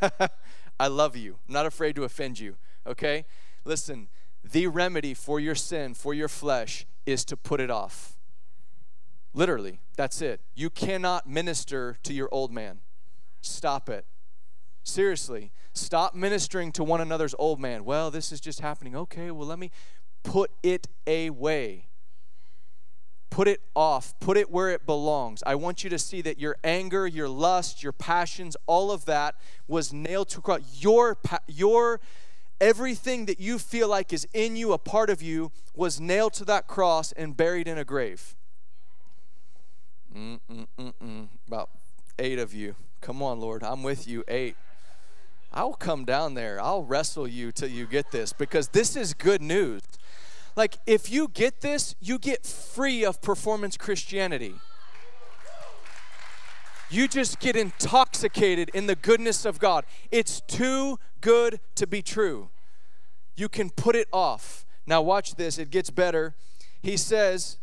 I 0.80 0.86
love 0.86 1.16
you. 1.16 1.38
I'm 1.48 1.54
not 1.54 1.66
afraid 1.66 1.96
to 1.96 2.04
offend 2.04 2.38
you, 2.38 2.56
okay? 2.86 3.26
Listen, 3.64 4.08
the 4.44 4.66
remedy 4.68 5.12
for 5.12 5.40
your 5.40 5.54
sin, 5.54 5.94
for 5.94 6.14
your 6.14 6.28
flesh, 6.28 6.86
is 7.04 7.24
to 7.26 7.36
put 7.36 7.60
it 7.60 7.70
off. 7.70 8.16
Literally, 9.34 9.80
that's 9.96 10.22
it. 10.22 10.40
You 10.54 10.70
cannot 10.70 11.28
minister 11.28 11.98
to 12.02 12.14
your 12.14 12.28
old 12.32 12.52
man. 12.52 12.80
Stop 13.40 13.88
it. 13.88 14.06
Seriously, 14.82 15.52
stop 15.74 16.14
ministering 16.14 16.72
to 16.72 16.82
one 16.82 17.00
another's 17.00 17.34
old 17.38 17.60
man. 17.60 17.84
Well, 17.84 18.10
this 18.10 18.32
is 18.32 18.40
just 18.40 18.60
happening. 18.60 18.96
Okay, 18.96 19.30
well, 19.30 19.46
let 19.46 19.58
me 19.58 19.70
put 20.22 20.50
it 20.62 20.86
away. 21.06 21.87
Put 23.30 23.46
it 23.48 23.60
off. 23.74 24.18
Put 24.20 24.36
it 24.36 24.50
where 24.50 24.70
it 24.70 24.86
belongs. 24.86 25.42
I 25.46 25.54
want 25.54 25.84
you 25.84 25.90
to 25.90 25.98
see 25.98 26.22
that 26.22 26.38
your 26.38 26.56
anger, 26.64 27.06
your 27.06 27.28
lust, 27.28 27.82
your 27.82 27.92
passions, 27.92 28.56
all 28.66 28.90
of 28.90 29.04
that 29.04 29.34
was 29.66 29.92
nailed 29.92 30.28
to 30.30 30.38
a 30.38 30.42
cross. 30.42 30.60
Your, 30.80 31.18
your, 31.46 32.00
everything 32.60 33.26
that 33.26 33.38
you 33.38 33.58
feel 33.58 33.88
like 33.88 34.12
is 34.12 34.26
in 34.32 34.56
you, 34.56 34.72
a 34.72 34.78
part 34.78 35.10
of 35.10 35.22
you, 35.22 35.52
was 35.74 36.00
nailed 36.00 36.32
to 36.34 36.44
that 36.46 36.66
cross 36.66 37.12
and 37.12 37.36
buried 37.36 37.68
in 37.68 37.78
a 37.78 37.84
grave. 37.84 38.34
Mm-mm-mm-mm. 40.14 41.28
About 41.46 41.70
eight 42.18 42.38
of 42.38 42.54
you. 42.54 42.74
Come 43.00 43.22
on, 43.22 43.40
Lord, 43.40 43.62
I'm 43.62 43.82
with 43.82 44.08
you. 44.08 44.24
Eight. 44.26 44.56
I'll 45.52 45.74
come 45.74 46.04
down 46.04 46.34
there. 46.34 46.60
I'll 46.60 46.82
wrestle 46.82 47.28
you 47.28 47.52
till 47.52 47.68
you 47.68 47.86
get 47.86 48.10
this 48.10 48.32
because 48.32 48.68
this 48.68 48.96
is 48.96 49.14
good 49.14 49.40
news. 49.40 49.82
Like, 50.58 50.78
if 50.88 51.08
you 51.08 51.28
get 51.28 51.60
this, 51.60 51.94
you 52.00 52.18
get 52.18 52.44
free 52.44 53.04
of 53.04 53.22
performance 53.22 53.76
Christianity. 53.76 54.56
you 56.90 57.06
just 57.06 57.38
get 57.38 57.54
intoxicated 57.54 58.68
in 58.74 58.88
the 58.88 58.96
goodness 58.96 59.44
of 59.44 59.60
God. 59.60 59.84
It's 60.10 60.40
too 60.40 60.98
good 61.20 61.60
to 61.76 61.86
be 61.86 62.02
true. 62.02 62.48
You 63.36 63.48
can 63.48 63.70
put 63.70 63.94
it 63.94 64.08
off. 64.12 64.66
Now, 64.84 65.00
watch 65.00 65.36
this, 65.36 65.58
it 65.58 65.70
gets 65.70 65.90
better. 65.90 66.34
He 66.82 66.96
says, 66.96 67.58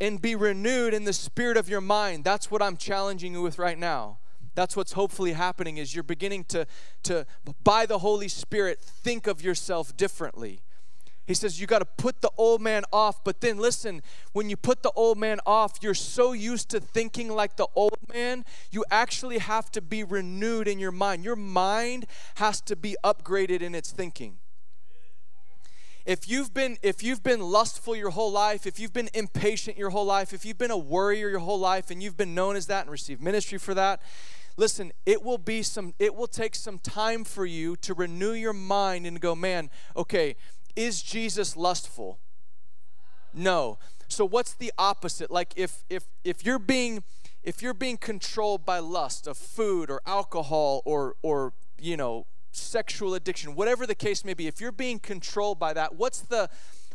and 0.00 0.22
be 0.22 0.34
renewed 0.34 0.94
in 0.94 1.04
the 1.04 1.12
spirit 1.12 1.58
of 1.58 1.68
your 1.68 1.82
mind. 1.82 2.24
That's 2.24 2.50
what 2.50 2.62
I'm 2.62 2.78
challenging 2.78 3.34
you 3.34 3.42
with 3.42 3.58
right 3.58 3.78
now. 3.78 4.20
That's 4.54 4.74
what's 4.74 4.92
hopefully 4.92 5.34
happening 5.34 5.76
is 5.76 5.94
you're 5.94 6.02
beginning 6.02 6.44
to, 6.44 6.66
to 7.02 7.26
by 7.62 7.84
the 7.84 7.98
Holy 7.98 8.28
Spirit, 8.28 8.80
think 8.80 9.26
of 9.26 9.42
yourself 9.42 9.94
differently. 9.98 10.62
He 11.26 11.34
says 11.34 11.60
you 11.60 11.66
got 11.66 11.78
to 11.78 11.84
put 11.84 12.20
the 12.20 12.30
old 12.36 12.60
man 12.60 12.82
off, 12.92 13.22
but 13.22 13.40
then 13.40 13.58
listen, 13.58 14.02
when 14.32 14.50
you 14.50 14.56
put 14.56 14.82
the 14.82 14.90
old 14.96 15.18
man 15.18 15.38
off, 15.46 15.74
you're 15.80 15.94
so 15.94 16.32
used 16.32 16.68
to 16.70 16.80
thinking 16.80 17.28
like 17.28 17.56
the 17.56 17.68
old 17.76 17.96
man, 18.12 18.44
you 18.70 18.84
actually 18.90 19.38
have 19.38 19.70
to 19.72 19.80
be 19.80 20.02
renewed 20.02 20.66
in 20.66 20.80
your 20.80 20.90
mind. 20.90 21.24
Your 21.24 21.36
mind 21.36 22.06
has 22.36 22.60
to 22.62 22.74
be 22.74 22.96
upgraded 23.04 23.62
in 23.62 23.74
its 23.74 23.92
thinking. 23.92 24.38
If 26.04 26.28
you've 26.28 26.52
been 26.52 26.78
if 26.82 27.04
you've 27.04 27.22
been 27.22 27.40
lustful 27.40 27.94
your 27.94 28.10
whole 28.10 28.32
life, 28.32 28.66
if 28.66 28.80
you've 28.80 28.92
been 28.92 29.08
impatient 29.14 29.78
your 29.78 29.90
whole 29.90 30.04
life, 30.04 30.32
if 30.32 30.44
you've 30.44 30.58
been 30.58 30.72
a 30.72 30.76
worrier 30.76 31.28
your 31.28 31.38
whole 31.38 31.60
life 31.60 31.92
and 31.92 32.02
you've 32.02 32.16
been 32.16 32.34
known 32.34 32.56
as 32.56 32.66
that 32.66 32.82
and 32.82 32.90
received 32.90 33.22
ministry 33.22 33.58
for 33.58 33.72
that, 33.74 34.02
listen, 34.56 34.90
it 35.06 35.22
will 35.22 35.38
be 35.38 35.62
some 35.62 35.94
it 36.00 36.16
will 36.16 36.26
take 36.26 36.56
some 36.56 36.80
time 36.80 37.22
for 37.22 37.46
you 37.46 37.76
to 37.76 37.94
renew 37.94 38.32
your 38.32 38.52
mind 38.52 39.06
and 39.06 39.20
go, 39.20 39.36
"Man, 39.36 39.70
okay, 39.96 40.34
is 40.76 41.02
Jesus 41.02 41.56
lustful? 41.56 42.18
No. 43.34 43.78
So 44.08 44.24
what's 44.24 44.52
the 44.52 44.72
opposite? 44.76 45.30
Like 45.30 45.52
if 45.56 45.84
if 45.88 46.04
if 46.24 46.44
you're 46.44 46.58
being 46.58 47.02
if 47.42 47.62
you're 47.62 47.74
being 47.74 47.96
controlled 47.96 48.64
by 48.64 48.78
lust 48.78 49.26
of 49.26 49.36
food 49.36 49.90
or 49.90 50.00
alcohol 50.06 50.82
or 50.84 51.16
or 51.22 51.52
you 51.78 51.96
know 51.96 52.26
sexual 52.52 53.14
addiction 53.14 53.54
whatever 53.54 53.86
the 53.86 53.94
case 53.94 54.24
may 54.24 54.34
be 54.34 54.46
if 54.46 54.60
you're 54.60 54.70
being 54.70 54.98
controlled 54.98 55.58
by 55.58 55.72
that 55.72 55.94
what's 55.94 56.20
the 56.20 56.50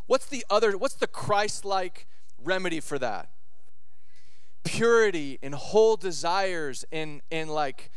what's 0.06 0.26
the 0.26 0.44
other 0.48 0.78
what's 0.78 0.94
the 0.94 1.06
christ-like 1.06 2.06
remedy 2.42 2.78
for 2.78 2.96
that 2.96 3.28
purity 4.62 5.38
and 5.42 5.54
whole 5.54 5.96
desires 5.96 6.84
and 6.92 7.20
and 7.32 7.50
like 7.50 7.90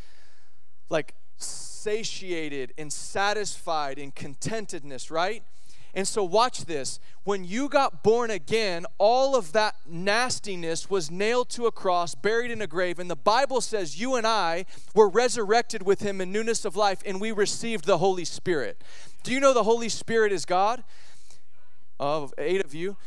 like 0.90 1.14
satiated 1.38 2.74
and 2.78 2.92
satisfied 2.92 4.00
and 4.00 4.16
contentedness 4.16 5.12
right 5.12 5.44
and 5.94 6.08
so, 6.08 6.24
watch 6.24 6.66
this. 6.66 7.00
When 7.24 7.44
you 7.44 7.68
got 7.68 8.02
born 8.02 8.32
again, 8.32 8.86
all 8.98 9.36
of 9.36 9.52
that 9.52 9.76
nastiness 9.86 10.89
was 10.89 11.12
nailed 11.12 11.50
to 11.50 11.66
a 11.66 11.72
cross, 11.72 12.16
buried 12.16 12.50
in 12.50 12.62
a 12.62 12.68
grave. 12.68 12.98
And 12.98 13.10
the 13.10 13.16
Bible 13.16 13.60
says 13.60 14.00
you 14.00 14.16
and 14.16 14.26
I 14.26 14.66
were 14.96 15.10
resurrected 15.10 15.84
with 15.84 16.02
him 16.02 16.22
in 16.22 16.32
newness 16.32 16.64
of 16.64 16.76
life, 16.76 17.02
and 17.06 17.20
we 17.20 17.32
received 17.32 17.86
the 17.86 17.98
Holy 17.98 18.26
Spirit. 18.26 18.82
Do 19.24 19.34
you 19.34 19.39
know 19.39 19.54
the 19.54 19.64
Holy 19.64 19.89
Spirit 19.89 20.32
is 20.32 20.46
God? 20.46 20.84
Of 22.00 22.34
oh, 22.38 22.42
eight 22.42 22.64
of 22.64 22.74
you. 22.74 22.98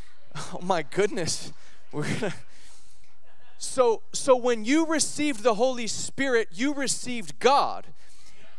Oh 0.52 0.58
my 0.62 0.82
goodness. 0.82 1.52
We're 1.92 2.12
gonna. 2.18 2.34
So, 3.56 4.02
so 4.12 4.36
when 4.36 4.64
you 4.64 4.84
received 4.84 5.44
the 5.44 5.54
Holy 5.54 5.86
Spirit, 5.86 6.48
you 6.52 6.74
received 6.74 7.38
God. 7.38 7.86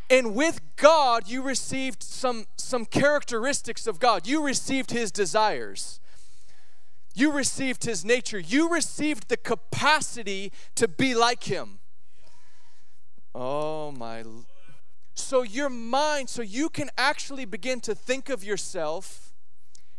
And 0.09 0.35
with 0.35 0.61
God, 0.75 1.27
you 1.27 1.41
received 1.41 2.03
some, 2.03 2.45
some 2.57 2.85
characteristics 2.85 3.87
of 3.87 3.99
God. 3.99 4.27
You 4.27 4.43
received 4.45 4.91
His 4.91 5.11
desires. 5.11 5.99
You 7.15 7.31
received 7.31 7.85
His 7.85 8.05
nature. 8.05 8.39
You 8.39 8.69
received 8.69 9.29
the 9.29 9.37
capacity 9.37 10.51
to 10.75 10.87
be 10.87 11.15
like 11.15 11.45
Him. 11.45 11.79
Oh, 13.33 13.91
my. 13.91 14.23
So, 15.15 15.41
your 15.41 15.69
mind, 15.69 16.29
so 16.29 16.41
you 16.41 16.69
can 16.69 16.89
actually 16.97 17.45
begin 17.45 17.79
to 17.81 17.95
think 17.95 18.29
of 18.29 18.43
yourself 18.43 19.33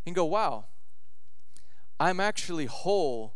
and 0.06 0.14
go, 0.14 0.24
wow, 0.24 0.66
I'm 1.98 2.20
actually 2.20 2.66
whole. 2.66 3.34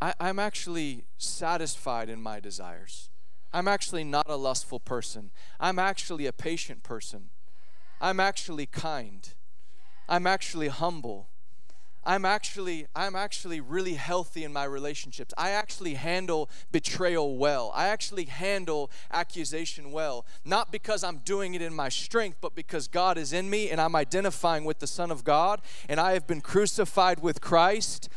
I, 0.00 0.14
I'm 0.18 0.38
actually 0.38 1.04
satisfied 1.18 2.08
in 2.08 2.22
my 2.22 2.40
desires. 2.40 3.10
I'm 3.52 3.68
actually 3.68 4.04
not 4.04 4.28
a 4.28 4.36
lustful 4.36 4.80
person. 4.80 5.30
I'm 5.60 5.78
actually 5.78 6.26
a 6.26 6.32
patient 6.32 6.82
person. 6.82 7.30
I'm 8.00 8.18
actually 8.18 8.66
kind. 8.66 9.28
I'm 10.08 10.26
actually 10.26 10.68
humble. 10.68 11.28
I'm 12.04 12.24
actually 12.24 12.86
I'm 12.96 13.14
actually 13.14 13.60
really 13.60 13.94
healthy 13.94 14.42
in 14.42 14.52
my 14.52 14.64
relationships. 14.64 15.32
I 15.38 15.50
actually 15.50 15.94
handle 15.94 16.50
betrayal 16.72 17.36
well. 17.36 17.70
I 17.74 17.88
actually 17.88 18.24
handle 18.24 18.90
accusation 19.12 19.92
well, 19.92 20.26
not 20.44 20.72
because 20.72 21.04
I'm 21.04 21.18
doing 21.18 21.54
it 21.54 21.62
in 21.62 21.74
my 21.74 21.88
strength, 21.88 22.38
but 22.40 22.56
because 22.56 22.88
God 22.88 23.18
is 23.18 23.32
in 23.32 23.48
me 23.48 23.70
and 23.70 23.80
I'm 23.80 23.94
identifying 23.94 24.64
with 24.64 24.80
the 24.80 24.88
Son 24.88 25.12
of 25.12 25.22
God 25.22 25.60
and 25.88 26.00
I 26.00 26.14
have 26.14 26.26
been 26.26 26.40
crucified 26.40 27.20
with 27.20 27.40
Christ. 27.40 28.08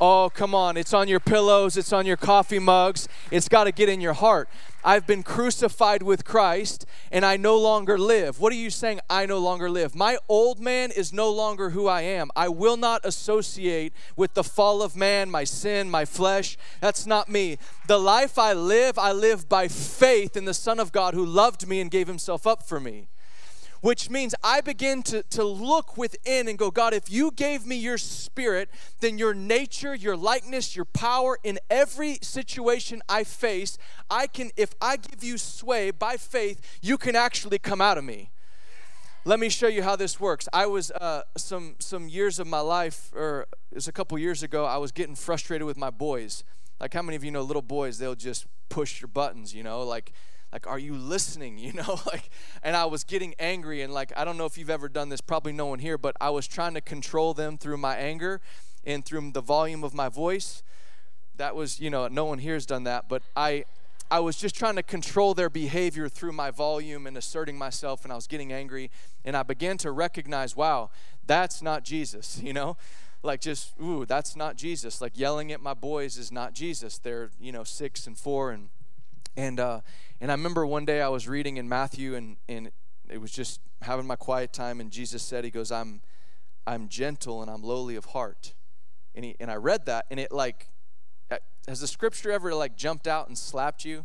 Oh, 0.00 0.30
come 0.34 0.54
on. 0.54 0.76
It's 0.76 0.92
on 0.92 1.08
your 1.08 1.20
pillows, 1.20 1.76
it's 1.76 1.92
on 1.92 2.06
your 2.06 2.16
coffee 2.16 2.58
mugs. 2.58 3.08
It's 3.30 3.48
got 3.48 3.64
to 3.64 3.72
get 3.72 3.88
in 3.88 4.00
your 4.00 4.14
heart. 4.14 4.48
I've 4.84 5.06
been 5.06 5.22
crucified 5.22 6.02
with 6.02 6.24
Christ 6.24 6.86
and 7.12 7.24
I 7.24 7.36
no 7.36 7.56
longer 7.56 7.96
live. 7.96 8.40
What 8.40 8.52
are 8.52 8.56
you 8.56 8.70
saying? 8.70 9.00
I 9.08 9.26
no 9.26 9.38
longer 9.38 9.70
live. 9.70 9.94
My 9.94 10.18
old 10.28 10.58
man 10.58 10.90
is 10.90 11.12
no 11.12 11.30
longer 11.30 11.70
who 11.70 11.86
I 11.86 12.02
am. 12.02 12.30
I 12.34 12.48
will 12.48 12.76
not 12.76 13.02
associate 13.04 13.92
with 14.16 14.34
the 14.34 14.42
fall 14.42 14.82
of 14.82 14.96
man, 14.96 15.30
my 15.30 15.44
sin, 15.44 15.88
my 15.88 16.04
flesh. 16.04 16.56
That's 16.80 17.06
not 17.06 17.28
me. 17.28 17.58
The 17.86 17.98
life 17.98 18.38
I 18.38 18.54
live, 18.54 18.98
I 18.98 19.12
live 19.12 19.48
by 19.48 19.68
faith 19.68 20.36
in 20.36 20.46
the 20.46 20.54
Son 20.54 20.80
of 20.80 20.90
God 20.90 21.14
who 21.14 21.24
loved 21.24 21.68
me 21.68 21.80
and 21.80 21.90
gave 21.90 22.08
himself 22.08 22.46
up 22.46 22.64
for 22.64 22.80
me 22.80 23.08
which 23.82 24.08
means 24.08 24.34
I 24.42 24.60
begin 24.60 25.02
to, 25.04 25.24
to 25.24 25.44
look 25.44 25.98
within 25.98 26.48
and 26.48 26.56
go, 26.56 26.70
God, 26.70 26.94
if 26.94 27.10
you 27.10 27.32
gave 27.32 27.66
me 27.66 27.76
your 27.76 27.98
spirit, 27.98 28.70
then 29.00 29.18
your 29.18 29.34
nature, 29.34 29.92
your 29.92 30.16
likeness, 30.16 30.74
your 30.74 30.84
power 30.84 31.36
in 31.42 31.58
every 31.68 32.18
situation 32.22 33.02
I 33.08 33.24
face, 33.24 33.76
I 34.08 34.28
can, 34.28 34.52
if 34.56 34.72
I 34.80 34.96
give 34.96 35.24
you 35.24 35.36
sway 35.36 35.90
by 35.90 36.16
faith, 36.16 36.78
you 36.80 36.96
can 36.96 37.16
actually 37.16 37.58
come 37.58 37.80
out 37.80 37.98
of 37.98 38.04
me. 38.04 38.30
Let 39.24 39.40
me 39.40 39.48
show 39.48 39.66
you 39.66 39.82
how 39.82 39.96
this 39.96 40.20
works. 40.20 40.48
I 40.52 40.66
was 40.66 40.90
uh, 40.92 41.22
some 41.36 41.76
some 41.78 42.08
years 42.08 42.40
of 42.40 42.48
my 42.48 42.58
life, 42.58 43.12
or 43.14 43.46
it 43.70 43.76
was 43.76 43.86
a 43.86 43.92
couple 43.92 44.18
years 44.18 44.42
ago. 44.42 44.64
I 44.64 44.78
was 44.78 44.90
getting 44.90 45.14
frustrated 45.14 45.64
with 45.64 45.76
my 45.76 45.90
boys. 45.90 46.42
Like, 46.80 46.92
how 46.92 47.02
many 47.02 47.14
of 47.14 47.22
you 47.22 47.30
know 47.30 47.42
little 47.42 47.62
boys? 47.62 47.98
They'll 47.98 48.16
just 48.16 48.46
push 48.68 49.00
your 49.00 49.06
buttons. 49.06 49.54
You 49.54 49.62
know, 49.62 49.82
like 49.82 50.12
like 50.52 50.66
are 50.66 50.78
you 50.78 50.94
listening 50.94 51.58
you 51.58 51.72
know? 51.72 52.00
Like 52.06 52.30
and 52.62 52.76
i 52.76 52.84
was 52.84 53.04
getting 53.04 53.34
angry 53.38 53.82
and 53.82 53.92
like 53.92 54.12
i 54.16 54.24
don't 54.24 54.36
know 54.36 54.46
if 54.46 54.58
you've 54.58 54.70
ever 54.70 54.88
done 54.88 55.08
this 55.08 55.20
probably 55.20 55.52
no 55.52 55.66
one 55.66 55.78
here 55.78 55.98
but 55.98 56.16
i 56.20 56.30
was 56.30 56.46
trying 56.46 56.74
to 56.74 56.80
control 56.80 57.34
them 57.34 57.58
through 57.58 57.76
my 57.76 57.96
anger 57.96 58.40
and 58.84 59.04
through 59.04 59.30
the 59.30 59.40
volume 59.40 59.84
of 59.84 59.94
my 59.94 60.08
voice. 60.08 60.62
That 61.36 61.54
was 61.56 61.80
you 61.80 61.90
know 61.90 62.08
no 62.08 62.24
one 62.24 62.38
here 62.38 62.54
has 62.54 62.66
done 62.66 62.84
that 62.84 63.08
but 63.08 63.22
i 63.34 63.64
i 64.10 64.20
was 64.20 64.36
just 64.36 64.54
trying 64.54 64.76
to 64.76 64.82
control 64.82 65.34
their 65.34 65.48
behavior 65.48 66.08
through 66.08 66.32
my 66.32 66.50
volume 66.50 67.06
and 67.06 67.16
asserting 67.16 67.56
myself 67.56 68.04
and 68.04 68.12
i 68.12 68.14
was 68.14 68.26
getting 68.26 68.52
angry 68.52 68.90
and 69.24 69.36
i 69.36 69.42
began 69.42 69.78
to 69.78 69.90
recognize 69.90 70.54
wow 70.54 70.90
that's 71.26 71.62
not 71.62 71.84
jesus 71.84 72.40
you 72.42 72.52
know? 72.52 72.76
Like 73.22 73.40
just 73.40 73.72
ooh 73.80 74.04
that's 74.04 74.34
not 74.34 74.56
jesus. 74.56 75.00
Like 75.00 75.16
yelling 75.16 75.52
at 75.52 75.60
my 75.60 75.74
boys 75.74 76.18
is 76.18 76.32
not 76.32 76.54
jesus. 76.54 76.98
They're 76.98 77.30
you 77.40 77.52
know 77.52 77.62
six 77.62 78.06
and 78.06 78.18
four 78.18 78.50
and 78.50 78.68
and 79.36 79.60
uh 79.60 79.80
and 80.20 80.30
I 80.30 80.34
remember 80.34 80.64
one 80.64 80.84
day 80.84 81.02
I 81.02 81.08
was 81.08 81.26
reading 81.26 81.56
in 81.56 81.68
Matthew 81.68 82.14
and, 82.14 82.36
and 82.48 82.70
it 83.10 83.20
was 83.20 83.32
just 83.32 83.60
having 83.80 84.06
my 84.06 84.14
quiet 84.14 84.52
time 84.52 84.80
and 84.80 84.90
Jesus 84.90 85.20
said, 85.22 85.44
He 85.44 85.50
goes, 85.50 85.72
I'm 85.72 86.00
I'm 86.66 86.88
gentle 86.88 87.42
and 87.42 87.50
I'm 87.50 87.62
lowly 87.62 87.96
of 87.96 88.06
heart. 88.06 88.54
And 89.14 89.24
he 89.24 89.36
and 89.40 89.50
I 89.50 89.56
read 89.56 89.86
that 89.86 90.06
and 90.10 90.20
it 90.20 90.30
like 90.30 90.68
uh, 91.30 91.38
has 91.66 91.80
the 91.80 91.88
scripture 91.88 92.30
ever 92.30 92.54
like 92.54 92.76
jumped 92.76 93.08
out 93.08 93.28
and 93.28 93.36
slapped 93.36 93.84
you? 93.84 94.04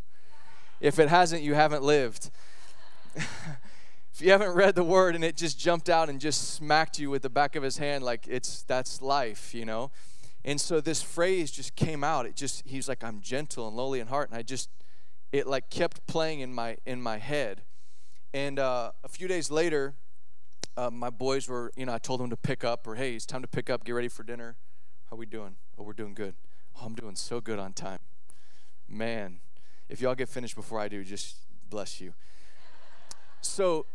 If 0.79 0.99
it 0.99 1.09
hasn't, 1.09 1.43
you 1.43 1.53
haven't 1.53 1.83
lived. 1.83 2.29
if 3.15 4.19
you 4.19 4.31
haven't 4.31 4.53
read 4.53 4.75
the 4.75 4.83
word 4.83 5.13
and 5.13 5.23
it 5.23 5.37
just 5.37 5.59
jumped 5.59 5.89
out 5.89 6.09
and 6.09 6.19
just 6.19 6.55
smacked 6.55 6.97
you 6.97 7.09
with 7.09 7.21
the 7.21 7.29
back 7.29 7.55
of 7.55 7.63
his 7.63 7.77
hand, 7.77 8.03
like 8.03 8.25
it's 8.27 8.63
that's 8.63 9.01
life, 9.01 9.53
you 9.53 9.65
know. 9.65 9.91
And 10.43 10.59
so 10.59 10.81
this 10.81 11.03
phrase 11.03 11.51
just 11.51 11.75
came 11.75 12.03
out. 12.03 12.25
It 12.25 12.35
just 12.35 12.63
he's 12.65 12.87
like, 12.87 13.03
I'm 13.03 13.21
gentle 13.21 13.67
and 13.67 13.77
lowly 13.77 13.99
in 13.99 14.07
heart. 14.07 14.29
And 14.29 14.37
I 14.39 14.41
just 14.41 14.69
it 15.31 15.47
like 15.47 15.69
kept 15.69 16.05
playing 16.07 16.39
in 16.39 16.53
my 16.53 16.77
in 16.85 17.01
my 17.01 17.17
head. 17.17 17.61
And 18.33 18.59
uh, 18.59 18.91
a 19.03 19.07
few 19.07 19.27
days 19.27 19.49
later, 19.49 19.95
uh, 20.75 20.89
my 20.91 21.09
boys 21.09 21.47
were, 21.47 21.71
you 21.75 21.85
know, 21.85 21.93
I 21.93 21.97
told 21.97 22.19
them 22.19 22.29
to 22.29 22.37
pick 22.37 22.63
up, 22.63 22.85
or 22.85 22.95
hey, 22.95 23.15
it's 23.15 23.25
time 23.25 23.41
to 23.41 23.47
pick 23.47 23.69
up, 23.69 23.83
get 23.83 23.93
ready 23.93 24.09
for 24.09 24.23
dinner. 24.23 24.57
How 25.09 25.17
we 25.17 25.25
doing? 25.25 25.55
Oh, 25.77 25.83
we're 25.83 25.93
doing 25.93 26.13
good. 26.13 26.35
Oh, 26.75 26.85
I'm 26.85 26.93
doing 26.93 27.15
so 27.15 27.39
good 27.39 27.57
on 27.57 27.73
time. 27.73 27.99
Man, 28.87 29.39
if 29.89 30.01
y'all 30.01 30.15
get 30.15 30.29
finished 30.29 30.55
before 30.55 30.79
I 30.79 30.87
do, 30.87 31.03
just 31.03 31.37
bless 31.69 31.99
you. 31.99 32.13
So, 33.41 33.85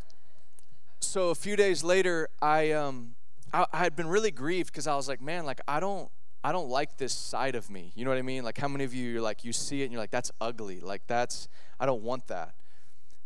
so 1.00 1.28
a 1.28 1.34
few 1.34 1.56
days 1.56 1.84
later, 1.84 2.28
I 2.40 2.72
um, 2.72 3.14
I, 3.52 3.66
I 3.72 3.78
had 3.78 3.94
been 3.94 4.08
really 4.08 4.30
grieved 4.30 4.72
because 4.72 4.86
I 4.86 4.96
was 4.96 5.08
like, 5.08 5.20
man, 5.20 5.44
like 5.44 5.60
I 5.68 5.80
don't, 5.80 6.10
I 6.44 6.50
don't 6.50 6.68
like 6.68 6.98
this 6.98 7.14
side 7.14 7.54
of 7.54 7.70
me. 7.70 7.92
You 7.94 8.04
know 8.04 8.10
what 8.10 8.18
I 8.18 8.22
mean? 8.22 8.42
Like 8.42 8.58
how 8.58 8.68
many 8.68 8.84
of 8.84 8.94
you 8.94 9.10
you're 9.10 9.22
like 9.22 9.44
you 9.44 9.52
see 9.52 9.82
it 9.82 9.84
and 9.84 9.92
you're 9.92 10.00
like 10.00 10.10
that's 10.10 10.32
ugly. 10.40 10.80
Like 10.80 11.06
that's 11.06 11.48
I 11.78 11.86
don't 11.86 12.02
want 12.02 12.26
that. 12.28 12.54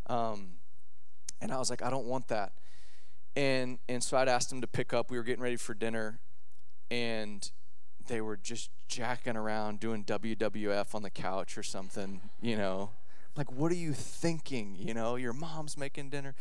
Um, 0.09 0.57
and 1.41 1.51
I 1.53 1.59
was 1.59 1.71
like 1.71 1.83
I 1.83 1.91
don't 1.91 2.07
want 2.07 2.29
that. 2.29 2.53
And 3.35 3.79
and 3.89 4.03
so 4.03 4.17
I'd 4.17 4.29
asked 4.29 4.51
them 4.51 4.61
to 4.61 4.67
pick 4.67 4.93
up. 4.93 5.11
We 5.11 5.17
were 5.17 5.23
getting 5.23 5.43
ready 5.43 5.57
for 5.57 5.75
dinner, 5.75 6.21
and 6.91 7.51
they 8.07 8.21
were 8.21 8.37
just 8.37 8.71
jacking 8.89 9.37
around 9.37 9.81
doing 9.81 10.05
WWF 10.05 10.95
on 10.95 11.03
the 11.03 11.11
couch 11.11 11.59
or 11.59 11.63
something. 11.63 12.21
You 12.41 12.57
know, 12.57 12.91
like 13.37 13.51
what 13.53 13.73
are 13.73 13.77
you 13.77 13.93
thinking? 13.93 14.77
You 14.79 14.95
know, 14.95 15.17
your 15.17 15.33
mom's 15.33 15.77
making 15.77 16.11
dinner, 16.11 16.35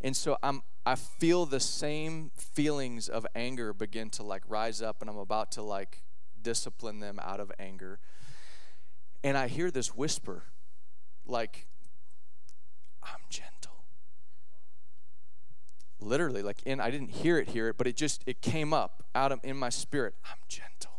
and 0.00 0.16
so 0.16 0.36
I'm 0.42 0.62
I 0.86 0.94
feel 0.94 1.46
the 1.46 1.60
same 1.60 2.30
feelings 2.34 3.08
of 3.08 3.26
anger 3.34 3.72
begin 3.72 4.10
to 4.10 4.22
like 4.22 4.42
rise 4.48 4.80
up, 4.80 5.00
and 5.00 5.10
I'm 5.10 5.18
about 5.18 5.52
to 5.52 5.62
like 5.62 6.02
discipline 6.48 6.98
them 6.98 7.20
out 7.22 7.40
of 7.40 7.52
anger. 7.58 7.98
And 9.22 9.36
I 9.36 9.48
hear 9.48 9.70
this 9.70 9.94
whisper, 9.94 10.44
like, 11.26 11.66
I'm 13.02 13.20
gentle. 13.28 13.84
Literally, 16.00 16.40
like 16.40 16.62
in 16.64 16.80
I 16.80 16.90
didn't 16.90 17.10
hear 17.10 17.36
it, 17.36 17.50
hear 17.50 17.68
it, 17.68 17.76
but 17.76 17.86
it 17.86 17.96
just 17.96 18.22
it 18.24 18.40
came 18.40 18.72
up 18.72 19.04
out 19.14 19.30
of 19.30 19.40
in 19.42 19.58
my 19.58 19.68
spirit. 19.68 20.14
I'm 20.24 20.38
gentle. 20.48 20.92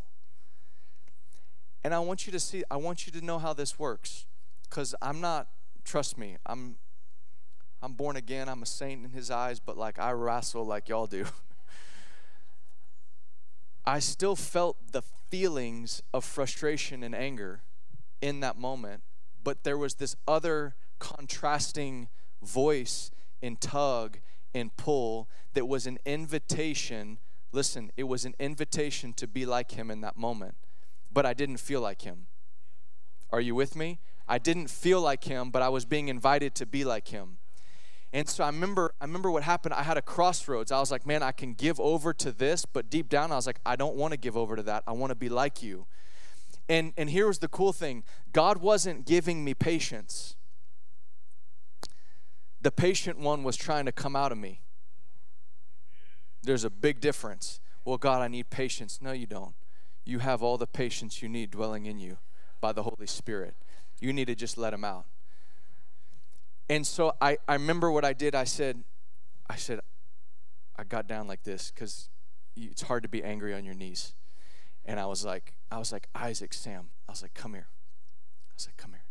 And 1.82 1.92
I 1.92 1.98
want 1.98 2.26
you 2.26 2.32
to 2.32 2.38
see, 2.38 2.62
I 2.70 2.76
want 2.76 3.06
you 3.06 3.12
to 3.18 3.24
know 3.24 3.40
how 3.40 3.52
this 3.52 3.76
works. 3.76 4.26
Because 4.68 4.94
I'm 5.02 5.20
not, 5.20 5.48
trust 5.82 6.16
me, 6.16 6.36
I'm 6.46 6.76
I'm 7.82 7.94
born 7.94 8.14
again, 8.14 8.48
I'm 8.48 8.62
a 8.62 8.66
saint 8.66 9.04
in 9.04 9.10
his 9.10 9.32
eyes, 9.32 9.58
but 9.58 9.76
like 9.76 9.98
I 9.98 10.12
wrestle 10.12 10.64
like 10.64 10.88
y'all 10.88 11.08
do. 11.08 11.24
I 13.84 13.98
still 13.98 14.36
felt 14.36 14.92
the 14.92 15.02
feelings 15.02 16.02
of 16.12 16.24
frustration 16.24 17.02
and 17.02 17.14
anger 17.14 17.62
in 18.20 18.40
that 18.40 18.58
moment, 18.58 19.02
but 19.42 19.64
there 19.64 19.78
was 19.78 19.94
this 19.94 20.16
other 20.28 20.74
contrasting 20.98 22.08
voice 22.42 23.10
and 23.42 23.60
tug 23.60 24.18
and 24.54 24.76
pull 24.76 25.28
that 25.54 25.66
was 25.66 25.86
an 25.86 25.98
invitation. 26.04 27.18
Listen, 27.52 27.90
it 27.96 28.04
was 28.04 28.24
an 28.24 28.34
invitation 28.38 29.12
to 29.14 29.26
be 29.26 29.46
like 29.46 29.72
him 29.72 29.90
in 29.90 30.00
that 30.02 30.16
moment, 30.16 30.54
but 31.10 31.24
I 31.24 31.34
didn't 31.34 31.58
feel 31.58 31.80
like 31.80 32.02
him. 32.02 32.26
Are 33.30 33.40
you 33.40 33.54
with 33.54 33.74
me? 33.76 34.00
I 34.28 34.38
didn't 34.38 34.68
feel 34.68 35.00
like 35.00 35.24
him, 35.24 35.50
but 35.50 35.62
I 35.62 35.68
was 35.68 35.84
being 35.84 36.08
invited 36.08 36.54
to 36.56 36.66
be 36.66 36.84
like 36.84 37.08
him. 37.08 37.38
And 38.12 38.28
so 38.28 38.42
I 38.42 38.48
remember 38.48 38.92
I 39.00 39.04
remember 39.04 39.30
what 39.30 39.44
happened. 39.44 39.74
I 39.74 39.82
had 39.82 39.96
a 39.96 40.02
crossroads. 40.02 40.72
I 40.72 40.80
was 40.80 40.90
like, 40.90 41.06
man, 41.06 41.22
I 41.22 41.32
can 41.32 41.54
give 41.54 41.78
over 41.78 42.12
to 42.14 42.32
this, 42.32 42.64
but 42.64 42.90
deep 42.90 43.08
down 43.08 43.30
I 43.30 43.36
was 43.36 43.46
like, 43.46 43.60
I 43.64 43.76
don't 43.76 43.94
want 43.94 44.12
to 44.12 44.16
give 44.16 44.36
over 44.36 44.56
to 44.56 44.62
that. 44.64 44.82
I 44.86 44.92
want 44.92 45.10
to 45.10 45.14
be 45.14 45.28
like 45.28 45.62
you. 45.62 45.86
And 46.68 46.92
and 46.96 47.10
here 47.10 47.26
was 47.28 47.38
the 47.38 47.48
cool 47.48 47.72
thing. 47.72 48.02
God 48.32 48.58
wasn't 48.58 49.06
giving 49.06 49.44
me 49.44 49.54
patience. 49.54 50.36
The 52.60 52.72
patient 52.72 53.18
one 53.18 53.42
was 53.42 53.56
trying 53.56 53.86
to 53.86 53.92
come 53.92 54.14
out 54.14 54.32
of 54.32 54.38
me. 54.38 54.60
There's 56.42 56.64
a 56.64 56.70
big 56.70 57.00
difference. 57.00 57.60
Well, 57.84 57.96
God, 57.96 58.22
I 58.22 58.28
need 58.28 58.50
patience. 58.50 58.98
No, 59.00 59.12
you 59.12 59.26
don't. 59.26 59.54
You 60.04 60.18
have 60.18 60.42
all 60.42 60.58
the 60.58 60.66
patience 60.66 61.22
you 61.22 61.28
need 61.28 61.50
dwelling 61.50 61.86
in 61.86 61.98
you 61.98 62.18
by 62.60 62.72
the 62.72 62.82
Holy 62.82 63.06
Spirit. 63.06 63.54
You 64.00 64.12
need 64.12 64.26
to 64.26 64.34
just 64.34 64.58
let 64.58 64.74
him 64.74 64.84
out. 64.84 65.06
And 66.70 66.86
so 66.86 67.16
I, 67.20 67.36
I 67.48 67.54
remember 67.54 67.90
what 67.90 68.04
I 68.04 68.12
did. 68.12 68.36
I 68.36 68.44
said, 68.44 68.84
I 69.48 69.56
said, 69.56 69.80
I 70.76 70.84
got 70.84 71.08
down 71.08 71.26
like 71.26 71.42
this 71.42 71.72
because 71.72 72.08
it's 72.56 72.82
hard 72.82 73.02
to 73.02 73.08
be 73.08 73.24
angry 73.24 73.52
on 73.52 73.64
your 73.64 73.74
knees. 73.74 74.14
And 74.84 75.00
I 75.00 75.06
was 75.06 75.24
like, 75.24 75.54
I 75.72 75.78
was 75.78 75.90
like, 75.90 76.06
Isaac, 76.14 76.54
Sam. 76.54 76.90
I 77.08 77.12
was 77.12 77.22
like, 77.22 77.34
come 77.34 77.54
here. 77.54 77.66
I 78.50 78.54
was 78.54 78.68
like, 78.68 78.76
come 78.76 78.92
here. 78.92 79.02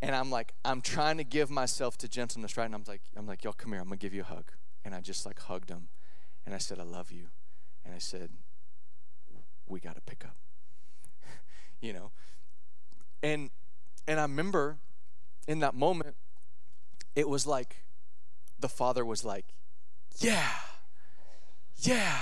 And 0.00 0.14
I'm 0.14 0.30
like, 0.30 0.52
I'm 0.64 0.80
trying 0.80 1.16
to 1.16 1.24
give 1.24 1.50
myself 1.50 1.98
to 1.98 2.08
gentleness, 2.08 2.56
right? 2.56 2.66
And 2.66 2.74
I'm 2.76 2.84
like, 2.86 3.02
I'm 3.16 3.26
like, 3.26 3.42
y'all 3.42 3.52
come 3.52 3.72
here. 3.72 3.80
I'm 3.80 3.88
gonna 3.88 3.96
give 3.96 4.14
you 4.14 4.20
a 4.20 4.24
hug. 4.24 4.52
And 4.84 4.94
I 4.94 5.00
just 5.00 5.26
like 5.26 5.40
hugged 5.40 5.70
him. 5.70 5.88
And 6.46 6.54
I 6.54 6.58
said, 6.58 6.78
I 6.78 6.84
love 6.84 7.10
you. 7.10 7.30
And 7.84 7.96
I 7.96 7.98
said, 7.98 8.30
we 9.66 9.80
gotta 9.80 10.02
pick 10.02 10.24
up. 10.24 10.36
you 11.80 11.92
know? 11.92 12.12
And 13.24 13.50
and 14.06 14.20
I 14.20 14.22
remember 14.22 14.78
in 15.48 15.58
that 15.58 15.74
moment, 15.74 16.14
it 17.14 17.28
was 17.28 17.46
like 17.46 17.84
the 18.58 18.68
father 18.68 19.04
was 19.04 19.24
like, 19.24 19.46
Yeah, 20.18 20.52
yeah, 21.76 22.18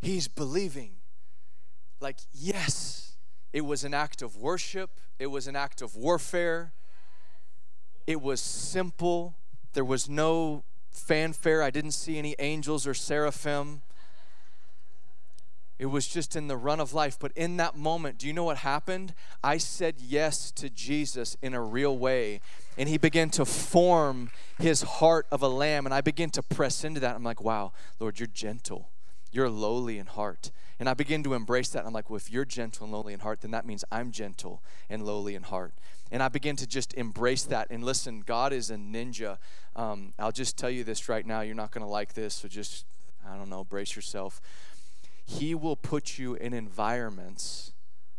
he's 0.00 0.28
believing. 0.28 0.92
Like, 2.00 2.18
yes, 2.32 3.16
it 3.52 3.62
was 3.62 3.84
an 3.84 3.94
act 3.94 4.22
of 4.22 4.36
worship, 4.36 4.90
it 5.18 5.28
was 5.28 5.46
an 5.46 5.56
act 5.56 5.80
of 5.80 5.96
warfare, 5.96 6.72
it 8.06 8.20
was 8.20 8.40
simple, 8.40 9.34
there 9.72 9.84
was 9.84 10.08
no 10.08 10.64
fanfare, 10.90 11.62
I 11.62 11.70
didn't 11.70 11.92
see 11.92 12.18
any 12.18 12.34
angels 12.38 12.86
or 12.86 12.94
seraphim. 12.94 13.82
It 15.78 15.86
was 15.86 16.06
just 16.06 16.36
in 16.36 16.48
the 16.48 16.56
run 16.56 16.80
of 16.80 16.94
life. 16.94 17.18
But 17.20 17.32
in 17.36 17.58
that 17.58 17.76
moment, 17.76 18.16
do 18.16 18.26
you 18.26 18.32
know 18.32 18.44
what 18.44 18.58
happened? 18.58 19.12
I 19.44 19.58
said 19.58 19.96
yes 19.98 20.50
to 20.52 20.70
Jesus 20.70 21.36
in 21.42 21.52
a 21.52 21.60
real 21.60 21.98
way. 21.98 22.40
And 22.78 22.88
he 22.88 22.98
began 22.98 23.30
to 23.30 23.44
form 23.44 24.30
his 24.58 24.82
heart 24.82 25.26
of 25.30 25.42
a 25.42 25.48
lamb. 25.48 25.86
And 25.86 25.94
I 25.94 26.00
began 26.00 26.30
to 26.30 26.42
press 26.42 26.84
into 26.84 27.00
that. 27.00 27.14
I'm 27.14 27.24
like, 27.24 27.42
wow, 27.42 27.72
Lord, 27.98 28.20
you're 28.20 28.26
gentle. 28.26 28.90
You're 29.32 29.50
lowly 29.50 29.98
in 29.98 30.06
heart. 30.06 30.50
And 30.78 30.88
I 30.88 30.94
begin 30.94 31.22
to 31.22 31.34
embrace 31.34 31.70
that. 31.70 31.86
I'm 31.86 31.92
like, 31.92 32.10
well, 32.10 32.18
if 32.18 32.30
you're 32.30 32.44
gentle 32.44 32.84
and 32.84 32.92
lowly 32.92 33.14
in 33.14 33.20
heart, 33.20 33.40
then 33.40 33.50
that 33.52 33.64
means 33.64 33.84
I'm 33.90 34.10
gentle 34.10 34.62
and 34.90 35.04
lowly 35.04 35.34
in 35.34 35.42
heart. 35.42 35.72
And 36.10 36.22
I 36.22 36.28
begin 36.28 36.56
to 36.56 36.66
just 36.66 36.92
embrace 36.94 37.44
that. 37.44 37.68
And 37.70 37.82
listen, 37.82 38.20
God 38.20 38.52
is 38.52 38.70
a 38.70 38.76
ninja. 38.76 39.38
Um, 39.74 40.12
I'll 40.18 40.32
just 40.32 40.56
tell 40.56 40.70
you 40.70 40.84
this 40.84 41.08
right 41.08 41.26
now. 41.26 41.40
You're 41.40 41.54
not 41.54 41.70
going 41.70 41.84
to 41.84 41.90
like 41.90 42.12
this, 42.12 42.34
so 42.34 42.48
just, 42.48 42.84
I 43.26 43.36
don't 43.36 43.48
know, 43.48 43.64
brace 43.64 43.96
yourself. 43.96 44.40
He 45.24 45.54
will 45.54 45.76
put 45.76 46.18
you 46.18 46.34
in 46.34 46.52
environments 46.52 47.72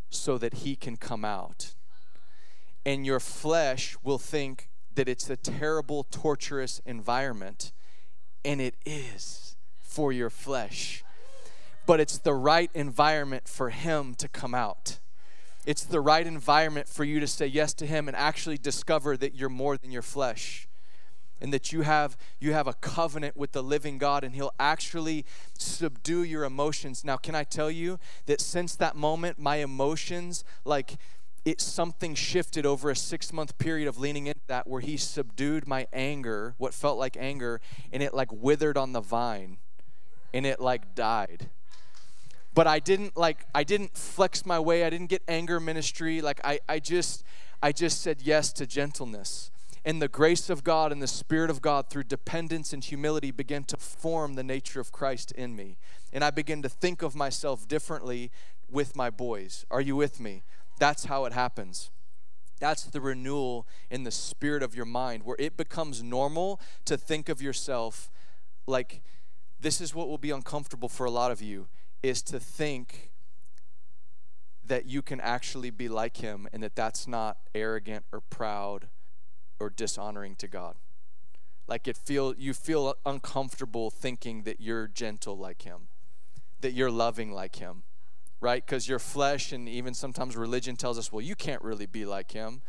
so 0.10 0.38
that 0.38 0.56
He 0.56 0.76
can 0.76 0.98
come 0.98 1.24
out. 1.24 1.74
And 2.88 3.06
your 3.06 3.20
flesh 3.20 3.98
will 4.02 4.18
think 4.18 4.70
that 4.96 5.10
it's 5.10 5.30
a 5.30 5.36
terrible, 5.36 6.06
torturous 6.06 6.82
environment, 6.86 7.74
and 8.46 8.62
it 8.62 8.76
is 8.86 9.58
for 9.82 10.14
your 10.14 10.30
flesh. 10.30 11.04
But 11.86 12.00
it's 12.00 12.18
the 12.18 12.34
right 12.34 12.72
environment 12.74 13.50
for 13.50 13.72
Him 13.72 14.16
to 14.16 14.30
come 14.30 14.56
out. 14.56 15.00
It's 15.66 15.84
the 15.84 16.00
right 16.00 16.26
environment 16.26 16.88
for 16.88 17.04
you 17.04 17.20
to 17.20 17.28
say 17.28 17.46
yes 17.46 17.74
to 17.74 17.86
Him 17.86 18.08
and 18.08 18.16
actually 18.16 18.58
discover 18.58 19.18
that 19.18 19.36
you're 19.36 19.50
more 19.50 19.76
than 19.76 19.92
your 19.92 20.02
flesh 20.02 20.70
and 21.42 21.54
that 21.54 21.72
you 21.72 21.82
have 21.82 22.18
you 22.40 22.54
have 22.54 22.68
a 22.68 22.74
covenant 22.74 23.38
with 23.38 23.52
the 23.52 23.62
living 23.62 23.98
God 23.98 24.24
and 24.24 24.34
he'll 24.34 24.54
actually 24.60 25.26
subdue 25.58 26.24
your 26.24 26.44
emotions. 26.44 27.04
Now, 27.04 27.18
can 27.18 27.36
I 27.36 27.44
tell 27.44 27.70
you 27.70 28.00
that 28.26 28.42
since 28.42 28.76
that 28.76 28.96
moment 28.96 29.38
my 29.38 29.58
emotions 29.58 30.44
like 30.66 30.98
it 31.48 31.62
something 31.62 32.14
shifted 32.14 32.66
over 32.66 32.90
a 32.90 32.94
6-month 32.94 33.58
period 33.58 33.88
of 33.88 33.98
leaning 33.98 34.28
into 34.28 34.42
that 34.48 34.68
where 34.68 34.82
he 34.82 34.98
subdued 34.98 35.66
my 35.66 35.88
anger, 35.94 36.56
what 36.58 36.74
felt 36.74 37.00
like 37.00 37.16
anger, 37.18 37.62
and 37.94 38.04
it 38.04 38.14
like 38.14 38.30
withered 38.34 38.76
on 38.76 38.92
the 38.92 39.00
vine 39.00 39.58
and 40.34 40.46
it 40.46 40.60
like 40.60 40.94
died. 40.94 41.50
But 42.54 42.68
I 42.68 42.80
didn't 42.80 43.16
like 43.16 43.46
I 43.56 43.64
didn't 43.64 43.98
flex 43.98 44.46
my 44.46 44.60
way. 44.60 44.84
I 44.84 44.90
didn't 44.90 45.08
get 45.08 45.22
anger 45.26 45.62
ministry. 45.62 46.20
Like 46.20 46.42
I 46.44 46.60
I 46.68 46.80
just 46.80 47.24
I 47.64 47.72
just 47.72 48.02
said 48.02 48.18
yes 48.24 48.52
to 48.54 48.68
gentleness 48.68 49.50
and 49.86 50.02
the 50.02 50.10
grace 50.10 50.50
of 50.50 50.66
God 50.66 50.92
and 50.92 51.02
the 51.02 51.08
Spirit 51.08 51.50
of 51.50 51.62
God 51.62 51.90
through 51.90 52.04
dependence 52.04 52.74
and 52.74 52.84
humility 52.84 53.32
began 53.32 53.64
to 53.66 53.78
form 53.78 54.34
the 54.34 54.44
nature 54.44 54.82
of 54.82 54.92
Christ 54.92 55.32
in 55.32 55.56
me. 55.56 55.78
And 56.12 56.26
I 56.26 56.30
began 56.30 56.62
to 56.64 56.68
think 56.68 57.02
of 57.02 57.16
myself 57.16 57.70
differently 57.70 58.32
with 58.70 58.98
my 58.98 59.10
boys. 59.10 59.66
Are 59.72 59.80
you 59.80 59.96
with 59.96 60.20
me? 60.20 60.44
That's 60.78 61.06
how 61.06 61.26
it 61.26 61.34
happens. 61.34 61.92
That's 62.60 62.84
the 62.84 63.02
renewal 63.02 63.68
in 63.90 64.04
the 64.04 64.12
spirit 64.12 64.64
of 64.64 64.76
your 64.76 64.86
mind, 64.86 65.24
where 65.24 65.36
it 65.40 65.58
becomes 65.58 66.02
normal 66.02 66.60
to 66.86 66.98
think 66.98 67.30
of 67.30 67.42
yourself 67.42 68.10
like 68.66 69.02
this 69.60 69.82
is 69.82 69.96
what 69.96 70.08
will 70.08 70.18
be 70.18 70.32
uncomfortable 70.32 70.90
for 70.90 71.06
a 71.06 71.12
lot 71.12 71.32
of 71.32 71.42
you 71.42 71.68
is 72.04 72.22
to 72.22 72.40
think 72.40 73.12
that 74.66 74.86
you 74.86 75.02
can 75.02 75.20
actually 75.22 75.70
be 75.70 75.88
like 75.88 76.18
him 76.18 76.48
and 76.52 76.62
that 76.62 76.76
that's 76.76 77.08
not 77.08 77.38
arrogant 77.56 78.04
or 78.12 78.22
proud 78.22 78.88
or 79.60 79.70
dishonoring 79.70 80.36
to 80.36 80.48
God. 80.48 80.76
Like 81.68 81.88
it 81.88 81.98
feel 81.98 82.36
you 82.38 82.54
feel 82.54 82.96
uncomfortable 83.06 83.90
thinking 83.90 84.44
that 84.44 84.62
you're 84.62 84.88
gentle 84.88 85.38
like 85.38 85.64
him, 85.64 85.88
that 86.60 86.74
you're 86.74 86.92
loving 86.92 87.32
like 87.32 87.58
him, 87.58 87.84
right? 88.40 88.66
Because 88.66 88.88
your 88.88 89.00
flesh 89.00 89.52
and 89.52 89.68
even 89.68 89.94
sometimes 89.94 90.36
religion 90.36 90.76
tells 90.76 90.98
us, 90.98 91.12
well, 91.12 91.22
you 91.22 91.36
can't 91.36 91.62
really 91.62 91.86
be 91.86 92.06
like 92.06 92.32
him. 92.32 92.62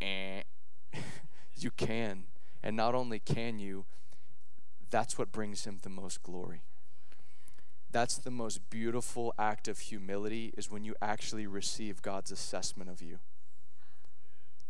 And 0.00 0.44
you 1.56 1.70
can. 1.70 2.24
And 2.62 2.76
not 2.76 2.94
only 2.94 3.18
can 3.18 3.58
you, 3.58 3.84
that's 4.90 5.18
what 5.18 5.32
brings 5.32 5.64
him 5.64 5.80
the 5.82 5.90
most 5.90 6.22
glory. 6.22 6.62
that's 7.90 8.18
the 8.18 8.30
most 8.30 8.68
beautiful 8.68 9.34
act 9.38 9.66
of 9.66 9.78
humility 9.78 10.52
is 10.58 10.70
when 10.70 10.84
you 10.84 10.94
actually 11.00 11.46
receive 11.46 12.02
God's 12.02 12.30
assessment 12.30 12.90
of 12.90 13.00
you. 13.00 13.18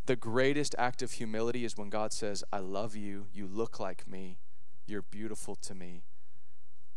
The 0.07 0.17
greatest 0.17 0.75
act 0.79 1.03
of 1.03 1.13
humility 1.13 1.65
is 1.65 1.77
when 1.77 1.91
God 1.91 2.13
says, 2.13 2.45
I 2.53 2.59
love 2.61 2.95
you, 2.97 3.27
you 3.33 3.47
look 3.47 3.79
like 3.81 4.09
me, 4.09 4.39
you're 4.87 5.03
beautiful 5.03 5.55
to 5.57 5.75
me. 5.75 6.05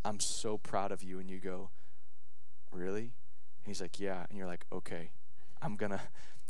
I'm 0.05 0.19
so 0.19 0.57
proud 0.57 0.91
of 0.91 1.03
you. 1.03 1.19
And 1.19 1.29
you 1.29 1.39
go, 1.39 1.71
Really? 2.71 3.01
And 3.63 3.67
he's 3.67 3.81
like, 3.81 3.99
Yeah. 3.99 4.25
And 4.29 4.37
you're 4.37 4.47
like, 4.47 4.65
Okay, 4.71 5.11
I'm 5.61 5.75
gonna 5.75 6.01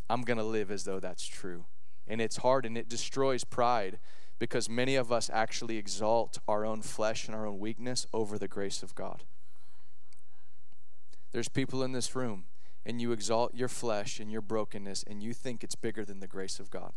I'm 0.09 0.21
gonna 0.23 0.43
live 0.43 0.71
as 0.71 0.83
though 0.83 0.99
that's 0.99 1.25
true. 1.25 1.65
And 2.07 2.19
it's 2.19 2.37
hard 2.37 2.65
and 2.65 2.77
it 2.77 2.89
destroys 2.89 3.43
pride 3.43 3.99
because 4.39 4.67
many 4.67 4.95
of 4.95 5.11
us 5.11 5.29
actually 5.31 5.77
exalt 5.77 6.39
our 6.47 6.65
own 6.65 6.81
flesh 6.81 7.27
and 7.27 7.35
our 7.35 7.45
own 7.45 7.59
weakness 7.59 8.07
over 8.11 8.39
the 8.39 8.47
grace 8.47 8.81
of 8.81 8.95
God. 8.95 9.23
There's 11.31 11.47
people 11.47 11.83
in 11.83 11.91
this 11.91 12.15
room, 12.15 12.45
and 12.85 12.99
you 12.99 13.11
exalt 13.11 13.53
your 13.53 13.67
flesh 13.67 14.19
and 14.19 14.31
your 14.31 14.41
brokenness, 14.41 15.03
and 15.07 15.21
you 15.21 15.33
think 15.33 15.63
it's 15.63 15.75
bigger 15.75 16.03
than 16.03 16.19
the 16.19 16.27
grace 16.27 16.59
of 16.59 16.69
God. 16.71 16.93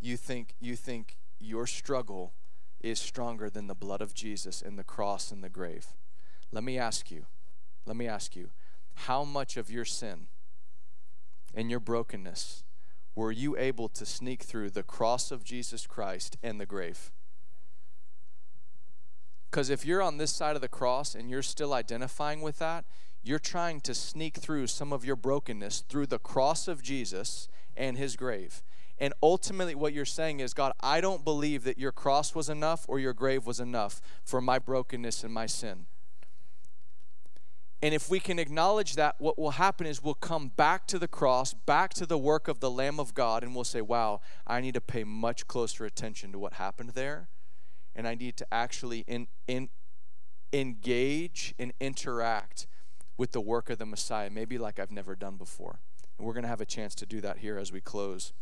You 0.00 0.16
think 0.16 0.54
you 0.60 0.76
think 0.76 1.18
your 1.40 1.66
struggle 1.66 2.32
is 2.80 3.00
stronger 3.00 3.50
than 3.50 3.66
the 3.66 3.74
blood 3.74 4.00
of 4.00 4.14
Jesus 4.14 4.62
and 4.62 4.78
the 4.78 4.84
cross 4.84 5.32
and 5.32 5.42
the 5.42 5.48
grave. 5.48 5.88
Let 6.52 6.62
me 6.62 6.78
ask 6.78 7.10
you, 7.10 7.26
let 7.86 7.96
me 7.96 8.06
ask 8.06 8.34
you, 8.36 8.50
how 8.94 9.24
much 9.24 9.56
of 9.56 9.70
your 9.70 9.84
sin 9.84 10.26
and 11.54 11.70
your 11.70 11.80
brokenness 11.80 12.64
were 13.14 13.32
you 13.32 13.56
able 13.56 13.88
to 13.88 14.06
sneak 14.06 14.42
through 14.42 14.70
the 14.70 14.82
cross 14.82 15.30
of 15.30 15.44
Jesus 15.44 15.86
Christ 15.86 16.36
and 16.42 16.60
the 16.60 16.66
grave? 16.66 17.12
Because 19.50 19.70
if 19.70 19.86
you're 19.86 20.02
on 20.02 20.18
this 20.18 20.32
side 20.32 20.56
of 20.56 20.62
the 20.62 20.68
cross 20.68 21.14
and 21.14 21.30
you're 21.30 21.42
still 21.42 21.74
identifying 21.74 22.40
with 22.40 22.58
that, 22.58 22.84
you're 23.22 23.38
trying 23.38 23.80
to 23.82 23.94
sneak 23.94 24.36
through 24.36 24.66
some 24.66 24.92
of 24.92 25.04
your 25.04 25.16
brokenness 25.16 25.84
through 25.88 26.06
the 26.06 26.18
cross 26.18 26.66
of 26.66 26.82
Jesus 26.82 27.48
and 27.76 27.96
his 27.96 28.16
grave. 28.16 28.62
And 28.98 29.14
ultimately, 29.22 29.74
what 29.74 29.92
you're 29.92 30.04
saying 30.04 30.40
is, 30.40 30.54
God, 30.54 30.72
I 30.80 31.00
don't 31.00 31.24
believe 31.24 31.64
that 31.64 31.78
your 31.78 31.92
cross 31.92 32.34
was 32.34 32.48
enough 32.48 32.84
or 32.88 32.98
your 32.98 33.12
grave 33.12 33.46
was 33.46 33.60
enough 33.60 34.00
for 34.24 34.40
my 34.40 34.58
brokenness 34.58 35.24
and 35.24 35.32
my 35.32 35.46
sin. 35.46 35.86
And 37.84 37.92
if 37.92 38.08
we 38.08 38.18
can 38.18 38.38
acknowledge 38.38 38.94
that, 38.94 39.16
what 39.18 39.38
will 39.38 39.50
happen 39.50 39.86
is 39.86 40.02
we'll 40.02 40.14
come 40.14 40.48
back 40.48 40.86
to 40.86 40.98
the 40.98 41.06
cross, 41.06 41.52
back 41.52 41.92
to 41.92 42.06
the 42.06 42.16
work 42.16 42.48
of 42.48 42.60
the 42.60 42.70
Lamb 42.70 42.98
of 42.98 43.12
God, 43.12 43.44
and 43.44 43.54
we'll 43.54 43.62
say, 43.62 43.82
wow, 43.82 44.22
I 44.46 44.62
need 44.62 44.72
to 44.72 44.80
pay 44.80 45.04
much 45.04 45.46
closer 45.46 45.84
attention 45.84 46.32
to 46.32 46.38
what 46.38 46.54
happened 46.54 46.92
there. 46.94 47.28
And 47.94 48.08
I 48.08 48.14
need 48.14 48.38
to 48.38 48.46
actually 48.50 49.00
in, 49.00 49.26
in, 49.46 49.68
engage 50.50 51.54
and 51.58 51.74
interact 51.78 52.66
with 53.18 53.32
the 53.32 53.40
work 53.42 53.68
of 53.68 53.76
the 53.76 53.84
Messiah, 53.84 54.30
maybe 54.30 54.56
like 54.56 54.78
I've 54.78 54.90
never 54.90 55.14
done 55.14 55.36
before. 55.36 55.80
And 56.16 56.26
we're 56.26 56.32
going 56.32 56.44
to 56.44 56.48
have 56.48 56.62
a 56.62 56.66
chance 56.66 56.94
to 56.94 57.04
do 57.04 57.20
that 57.20 57.40
here 57.40 57.58
as 57.58 57.70
we 57.70 57.82
close. 57.82 58.32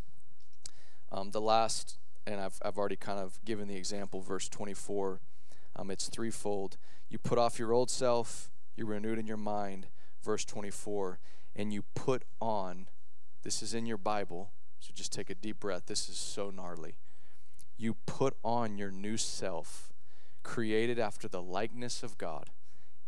Um, 1.10 1.32
the 1.32 1.40
last, 1.40 1.98
and 2.28 2.40
I've, 2.40 2.60
I've 2.64 2.78
already 2.78 2.94
kind 2.94 3.18
of 3.18 3.44
given 3.44 3.66
the 3.66 3.74
example, 3.74 4.20
verse 4.20 4.48
24, 4.48 5.20
um, 5.74 5.90
it's 5.90 6.08
threefold. 6.08 6.76
You 7.08 7.18
put 7.18 7.38
off 7.38 7.58
your 7.58 7.72
old 7.72 7.90
self, 7.90 8.51
you're 8.76 8.86
renewed 8.86 9.18
in 9.18 9.26
your 9.26 9.36
mind, 9.36 9.86
verse 10.22 10.44
24, 10.44 11.18
and 11.54 11.72
you 11.72 11.82
put 11.94 12.24
on, 12.40 12.88
this 13.42 13.62
is 13.62 13.74
in 13.74 13.86
your 13.86 13.98
Bible, 13.98 14.52
so 14.80 14.92
just 14.94 15.12
take 15.12 15.30
a 15.30 15.34
deep 15.34 15.60
breath. 15.60 15.86
This 15.86 16.08
is 16.08 16.16
so 16.16 16.50
gnarly. 16.50 16.96
You 17.76 17.94
put 18.06 18.36
on 18.44 18.78
your 18.78 18.90
new 18.90 19.16
self, 19.16 19.92
created 20.42 20.98
after 20.98 21.28
the 21.28 21.42
likeness 21.42 22.02
of 22.02 22.18
God 22.18 22.50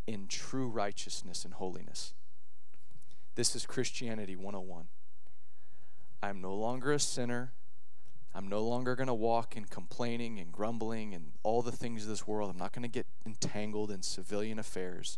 in 0.07 0.27
true 0.27 0.67
righteousness 0.67 1.43
and 1.43 1.55
holiness. 1.55 2.13
This 3.35 3.55
is 3.55 3.65
Christianity 3.65 4.35
101. 4.35 4.85
I'm 6.21 6.41
no 6.41 6.55
longer 6.55 6.91
a 6.93 6.99
sinner. 6.99 7.53
I'm 8.33 8.47
no 8.47 8.61
longer 8.61 8.95
going 8.95 9.07
to 9.07 9.13
walk 9.13 9.55
in 9.55 9.65
complaining 9.65 10.39
and 10.39 10.51
grumbling 10.51 11.13
and 11.13 11.31
all 11.43 11.61
the 11.61 11.71
things 11.71 12.03
of 12.03 12.09
this 12.09 12.27
world. 12.27 12.49
I'm 12.49 12.57
not 12.57 12.73
going 12.73 12.83
to 12.83 12.89
get 12.89 13.07
entangled 13.25 13.91
in 13.91 14.01
civilian 14.01 14.59
affairs. 14.59 15.17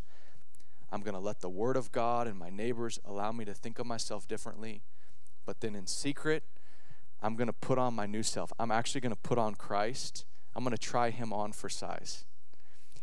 I'm 0.91 1.01
going 1.01 1.13
to 1.13 1.19
let 1.19 1.41
the 1.41 1.49
Word 1.49 1.75
of 1.75 1.91
God 1.91 2.27
and 2.27 2.37
my 2.37 2.49
neighbors 2.49 2.99
allow 3.05 3.31
me 3.31 3.45
to 3.45 3.53
think 3.53 3.79
of 3.79 3.85
myself 3.85 4.27
differently. 4.27 4.81
But 5.45 5.61
then 5.61 5.75
in 5.75 5.87
secret, 5.87 6.43
I'm 7.21 7.35
going 7.35 7.47
to 7.47 7.53
put 7.53 7.77
on 7.77 7.93
my 7.93 8.05
new 8.05 8.23
self. 8.23 8.51
I'm 8.59 8.71
actually 8.71 9.01
going 9.01 9.13
to 9.13 9.21
put 9.21 9.37
on 9.37 9.55
Christ. 9.55 10.25
I'm 10.55 10.63
going 10.63 10.75
to 10.75 10.81
try 10.81 11.09
Him 11.09 11.33
on 11.33 11.51
for 11.51 11.69
size. 11.69 12.25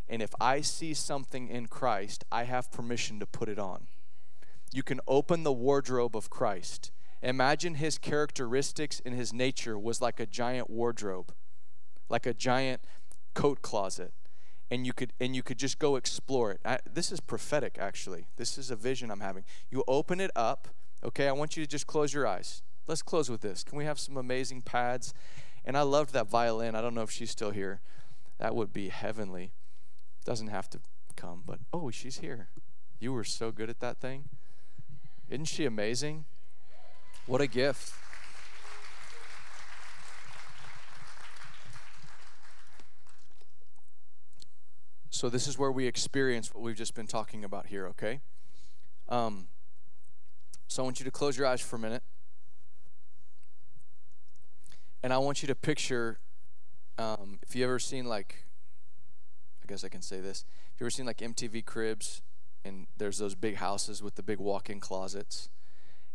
And 0.09 0.23
if 0.23 0.31
I 0.41 0.61
see 0.61 0.95
something 0.95 1.49
in 1.49 1.67
Christ, 1.67 2.25
I 2.31 2.45
have 2.45 2.71
permission 2.71 3.19
to 3.21 3.27
put 3.27 3.49
it 3.49 3.59
on. 3.59 3.87
You 4.73 4.83
can 4.83 5.01
open 5.07 5.43
the 5.43 5.53
wardrobe 5.53 6.17
of 6.17 6.31
Christ. 6.31 6.91
Imagine 7.23 7.77
his 7.77 7.97
characteristics 7.97 9.01
and 9.05 9.15
his 9.15 9.33
nature 9.33 9.79
was 9.79 10.03
like 10.03 10.21
a 10.21 10.27
giant 10.27 10.69
wardrobe, 10.69 11.33
like 12.11 12.27
a 12.27 12.35
giant 12.35 12.83
coat 13.33 13.63
closet. 13.63 14.13
And 14.75 14.85
you 14.85 14.93
could 14.93 15.13
and 15.21 15.37
you 15.37 15.45
could 15.45 15.57
just 15.57 15.79
go 15.79 15.95
explore 15.95 16.51
it. 16.51 16.61
I, 16.65 16.81
this 16.93 17.13
is 17.13 17.21
prophetic 17.21 17.79
actually. 17.79 18.27
This 18.37 18.59
is 18.59 18.73
a 18.73 18.77
vision 18.77 19.09
I'm 19.09 19.21
having. 19.21 19.45
You 19.71 19.85
open 19.87 20.19
it 20.19 20.33
up, 20.35 20.67
okay? 21.05 21.29
I 21.29 21.33
want 21.33 21.57
you 21.57 21.63
to 21.63 21.71
just 21.71 21.87
close 21.87 22.13
your 22.13 22.27
eyes. 22.27 22.61
Let's 22.89 23.01
close 23.01 23.31
with 23.31 23.41
this. 23.41 23.63
Can 23.63 23.79
we 23.79 23.85
have 23.85 24.01
some 24.01 24.17
amazing 24.17 24.63
pads? 24.63 25.15
And 25.65 25.79
I 25.79 25.83
loved 25.83 26.13
that 26.15 26.29
violin. 26.29 26.75
I 26.75 26.81
don't 26.81 26.93
know 26.93 27.03
if 27.03 27.13
she's 27.13 27.31
still 27.31 27.53
here. 27.53 27.83
That 28.39 28.57
would 28.57 28.73
be 28.73 28.89
heavenly. 28.89 29.53
Doesn't 30.25 30.49
have 30.49 30.69
to 30.71 30.81
come, 31.15 31.45
but 31.47 31.61
oh, 31.73 31.93
she's 31.93 32.19
here. 32.19 32.49
You 32.99 33.13
were 33.13 33.23
so 33.23 33.53
good 33.53 33.71
at 33.71 33.79
that 33.79 34.01
thing. 34.01 34.25
Isn't 35.31 35.45
she 35.45 35.67
amazing? 35.67 36.25
What 37.27 37.41
a 37.41 37.47
gift. 37.47 37.93
So, 45.25 45.31
this 45.31 45.49
is 45.49 45.59
where 45.59 45.73
we 45.73 45.87
experience 45.87 46.55
what 46.55 46.63
we've 46.63 46.77
just 46.77 46.95
been 46.95 47.07
talking 47.07 47.45
about 47.45 47.69
here, 47.69 47.87
okay? 47.87 48.21
Um, 49.09 49.47
so, 50.69 50.83
I 50.83 50.85
want 50.85 51.01
you 51.01 51.05
to 51.05 51.11
close 51.11 51.39
your 51.39 51.47
eyes 51.47 51.63
for 51.63 51.77
a 51.77 51.79
minute. 51.79 52.03
And 55.03 55.15
I 55.15 55.17
want 55.17 55.43
you 55.43 55.47
to 55.47 55.55
picture 55.55 56.19
um, 56.99 57.39
if 57.43 57.57
you 57.57 57.65
ever 57.65 57.79
seen 57.79 58.05
like 58.05 58.45
I 59.63 59.67
guess 59.67 59.83
I 59.83 59.89
can 59.89 60.03
say 60.03 60.21
this. 60.21 60.45
If 60.75 60.81
you 60.81 60.85
ever 60.85 60.91
seen 60.91 61.07
like 61.07 61.17
MTV 61.17 61.65
Cribs 61.65 62.21
and 62.63 62.87
there's 62.99 63.17
those 63.17 63.35
big 63.35 63.55
houses 63.55 64.03
with 64.03 64.17
the 64.17 64.23
big 64.23 64.39
walk-in 64.39 64.79
closets? 64.79 65.49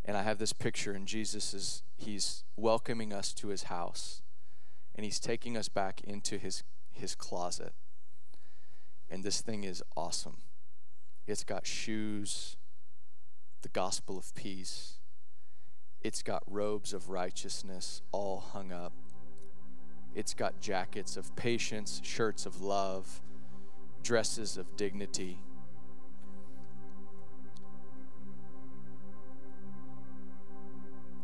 And 0.06 0.18
I 0.18 0.22
have 0.22 0.38
this 0.38 0.54
picture 0.54 0.92
and 0.92 1.08
Jesus 1.08 1.56
is 1.56 1.82
he's 1.98 2.44
welcoming 2.56 3.12
us 3.12 3.34
to 3.34 3.48
his 3.48 3.64
house 3.64 4.22
and 4.94 5.04
he's 5.04 5.20
taking 5.20 5.58
us 5.58 5.68
back 5.68 6.00
into 6.04 6.38
his 6.38 6.62
his 6.92 7.16
closet. 7.16 7.74
And 9.12 9.24
this 9.24 9.42
thing 9.42 9.64
is 9.64 9.84
awesome. 9.98 10.38
It's 11.26 11.44
got 11.44 11.66
shoes, 11.66 12.58
the 13.62 13.70
gospel 13.70 14.18
of 14.18 14.34
peace. 14.36 15.00
It's 16.02 16.22
got 16.24 16.44
robes 16.48 16.94
of 16.94 17.10
righteousness 17.10 18.02
all 18.12 18.40
hung 18.40 18.72
up. 18.72 18.94
It's 20.16 20.34
got 20.34 20.60
jackets 20.60 21.18
of 21.18 21.36
patience, 21.36 22.02
shirts 22.04 22.46
of 22.46 22.62
love, 22.62 23.22
dresses 24.02 24.58
of 24.58 24.76
dignity. 24.76 25.40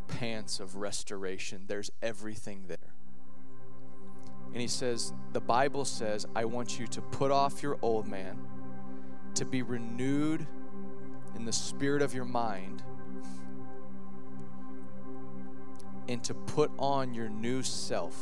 Pants 0.08 0.60
of 0.60 0.76
restoration. 0.76 1.64
There's 1.66 1.90
everything 2.00 2.64
there. 2.68 2.95
And 4.52 4.60
he 4.60 4.68
says, 4.68 5.12
The 5.32 5.40
Bible 5.40 5.84
says, 5.84 6.26
I 6.34 6.44
want 6.44 6.78
you 6.78 6.86
to 6.88 7.00
put 7.02 7.30
off 7.30 7.62
your 7.62 7.78
old 7.82 8.06
man, 8.06 8.38
to 9.34 9.44
be 9.44 9.62
renewed 9.62 10.46
in 11.34 11.44
the 11.44 11.52
spirit 11.52 12.02
of 12.02 12.14
your 12.14 12.24
mind, 12.24 12.82
and 16.08 16.22
to 16.24 16.34
put 16.34 16.70
on 16.78 17.12
your 17.12 17.28
new 17.28 17.62
self, 17.62 18.16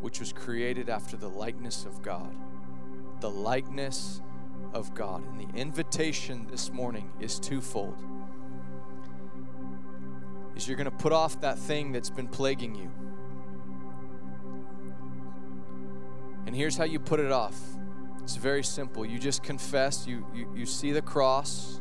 which 0.00 0.20
was 0.20 0.32
created 0.32 0.88
after 0.88 1.16
the 1.16 1.28
likeness 1.28 1.84
of 1.84 2.02
God 2.02 2.36
the 3.20 3.30
likeness 3.30 4.20
of 4.72 4.94
God. 4.94 5.22
And 5.26 5.40
the 5.40 5.58
invitation 5.58 6.46
this 6.50 6.72
morning 6.72 7.10
is 7.20 7.38
twofold. 7.38 7.96
Is 10.56 10.66
you're 10.66 10.76
going 10.76 10.86
to 10.86 10.90
put 10.90 11.12
off 11.12 11.40
that 11.42 11.58
thing 11.58 11.92
that's 11.92 12.10
been 12.10 12.28
plaguing 12.28 12.74
you. 12.74 12.90
And 16.46 16.54
here's 16.54 16.76
how 16.76 16.84
you 16.84 16.98
put 16.98 17.20
it 17.20 17.32
off. 17.32 17.56
It's 18.22 18.36
very 18.36 18.62
simple. 18.62 19.04
You 19.04 19.18
just 19.18 19.42
confess, 19.42 20.06
you, 20.06 20.26
you, 20.34 20.52
you 20.54 20.66
see 20.66 20.92
the 20.92 21.02
cross, 21.02 21.80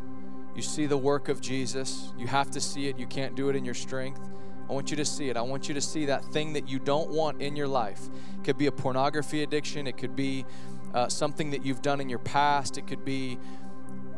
you 0.56 0.62
see 0.62 0.86
the 0.86 0.98
work 0.98 1.30
of 1.30 1.42
Jesus. 1.42 2.14
You 2.18 2.28
have 2.28 2.50
to 2.52 2.62
see 2.62 2.88
it, 2.88 2.98
you 2.98 3.08
can't 3.08 3.36
do 3.36 3.50
it 3.50 3.56
in 3.56 3.64
your 3.64 3.74
strength. 3.74 4.22
I 4.70 4.74
want 4.74 4.92
you 4.92 4.98
to 4.98 5.06
see 5.06 5.30
it. 5.30 5.38
I 5.38 5.42
want 5.42 5.68
you 5.68 5.74
to 5.74 5.82
see 5.82 6.06
that 6.06 6.24
thing 6.26 6.54
that 6.54 6.68
you 6.68 6.80
don't 6.80 7.10
want 7.10 7.42
in 7.42 7.56
your 7.56 7.68
life. 7.68 8.02
It 8.38 8.44
could 8.44 8.58
be 8.58 8.68
a 8.68 8.72
pornography 8.72 9.44
addiction, 9.44 9.88
it 9.88 9.98
could 9.98 10.16
be 10.16 10.46
uh, 10.94 11.08
something 11.08 11.52
that 11.52 11.66
you've 11.66 11.82
done 11.82 12.02
in 12.02 12.10
your 12.10 12.20
past. 12.20 12.78
It 12.78 12.88
could 12.88 13.06
be 13.06 13.40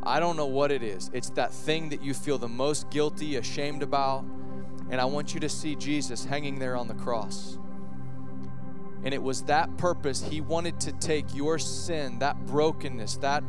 I 0.03 0.19
don't 0.19 0.35
know 0.35 0.47
what 0.47 0.71
it 0.71 0.81
is. 0.81 1.11
It's 1.13 1.29
that 1.31 1.53
thing 1.53 1.89
that 1.89 2.01
you 2.01 2.13
feel 2.13 2.37
the 2.37 2.47
most 2.47 2.89
guilty, 2.89 3.37
ashamed 3.37 3.83
about. 3.83 4.25
And 4.89 4.99
I 4.99 5.05
want 5.05 5.33
you 5.33 5.39
to 5.41 5.49
see 5.49 5.75
Jesus 5.75 6.25
hanging 6.25 6.57
there 6.57 6.75
on 6.75 6.87
the 6.87 6.95
cross. 6.95 7.57
And 9.03 9.13
it 9.13 9.21
was 9.21 9.43
that 9.43 9.77
purpose. 9.77 10.23
He 10.23 10.41
wanted 10.41 10.79
to 10.81 10.91
take 10.91 11.33
your 11.33 11.57
sin, 11.57 12.19
that 12.19 12.45
brokenness, 12.45 13.17
that, 13.17 13.43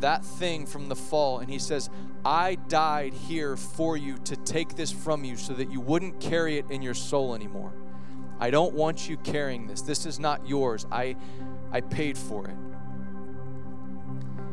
that 0.00 0.24
thing 0.24 0.66
from 0.66 0.88
the 0.88 0.96
fall, 0.96 1.38
and 1.38 1.48
He 1.50 1.58
says, 1.58 1.88
I 2.24 2.56
died 2.56 3.14
here 3.14 3.56
for 3.56 3.96
you 3.96 4.18
to 4.24 4.36
take 4.36 4.76
this 4.76 4.90
from 4.90 5.24
you 5.24 5.36
so 5.36 5.54
that 5.54 5.70
you 5.70 5.80
wouldn't 5.80 6.20
carry 6.20 6.58
it 6.58 6.70
in 6.70 6.82
your 6.82 6.94
soul 6.94 7.34
anymore. 7.34 7.72
I 8.40 8.50
don't 8.50 8.74
want 8.74 9.08
you 9.08 9.16
carrying 9.16 9.66
this. 9.66 9.82
This 9.82 10.04
is 10.06 10.18
not 10.20 10.46
yours. 10.46 10.86
I, 10.92 11.16
I 11.72 11.80
paid 11.80 12.18
for 12.18 12.46
it. 12.46 12.56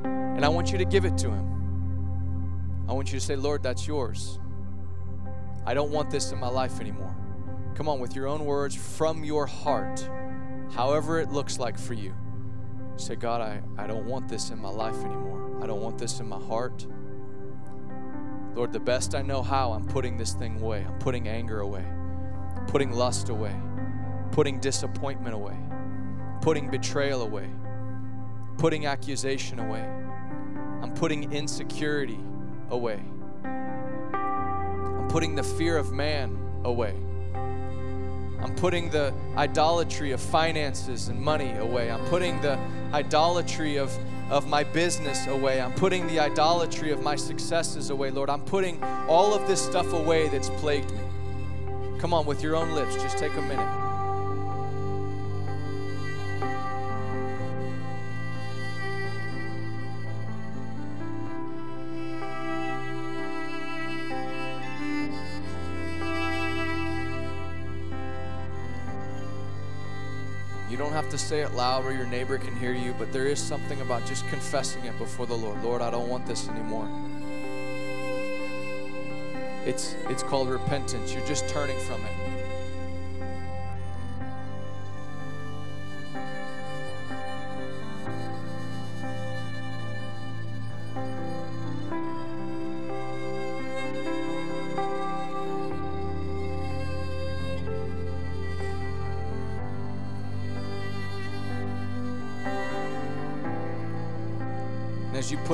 And 0.03 0.43
I 0.45 0.49
want 0.49 0.71
you 0.71 0.77
to 0.77 0.85
give 0.85 1.05
it 1.05 1.17
to 1.19 1.29
Him. 1.29 2.85
I 2.87 2.93
want 2.93 3.11
you 3.11 3.19
to 3.19 3.25
say, 3.25 3.35
Lord, 3.35 3.63
that's 3.63 3.87
yours. 3.87 4.39
I 5.65 5.73
don't 5.73 5.91
want 5.91 6.11
this 6.11 6.31
in 6.31 6.39
my 6.39 6.47
life 6.47 6.79
anymore. 6.79 7.15
Come 7.75 7.89
on, 7.89 7.99
with 7.99 8.15
your 8.15 8.27
own 8.27 8.45
words 8.45 8.75
from 8.75 9.23
your 9.23 9.45
heart, 9.47 10.07
however 10.73 11.19
it 11.19 11.31
looks 11.31 11.59
like 11.59 11.77
for 11.77 11.93
you. 11.93 12.13
Say, 12.97 13.15
God, 13.15 13.41
I, 13.41 13.61
I 13.77 13.87
don't 13.87 14.05
want 14.05 14.27
this 14.27 14.51
in 14.51 14.59
my 14.59 14.69
life 14.69 14.95
anymore. 15.03 15.59
I 15.61 15.67
don't 15.67 15.81
want 15.81 15.97
this 15.97 16.19
in 16.19 16.27
my 16.27 16.39
heart. 16.39 16.85
Lord, 18.55 18.71
the 18.71 18.79
best 18.79 19.15
I 19.15 19.21
know 19.21 19.41
how, 19.41 19.73
I'm 19.73 19.85
putting 19.85 20.15
this 20.17 20.33
thing 20.33 20.61
away. 20.61 20.85
I'm 20.87 20.97
putting 20.99 21.27
anger 21.27 21.59
away, 21.59 21.85
putting 22.67 22.93
lust 22.93 23.27
away, 23.27 23.53
putting 24.31 24.61
disappointment 24.61 25.35
away, 25.35 25.57
putting 26.41 26.69
betrayal 26.69 27.21
away, 27.21 27.49
putting 28.57 28.85
accusation 28.85 29.59
away. 29.59 29.85
I'm 30.81 30.93
putting 30.93 31.33
insecurity 31.33 32.19
away. 32.69 33.01
I'm 33.43 35.07
putting 35.09 35.35
the 35.35 35.43
fear 35.43 35.77
of 35.77 35.91
man 35.91 36.37
away. 36.63 36.95
I'm 38.45 38.53
putting 38.53 38.91
the 38.91 39.11
idolatry 39.37 40.11
of 40.11 40.21
finances 40.21 41.07
and 41.07 41.19
money 41.19 41.51
away. 41.53 41.89
I'm 41.89 42.05
putting 42.05 42.39
the 42.41 42.59
idolatry 42.93 43.77
of, 43.77 43.91
of 44.29 44.47
my 44.47 44.63
business 44.63 45.25
away. 45.25 45.59
I'm 45.59 45.73
putting 45.73 46.05
the 46.05 46.19
idolatry 46.19 46.91
of 46.91 47.01
my 47.01 47.15
successes 47.15 47.89
away, 47.89 48.11
Lord. 48.11 48.29
I'm 48.29 48.43
putting 48.43 48.83
all 49.07 49.33
of 49.33 49.47
this 49.47 49.59
stuff 49.59 49.91
away 49.93 50.27
that's 50.27 50.51
plagued 50.61 50.91
me. 50.91 51.97
Come 51.97 52.13
on, 52.13 52.27
with 52.27 52.43
your 52.43 52.55
own 52.55 52.75
lips, 52.75 52.93
just 52.97 53.17
take 53.17 53.35
a 53.35 53.41
minute. 53.41 53.84
Have 70.95 71.09
to 71.09 71.17
say 71.17 71.41
it 71.41 71.53
loud 71.55 71.83
where 71.83 71.93
your 71.93 72.05
neighbor 72.05 72.37
can 72.37 72.55
hear 72.55 72.71
you, 72.71 72.95
but 72.97 73.11
there 73.11 73.27
is 73.27 73.37
something 73.37 73.81
about 73.81 74.05
just 74.05 74.25
confessing 74.29 74.85
it 74.85 74.97
before 74.97 75.25
the 75.25 75.35
Lord. 75.35 75.61
Lord, 75.61 75.81
I 75.81 75.91
don't 75.91 76.07
want 76.07 76.25
this 76.25 76.47
anymore. 76.47 76.87
It's, 79.65 79.95
it's 80.09 80.23
called 80.23 80.47
repentance. 80.47 81.13
You're 81.13 81.25
just 81.25 81.49
turning 81.49 81.77
from 81.81 81.99
it. 82.05 82.34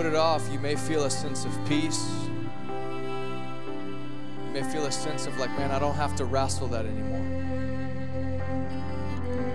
Put 0.02 0.12
it 0.12 0.16
off, 0.16 0.42
you 0.52 0.58
may 0.58 0.76
feel 0.76 1.04
a 1.04 1.12
sense 1.12 1.46
of 1.46 1.52
peace. 1.68 2.10
You 4.48 4.52
may 4.52 4.64
feel 4.64 4.88
a 4.88 4.92
sense 4.92 5.28
of 5.28 5.38
like, 5.38 5.52
man, 5.60 5.70
I 5.70 5.78
don't 5.78 5.94
have 5.94 6.16
to 6.16 6.26
wrestle 6.26 6.68
that 6.70 6.88
anymore. 6.88 7.22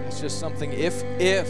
It's 0.06 0.20
just 0.20 0.38
something. 0.38 0.72
If 0.72 1.02
if 1.18 1.48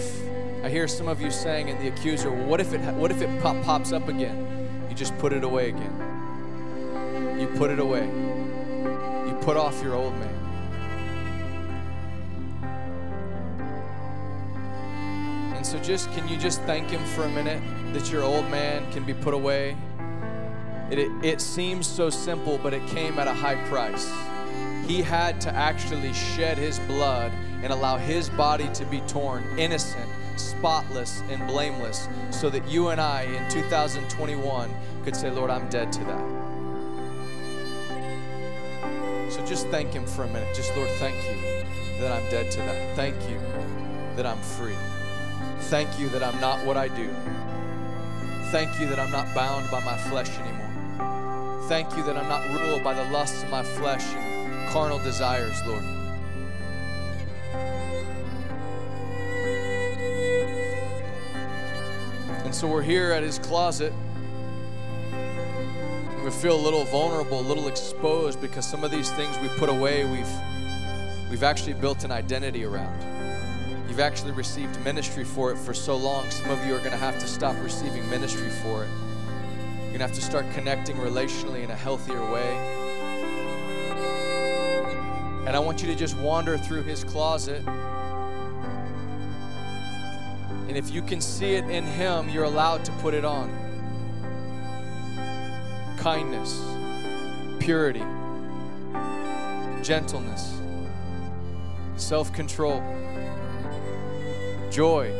I 0.64 0.70
hear 0.70 0.88
some 0.88 1.08
of 1.08 1.20
you 1.20 1.30
saying 1.30 1.68
in 1.68 1.78
the 1.78 1.88
accuser, 1.88 2.32
well, 2.32 2.46
what 2.46 2.58
if 2.58 2.72
it 2.72 2.80
what 2.94 3.10
if 3.10 3.20
it 3.20 3.28
pop, 3.42 3.62
pops 3.64 3.92
up 3.92 4.08
again? 4.08 4.86
You 4.88 4.96
just 4.96 5.14
put 5.18 5.34
it 5.34 5.44
away 5.44 5.68
again. 5.68 7.36
You 7.38 7.48
put 7.48 7.70
it 7.70 7.78
away. 7.78 8.06
You 8.06 9.36
put 9.42 9.58
off 9.58 9.82
your 9.82 9.94
old 9.94 10.14
man. 10.14 10.34
And 15.54 15.66
so 15.66 15.78
just 15.80 16.10
can 16.12 16.26
you 16.28 16.38
just 16.38 16.62
thank 16.62 16.88
him 16.88 17.04
for 17.04 17.24
a 17.24 17.28
minute? 17.28 17.60
That 17.96 18.12
your 18.12 18.24
old 18.24 18.46
man 18.50 18.90
can 18.92 19.04
be 19.04 19.14
put 19.14 19.32
away. 19.32 19.74
It, 20.90 20.98
it, 20.98 21.10
it, 21.24 21.40
seems 21.40 21.86
so 21.86 22.10
simple, 22.10 22.58
but 22.62 22.74
it 22.74 22.86
came 22.88 23.18
at 23.18 23.26
a 23.26 23.32
high 23.32 23.56
price. 23.68 24.12
He 24.86 25.00
had 25.00 25.40
to 25.40 25.50
actually 25.50 26.12
shed 26.12 26.58
his 26.58 26.78
blood 26.80 27.32
and 27.62 27.72
allow 27.72 27.96
his 27.96 28.28
body 28.28 28.68
to 28.74 28.84
be 28.84 29.00
torn 29.02 29.44
innocent, 29.58 30.10
spotless, 30.36 31.22
and 31.30 31.46
blameless, 31.46 32.06
so 32.30 32.50
that 32.50 32.68
you 32.68 32.88
and 32.88 33.00
I 33.00 33.22
in 33.22 33.50
2021 33.50 34.70
could 35.02 35.16
say, 35.16 35.30
Lord, 35.30 35.48
I'm 35.48 35.66
dead 35.70 35.90
to 35.92 36.04
that. 36.04 36.36
So 39.32 39.42
just 39.46 39.68
thank 39.68 39.94
him 39.94 40.04
for 40.04 40.24
a 40.24 40.28
minute. 40.28 40.54
Just, 40.54 40.76
Lord, 40.76 40.90
thank 40.98 41.16
you 41.30 41.64
that 41.98 42.12
I'm 42.12 42.30
dead 42.30 42.50
to 42.52 42.58
that. 42.58 42.94
Thank 42.94 43.16
you 43.30 43.40
that 44.16 44.26
I'm 44.26 44.42
free. 44.42 44.76
Thank 45.70 45.98
you 45.98 46.10
that 46.10 46.22
I'm 46.22 46.38
not 46.42 46.62
what 46.66 46.76
I 46.76 46.88
do. 46.88 47.08
Thank 48.56 48.80
you 48.80 48.86
that 48.86 48.98
I'm 48.98 49.10
not 49.10 49.34
bound 49.34 49.70
by 49.70 49.84
my 49.84 49.98
flesh 49.98 50.30
anymore. 50.38 51.60
Thank 51.68 51.94
you 51.94 52.02
that 52.04 52.16
I'm 52.16 52.26
not 52.26 52.42
ruled 52.58 52.82
by 52.82 52.94
the 52.94 53.04
lusts 53.10 53.42
of 53.42 53.50
my 53.50 53.62
flesh 53.62 54.02
and 54.14 54.70
carnal 54.70 54.98
desires, 54.98 55.60
Lord. 55.66 55.84
And 62.46 62.54
so 62.54 62.66
we're 62.66 62.80
here 62.80 63.12
at 63.12 63.22
his 63.22 63.38
closet. 63.40 63.92
We 66.24 66.30
feel 66.30 66.58
a 66.58 66.62
little 66.64 66.84
vulnerable, 66.84 67.40
a 67.40 67.42
little 67.42 67.68
exposed 67.68 68.40
because 68.40 68.64
some 68.64 68.84
of 68.84 68.90
these 68.90 69.10
things 69.10 69.38
we 69.40 69.48
put 69.58 69.68
away, 69.68 70.06
we've 70.06 71.28
we've 71.28 71.42
actually 71.42 71.74
built 71.74 72.04
an 72.04 72.10
identity 72.10 72.64
around. 72.64 73.15
You've 73.96 74.02
actually 74.02 74.32
received 74.32 74.78
ministry 74.84 75.24
for 75.24 75.50
it 75.50 75.56
for 75.56 75.72
so 75.72 75.96
long. 75.96 76.28
Some 76.28 76.50
of 76.50 76.62
you 76.66 76.74
are 76.74 76.80
going 76.80 76.90
to 76.90 76.98
have 76.98 77.18
to 77.18 77.26
stop 77.26 77.56
receiving 77.62 78.06
ministry 78.10 78.50
for 78.62 78.84
it. 78.84 78.90
You're 78.90 79.86
going 79.86 80.00
to 80.00 80.06
have 80.06 80.12
to 80.12 80.20
start 80.20 80.44
connecting 80.52 80.96
relationally 80.96 81.64
in 81.64 81.70
a 81.70 81.74
healthier 81.74 82.20
way. 82.30 82.58
And 85.46 85.56
I 85.56 85.58
want 85.58 85.80
you 85.80 85.88
to 85.88 85.94
just 85.94 86.14
wander 86.18 86.58
through 86.58 86.82
his 86.82 87.04
closet. 87.04 87.66
And 90.68 90.76
if 90.76 90.90
you 90.90 91.00
can 91.00 91.22
see 91.22 91.54
it 91.54 91.64
in 91.64 91.84
him, 91.84 92.28
you're 92.28 92.44
allowed 92.44 92.84
to 92.84 92.92
put 93.00 93.14
it 93.14 93.24
on. 93.24 93.48
Kindness, 95.96 96.62
purity, 97.60 98.04
gentleness, 99.82 100.60
self 101.96 102.30
control 102.34 102.82
joy. 104.76 105.10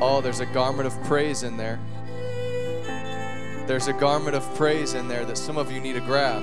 Oh, 0.00 0.20
there's 0.20 0.40
a 0.40 0.46
garment 0.46 0.88
of 0.88 1.00
praise 1.04 1.44
in 1.44 1.56
there. 1.56 1.78
There's 3.68 3.86
a 3.86 3.92
garment 3.92 4.34
of 4.34 4.42
praise 4.56 4.94
in 4.94 5.06
there 5.06 5.24
that 5.24 5.38
some 5.38 5.56
of 5.56 5.70
you 5.70 5.78
need 5.78 5.92
to 5.92 6.00
grab. 6.00 6.42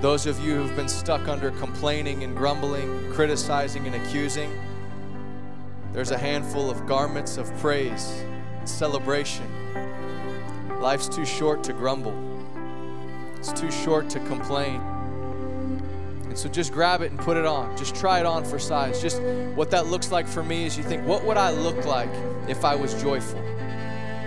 Those 0.00 0.24
of 0.24 0.40
you 0.40 0.54
who've 0.54 0.74
been 0.74 0.88
stuck 0.88 1.28
under 1.28 1.50
complaining 1.50 2.24
and 2.24 2.34
grumbling, 2.34 3.12
criticizing 3.12 3.86
and 3.86 3.94
accusing, 3.94 4.58
there's 5.92 6.12
a 6.12 6.18
handful 6.18 6.70
of 6.70 6.86
garments 6.86 7.36
of 7.36 7.54
praise, 7.58 8.24
and 8.58 8.66
celebration. 8.66 9.44
Life's 10.80 11.10
too 11.10 11.26
short 11.26 11.62
to 11.64 11.74
grumble, 11.74 12.16
it's 13.36 13.52
too 13.52 13.70
short 13.70 14.08
to 14.08 14.18
complain. 14.20 14.80
And 16.32 16.38
so 16.38 16.48
just 16.48 16.72
grab 16.72 17.02
it 17.02 17.10
and 17.10 17.20
put 17.20 17.36
it 17.36 17.44
on. 17.44 17.76
Just 17.76 17.94
try 17.94 18.18
it 18.18 18.24
on 18.24 18.42
for 18.42 18.58
size. 18.58 19.02
Just 19.02 19.20
what 19.54 19.70
that 19.72 19.88
looks 19.88 20.10
like 20.10 20.26
for 20.26 20.42
me 20.42 20.64
is 20.64 20.78
you 20.78 20.82
think, 20.82 21.06
what 21.06 21.26
would 21.26 21.36
I 21.36 21.50
look 21.50 21.84
like 21.84 22.08
if 22.48 22.64
I 22.64 22.74
was 22.74 22.94
joyful? 23.02 23.38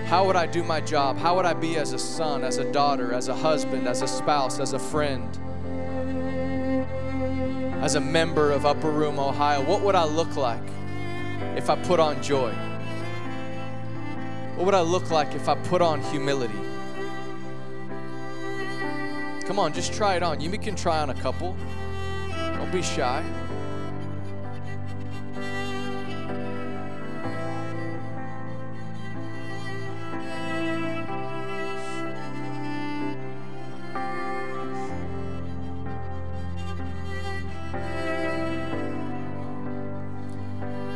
How 0.06 0.24
would 0.28 0.36
I 0.36 0.46
do 0.46 0.64
my 0.64 0.82
job? 0.82 1.18
How 1.18 1.36
would 1.36 1.46
I 1.46 1.56
be 1.56 1.78
as 1.78 1.94
a 1.94 1.98
son, 1.98 2.44
as 2.44 2.60
a 2.60 2.72
daughter, 2.72 3.12
as 3.12 3.28
a 3.28 3.34
husband, 3.34 3.88
as 3.88 4.04
a 4.04 4.08
spouse, 4.08 4.60
as 4.60 4.74
a 4.74 4.78
friend? 4.78 5.28
As 7.84 7.96
a 7.96 8.00
member 8.00 8.52
of 8.52 8.68
Upper 8.68 8.92
Room, 8.92 9.18
Ohio, 9.18 9.64
what 9.64 9.82
would 9.82 9.96
I 9.96 10.06
look 10.06 10.36
like 10.36 10.62
if 11.56 11.72
I 11.72 11.76
put 11.76 12.00
on 12.00 12.22
joy? 12.22 12.54
What 14.58 14.66
would 14.68 14.76
I 14.76 14.82
look 14.82 15.10
like 15.10 15.34
if 15.34 15.50
I 15.50 15.56
put 15.56 15.82
on 15.82 16.04
humility? 16.04 16.54
Come 19.48 19.58
on, 19.58 19.74
just 19.74 19.92
try 19.92 20.16
it 20.16 20.22
on. 20.22 20.40
You 20.40 20.52
can 20.52 20.76
try 20.76 21.00
on 21.00 21.10
a 21.10 21.16
couple. 21.16 21.58
Don't 22.66 22.74
be 22.74 22.82
shy. 22.82 23.24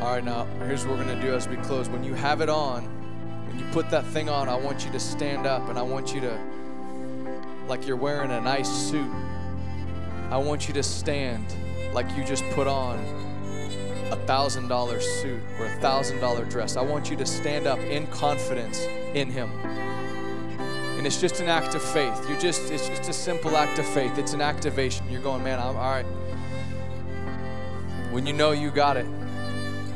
All 0.01 0.15
right, 0.15 0.23
now 0.23 0.45
here's 0.65 0.87
what 0.87 0.97
we're 0.97 1.03
going 1.03 1.15
to 1.15 1.21
do 1.21 1.35
as 1.35 1.47
we 1.47 1.55
close. 1.57 1.87
When 1.87 2.03
you 2.03 2.15
have 2.15 2.41
it 2.41 2.49
on, 2.49 2.85
when 3.47 3.59
you 3.59 3.65
put 3.71 3.91
that 3.91 4.05
thing 4.05 4.27
on, 4.27 4.49
I 4.49 4.55
want 4.55 4.85
you 4.85 4.91
to 4.91 4.99
stand 4.99 5.45
up 5.45 5.69
and 5.69 5.77
I 5.77 5.83
want 5.83 6.15
you 6.15 6.21
to, 6.21 6.39
like 7.67 7.85
you're 7.85 7.95
wearing 7.95 8.31
a 8.31 8.41
nice 8.41 8.67
suit, 8.67 9.11
I 10.31 10.37
want 10.37 10.67
you 10.67 10.73
to 10.75 10.83
stand 10.83 11.55
like 11.91 12.05
you 12.15 12.23
just 12.23 12.43
put 12.51 12.67
on 12.67 12.99
a 14.11 14.15
thousand 14.27 14.67
dollar 14.67 14.99
suit 14.99 15.41
or 15.59 15.65
a 15.65 15.75
thousand 15.79 16.19
dollar 16.19 16.45
dress. 16.45 16.77
I 16.77 16.81
want 16.81 17.09
you 17.09 17.17
to 17.17 17.25
stand 17.25 17.65
up 17.65 17.79
in 17.79 18.05
confidence 18.07 18.79
in 19.13 19.31
Him. 19.31 19.49
And 20.97 21.07
it's 21.07 21.19
just 21.19 21.39
an 21.39 21.47
act 21.47 21.73
of 21.73 21.81
faith. 21.81 22.29
You 22.29 22.37
just 22.37 22.69
it's 22.69 22.87
just 22.89 23.09
a 23.09 23.13
simple 23.13 23.57
act 23.57 23.79
of 23.79 23.85
faith. 23.87 24.19
It's 24.19 24.33
an 24.33 24.41
activation. 24.41 25.09
You're 25.09 25.21
going, 25.21 25.43
man, 25.43 25.59
I'm 25.59 25.75
all 25.75 25.91
right. 25.91 26.05
When 28.11 28.27
you 28.27 28.33
know 28.33 28.51
you 28.51 28.69
got 28.69 28.97
it. 28.97 29.05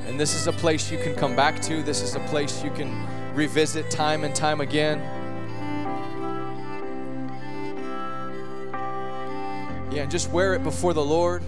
And 0.08 0.20
this 0.20 0.34
is 0.34 0.48
a 0.48 0.52
place 0.52 0.92
you 0.92 0.98
can 0.98 1.16
come 1.16 1.36
back 1.36 1.62
to. 1.64 1.84
This 1.84 2.02
is 2.02 2.16
a 2.16 2.20
place 2.22 2.64
you 2.64 2.72
can 2.72 3.08
revisit 3.36 3.90
time 3.90 4.24
and 4.24 4.36
time 4.36 4.62
again. 4.62 5.00
Yeah, 9.94 10.02
and 10.02 10.12
just 10.12 10.32
wear 10.32 10.56
it 10.56 10.64
before 10.64 10.96
the 10.96 11.06
Lord. 11.06 11.44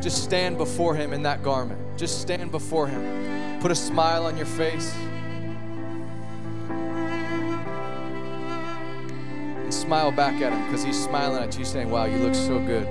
Just 0.00 0.22
stand 0.22 0.58
before 0.58 0.94
Him 0.94 1.12
in 1.12 1.24
that 1.24 1.42
garment. 1.42 1.80
Just 1.98 2.20
stand 2.20 2.52
before 2.52 2.86
Him. 2.86 3.60
Put 3.60 3.72
a 3.72 3.74
smile 3.74 4.26
on 4.26 4.36
your 4.36 4.46
face. 4.46 4.94
And 9.58 9.74
smile 9.74 10.12
back 10.12 10.40
at 10.40 10.52
Him 10.52 10.64
because 10.66 10.84
He's 10.84 11.02
smiling 11.02 11.42
at 11.42 11.58
you, 11.58 11.64
saying, 11.64 11.90
Wow, 11.90 12.04
you 12.04 12.18
look 12.18 12.36
so 12.36 12.60
good. 12.60 12.86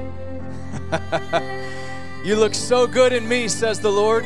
you 2.25 2.35
look 2.35 2.53
so 2.53 2.85
good 2.85 3.13
in 3.13 3.25
me, 3.25 3.47
says 3.47 3.79
the 3.79 3.91
Lord. 3.91 4.25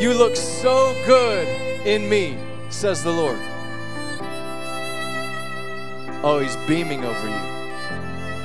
You 0.00 0.14
look 0.14 0.36
so 0.36 0.94
good 1.04 1.46
in 1.86 2.08
me, 2.08 2.38
says 2.70 3.04
the 3.04 3.12
Lord. 3.12 3.38
Oh, 6.24 6.38
He's 6.42 6.56
beaming 6.66 7.04
over 7.04 7.28
you. 7.28 7.59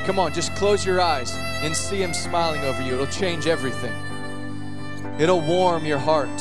Come 0.06 0.20
on, 0.20 0.34
just 0.34 0.56
close 0.56 0.86
your 0.86 1.01
eyes 1.01 1.32
and 1.64 1.76
see 1.76 2.01
Him 2.01 2.14
smiling 2.14 2.62
over 2.62 2.80
you. 2.84 2.93
It'll 2.93 3.08
change 3.08 3.47
everything. 3.47 3.93
It'll 5.20 5.41
warm 5.41 5.84
your 5.84 5.97
heart, 5.97 6.38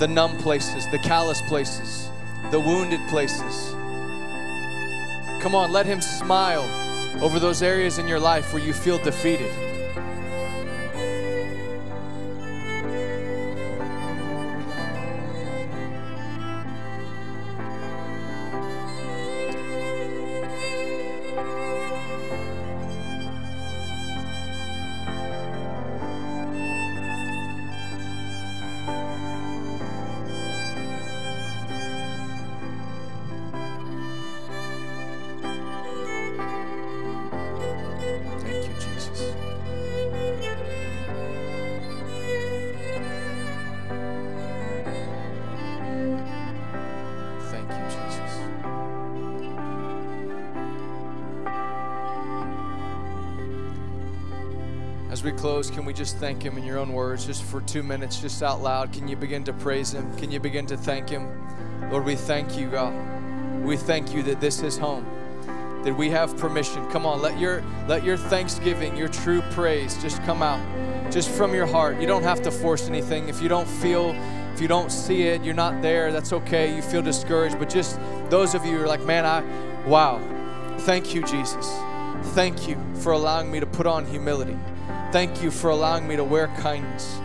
the 0.00 0.08
numb 0.08 0.38
places, 0.38 0.90
the 0.90 0.98
callous 0.98 1.42
places, 1.42 2.08
the 2.50 2.58
wounded 2.58 3.00
places. 3.10 3.72
Come 5.42 5.54
on, 5.54 5.72
let 5.72 5.84
Him 5.84 6.00
smile 6.00 6.64
over 7.22 7.38
those 7.38 7.62
areas 7.62 7.98
in 7.98 8.08
your 8.08 8.18
life 8.18 8.54
where 8.54 8.62
you 8.62 8.72
feel 8.72 8.96
defeated. 8.96 9.69
Just 56.00 56.16
thank 56.16 56.42
Him 56.42 56.56
in 56.56 56.64
your 56.64 56.78
own 56.78 56.94
words, 56.94 57.26
just 57.26 57.42
for 57.42 57.60
two 57.60 57.82
minutes, 57.82 58.22
just 58.22 58.42
out 58.42 58.62
loud? 58.62 58.90
Can 58.90 59.06
you 59.06 59.16
begin 59.16 59.44
to 59.44 59.52
praise 59.52 59.92
Him? 59.92 60.16
Can 60.16 60.30
you 60.30 60.40
begin 60.40 60.64
to 60.68 60.76
thank 60.78 61.10
Him? 61.10 61.28
Lord, 61.90 62.06
we 62.06 62.16
thank 62.16 62.56
you, 62.56 62.70
God. 62.70 62.94
We 63.62 63.76
thank 63.76 64.14
you 64.14 64.22
that 64.22 64.40
this 64.40 64.62
is 64.62 64.78
home 64.78 65.04
that 65.84 65.94
we 65.94 66.08
have 66.08 66.34
permission. 66.38 66.90
Come 66.90 67.04
on, 67.04 67.20
let 67.20 67.38
your 67.38 67.62
let 67.86 68.02
your 68.02 68.16
thanksgiving, 68.16 68.96
your 68.96 69.08
true 69.08 69.42
praise 69.50 70.00
just 70.00 70.22
come 70.22 70.42
out 70.42 70.62
just 71.12 71.28
from 71.28 71.52
your 71.52 71.66
heart. 71.66 72.00
You 72.00 72.06
don't 72.06 72.22
have 72.22 72.40
to 72.44 72.50
force 72.50 72.88
anything. 72.88 73.28
If 73.28 73.42
you 73.42 73.50
don't 73.50 73.68
feel 73.68 74.14
if 74.54 74.60
you 74.62 74.68
don't 74.68 74.90
see 74.90 75.24
it, 75.24 75.44
you're 75.44 75.52
not 75.52 75.82
there, 75.82 76.12
that's 76.12 76.32
okay. 76.32 76.74
You 76.74 76.80
feel 76.80 77.02
discouraged, 77.02 77.58
but 77.58 77.68
just 77.68 78.00
those 78.30 78.54
of 78.54 78.64
you 78.64 78.78
who 78.78 78.84
are 78.84 78.88
like, 78.88 79.04
"Man, 79.04 79.26
I 79.26 79.42
wow. 79.86 80.18
Thank 80.78 81.14
you, 81.14 81.22
Jesus. 81.24 81.70
Thank 82.32 82.66
you 82.66 82.78
for 82.94 83.12
allowing 83.12 83.52
me 83.52 83.60
to 83.60 83.66
put 83.66 83.86
on 83.86 84.06
humility. 84.06 84.56
Thank 85.12 85.42
you 85.42 85.50
for 85.50 85.70
allowing 85.70 86.06
me 86.06 86.14
to 86.14 86.22
wear 86.22 86.46
kindness. 86.58 87.20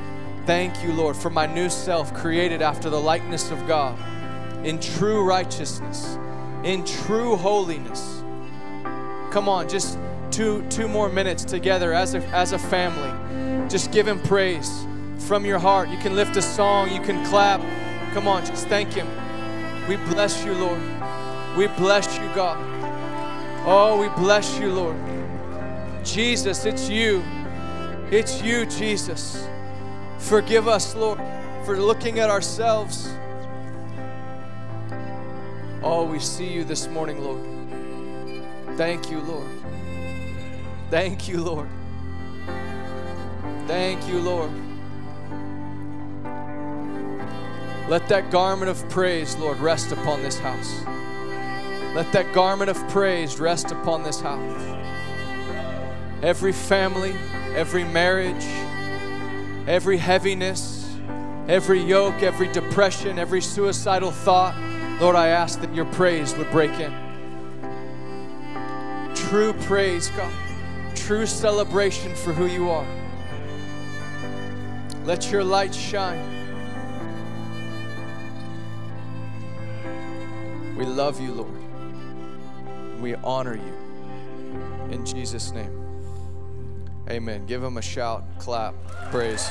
Thank 0.47 0.83
you, 0.83 0.91
Lord, 0.91 1.15
for 1.15 1.29
my 1.29 1.45
new 1.45 1.69
self 1.69 2.11
created 2.15 2.63
after 2.63 2.89
the 2.89 2.99
likeness 2.99 3.51
of 3.51 3.67
God 3.67 3.95
in 4.65 4.79
true 4.79 5.23
righteousness, 5.23 6.17
in 6.63 6.83
true 6.83 7.35
holiness. 7.35 8.23
Come 9.29 9.47
on, 9.47 9.69
just 9.69 9.99
two 10.31 10.65
two 10.69 10.87
more 10.87 11.09
minutes 11.09 11.43
together 11.43 11.93
as 11.93 12.15
a 12.15 12.19
as 12.29 12.53
a 12.53 12.59
family. 12.59 13.69
Just 13.69 13.91
give 13.91 14.07
him 14.07 14.19
praise 14.21 14.87
from 15.19 15.45
your 15.45 15.59
heart. 15.59 15.89
You 15.89 15.99
can 15.99 16.15
lift 16.15 16.37
a 16.37 16.41
song, 16.41 16.91
you 16.91 17.01
can 17.01 17.23
clap. 17.27 17.61
Come 18.15 18.27
on, 18.27 18.43
just 18.45 18.67
thank 18.67 18.93
him. 18.93 19.07
We 19.87 19.97
bless 20.11 20.43
you, 20.43 20.53
Lord. 20.53 20.81
We 21.55 21.67
bless 21.67 22.17
you, 22.17 22.27
God. 22.33 22.57
Oh, 23.67 23.99
we 24.01 24.09
bless 24.23 24.57
you, 24.57 24.71
Lord. 24.73 24.97
Jesus, 26.03 26.65
it's 26.65 26.89
you. 26.89 27.23
It's 28.11 28.41
you, 28.41 28.65
Jesus. 28.67 29.47
Forgive 30.19 30.67
us, 30.67 30.95
Lord, 30.95 31.19
for 31.65 31.77
looking 31.77 32.19
at 32.19 32.29
ourselves. 32.29 33.09
Oh, 35.81 36.07
we 36.09 36.19
see 36.19 36.47
you 36.47 36.63
this 36.63 36.87
morning, 36.87 37.23
Lord. 37.23 37.41
Thank 38.77 39.09
you, 39.09 39.21
Lord. 39.21 39.47
Thank 40.91 41.27
you, 41.27 41.41
Lord. 41.41 41.67
Thank 43.67 44.07
you, 44.07 44.19
Lord. 44.19 44.51
Let 47.89 48.07
that 48.09 48.29
garment 48.29 48.69
of 48.69 48.87
praise, 48.89 49.35
Lord, 49.37 49.57
rest 49.59 49.91
upon 49.91 50.21
this 50.21 50.37
house. 50.37 50.83
Let 51.95 52.11
that 52.11 52.33
garment 52.33 52.69
of 52.69 52.77
praise 52.89 53.39
rest 53.39 53.71
upon 53.71 54.03
this 54.03 54.19
house. 54.21 54.61
Every 56.21 56.53
family, 56.53 57.13
every 57.55 57.83
marriage, 57.83 58.45
every 59.67 59.97
heaviness, 59.97 60.85
every 61.47 61.81
yoke, 61.81 62.23
every 62.23 62.47
depression, 62.51 63.19
every 63.19 63.41
suicidal 63.41 64.11
thought, 64.11 64.55
Lord, 64.99 65.15
I 65.15 65.27
ask 65.27 65.59
that 65.61 65.73
your 65.75 65.85
praise 65.85 66.35
would 66.35 66.49
break 66.51 66.71
in. 66.71 66.93
True 69.13 69.53
praise, 69.53 70.09
God. 70.11 70.31
True 70.95 71.25
celebration 71.25 72.15
for 72.15 72.31
who 72.31 72.45
you 72.45 72.69
are. 72.69 72.87
Let 75.03 75.31
your 75.31 75.43
light 75.43 75.75
shine. 75.75 76.31
We 80.75 80.85
love 80.85 81.21
you, 81.21 81.31
Lord. 81.33 83.01
We 83.01 83.15
honor 83.15 83.55
you. 83.55 83.73
In 84.91 85.05
Jesus' 85.05 85.51
name. 85.51 85.84
Amen. 87.09 87.45
Give 87.45 87.63
him 87.63 87.77
a 87.77 87.81
shout, 87.81 88.23
clap, 88.39 88.73
praise. 89.11 89.49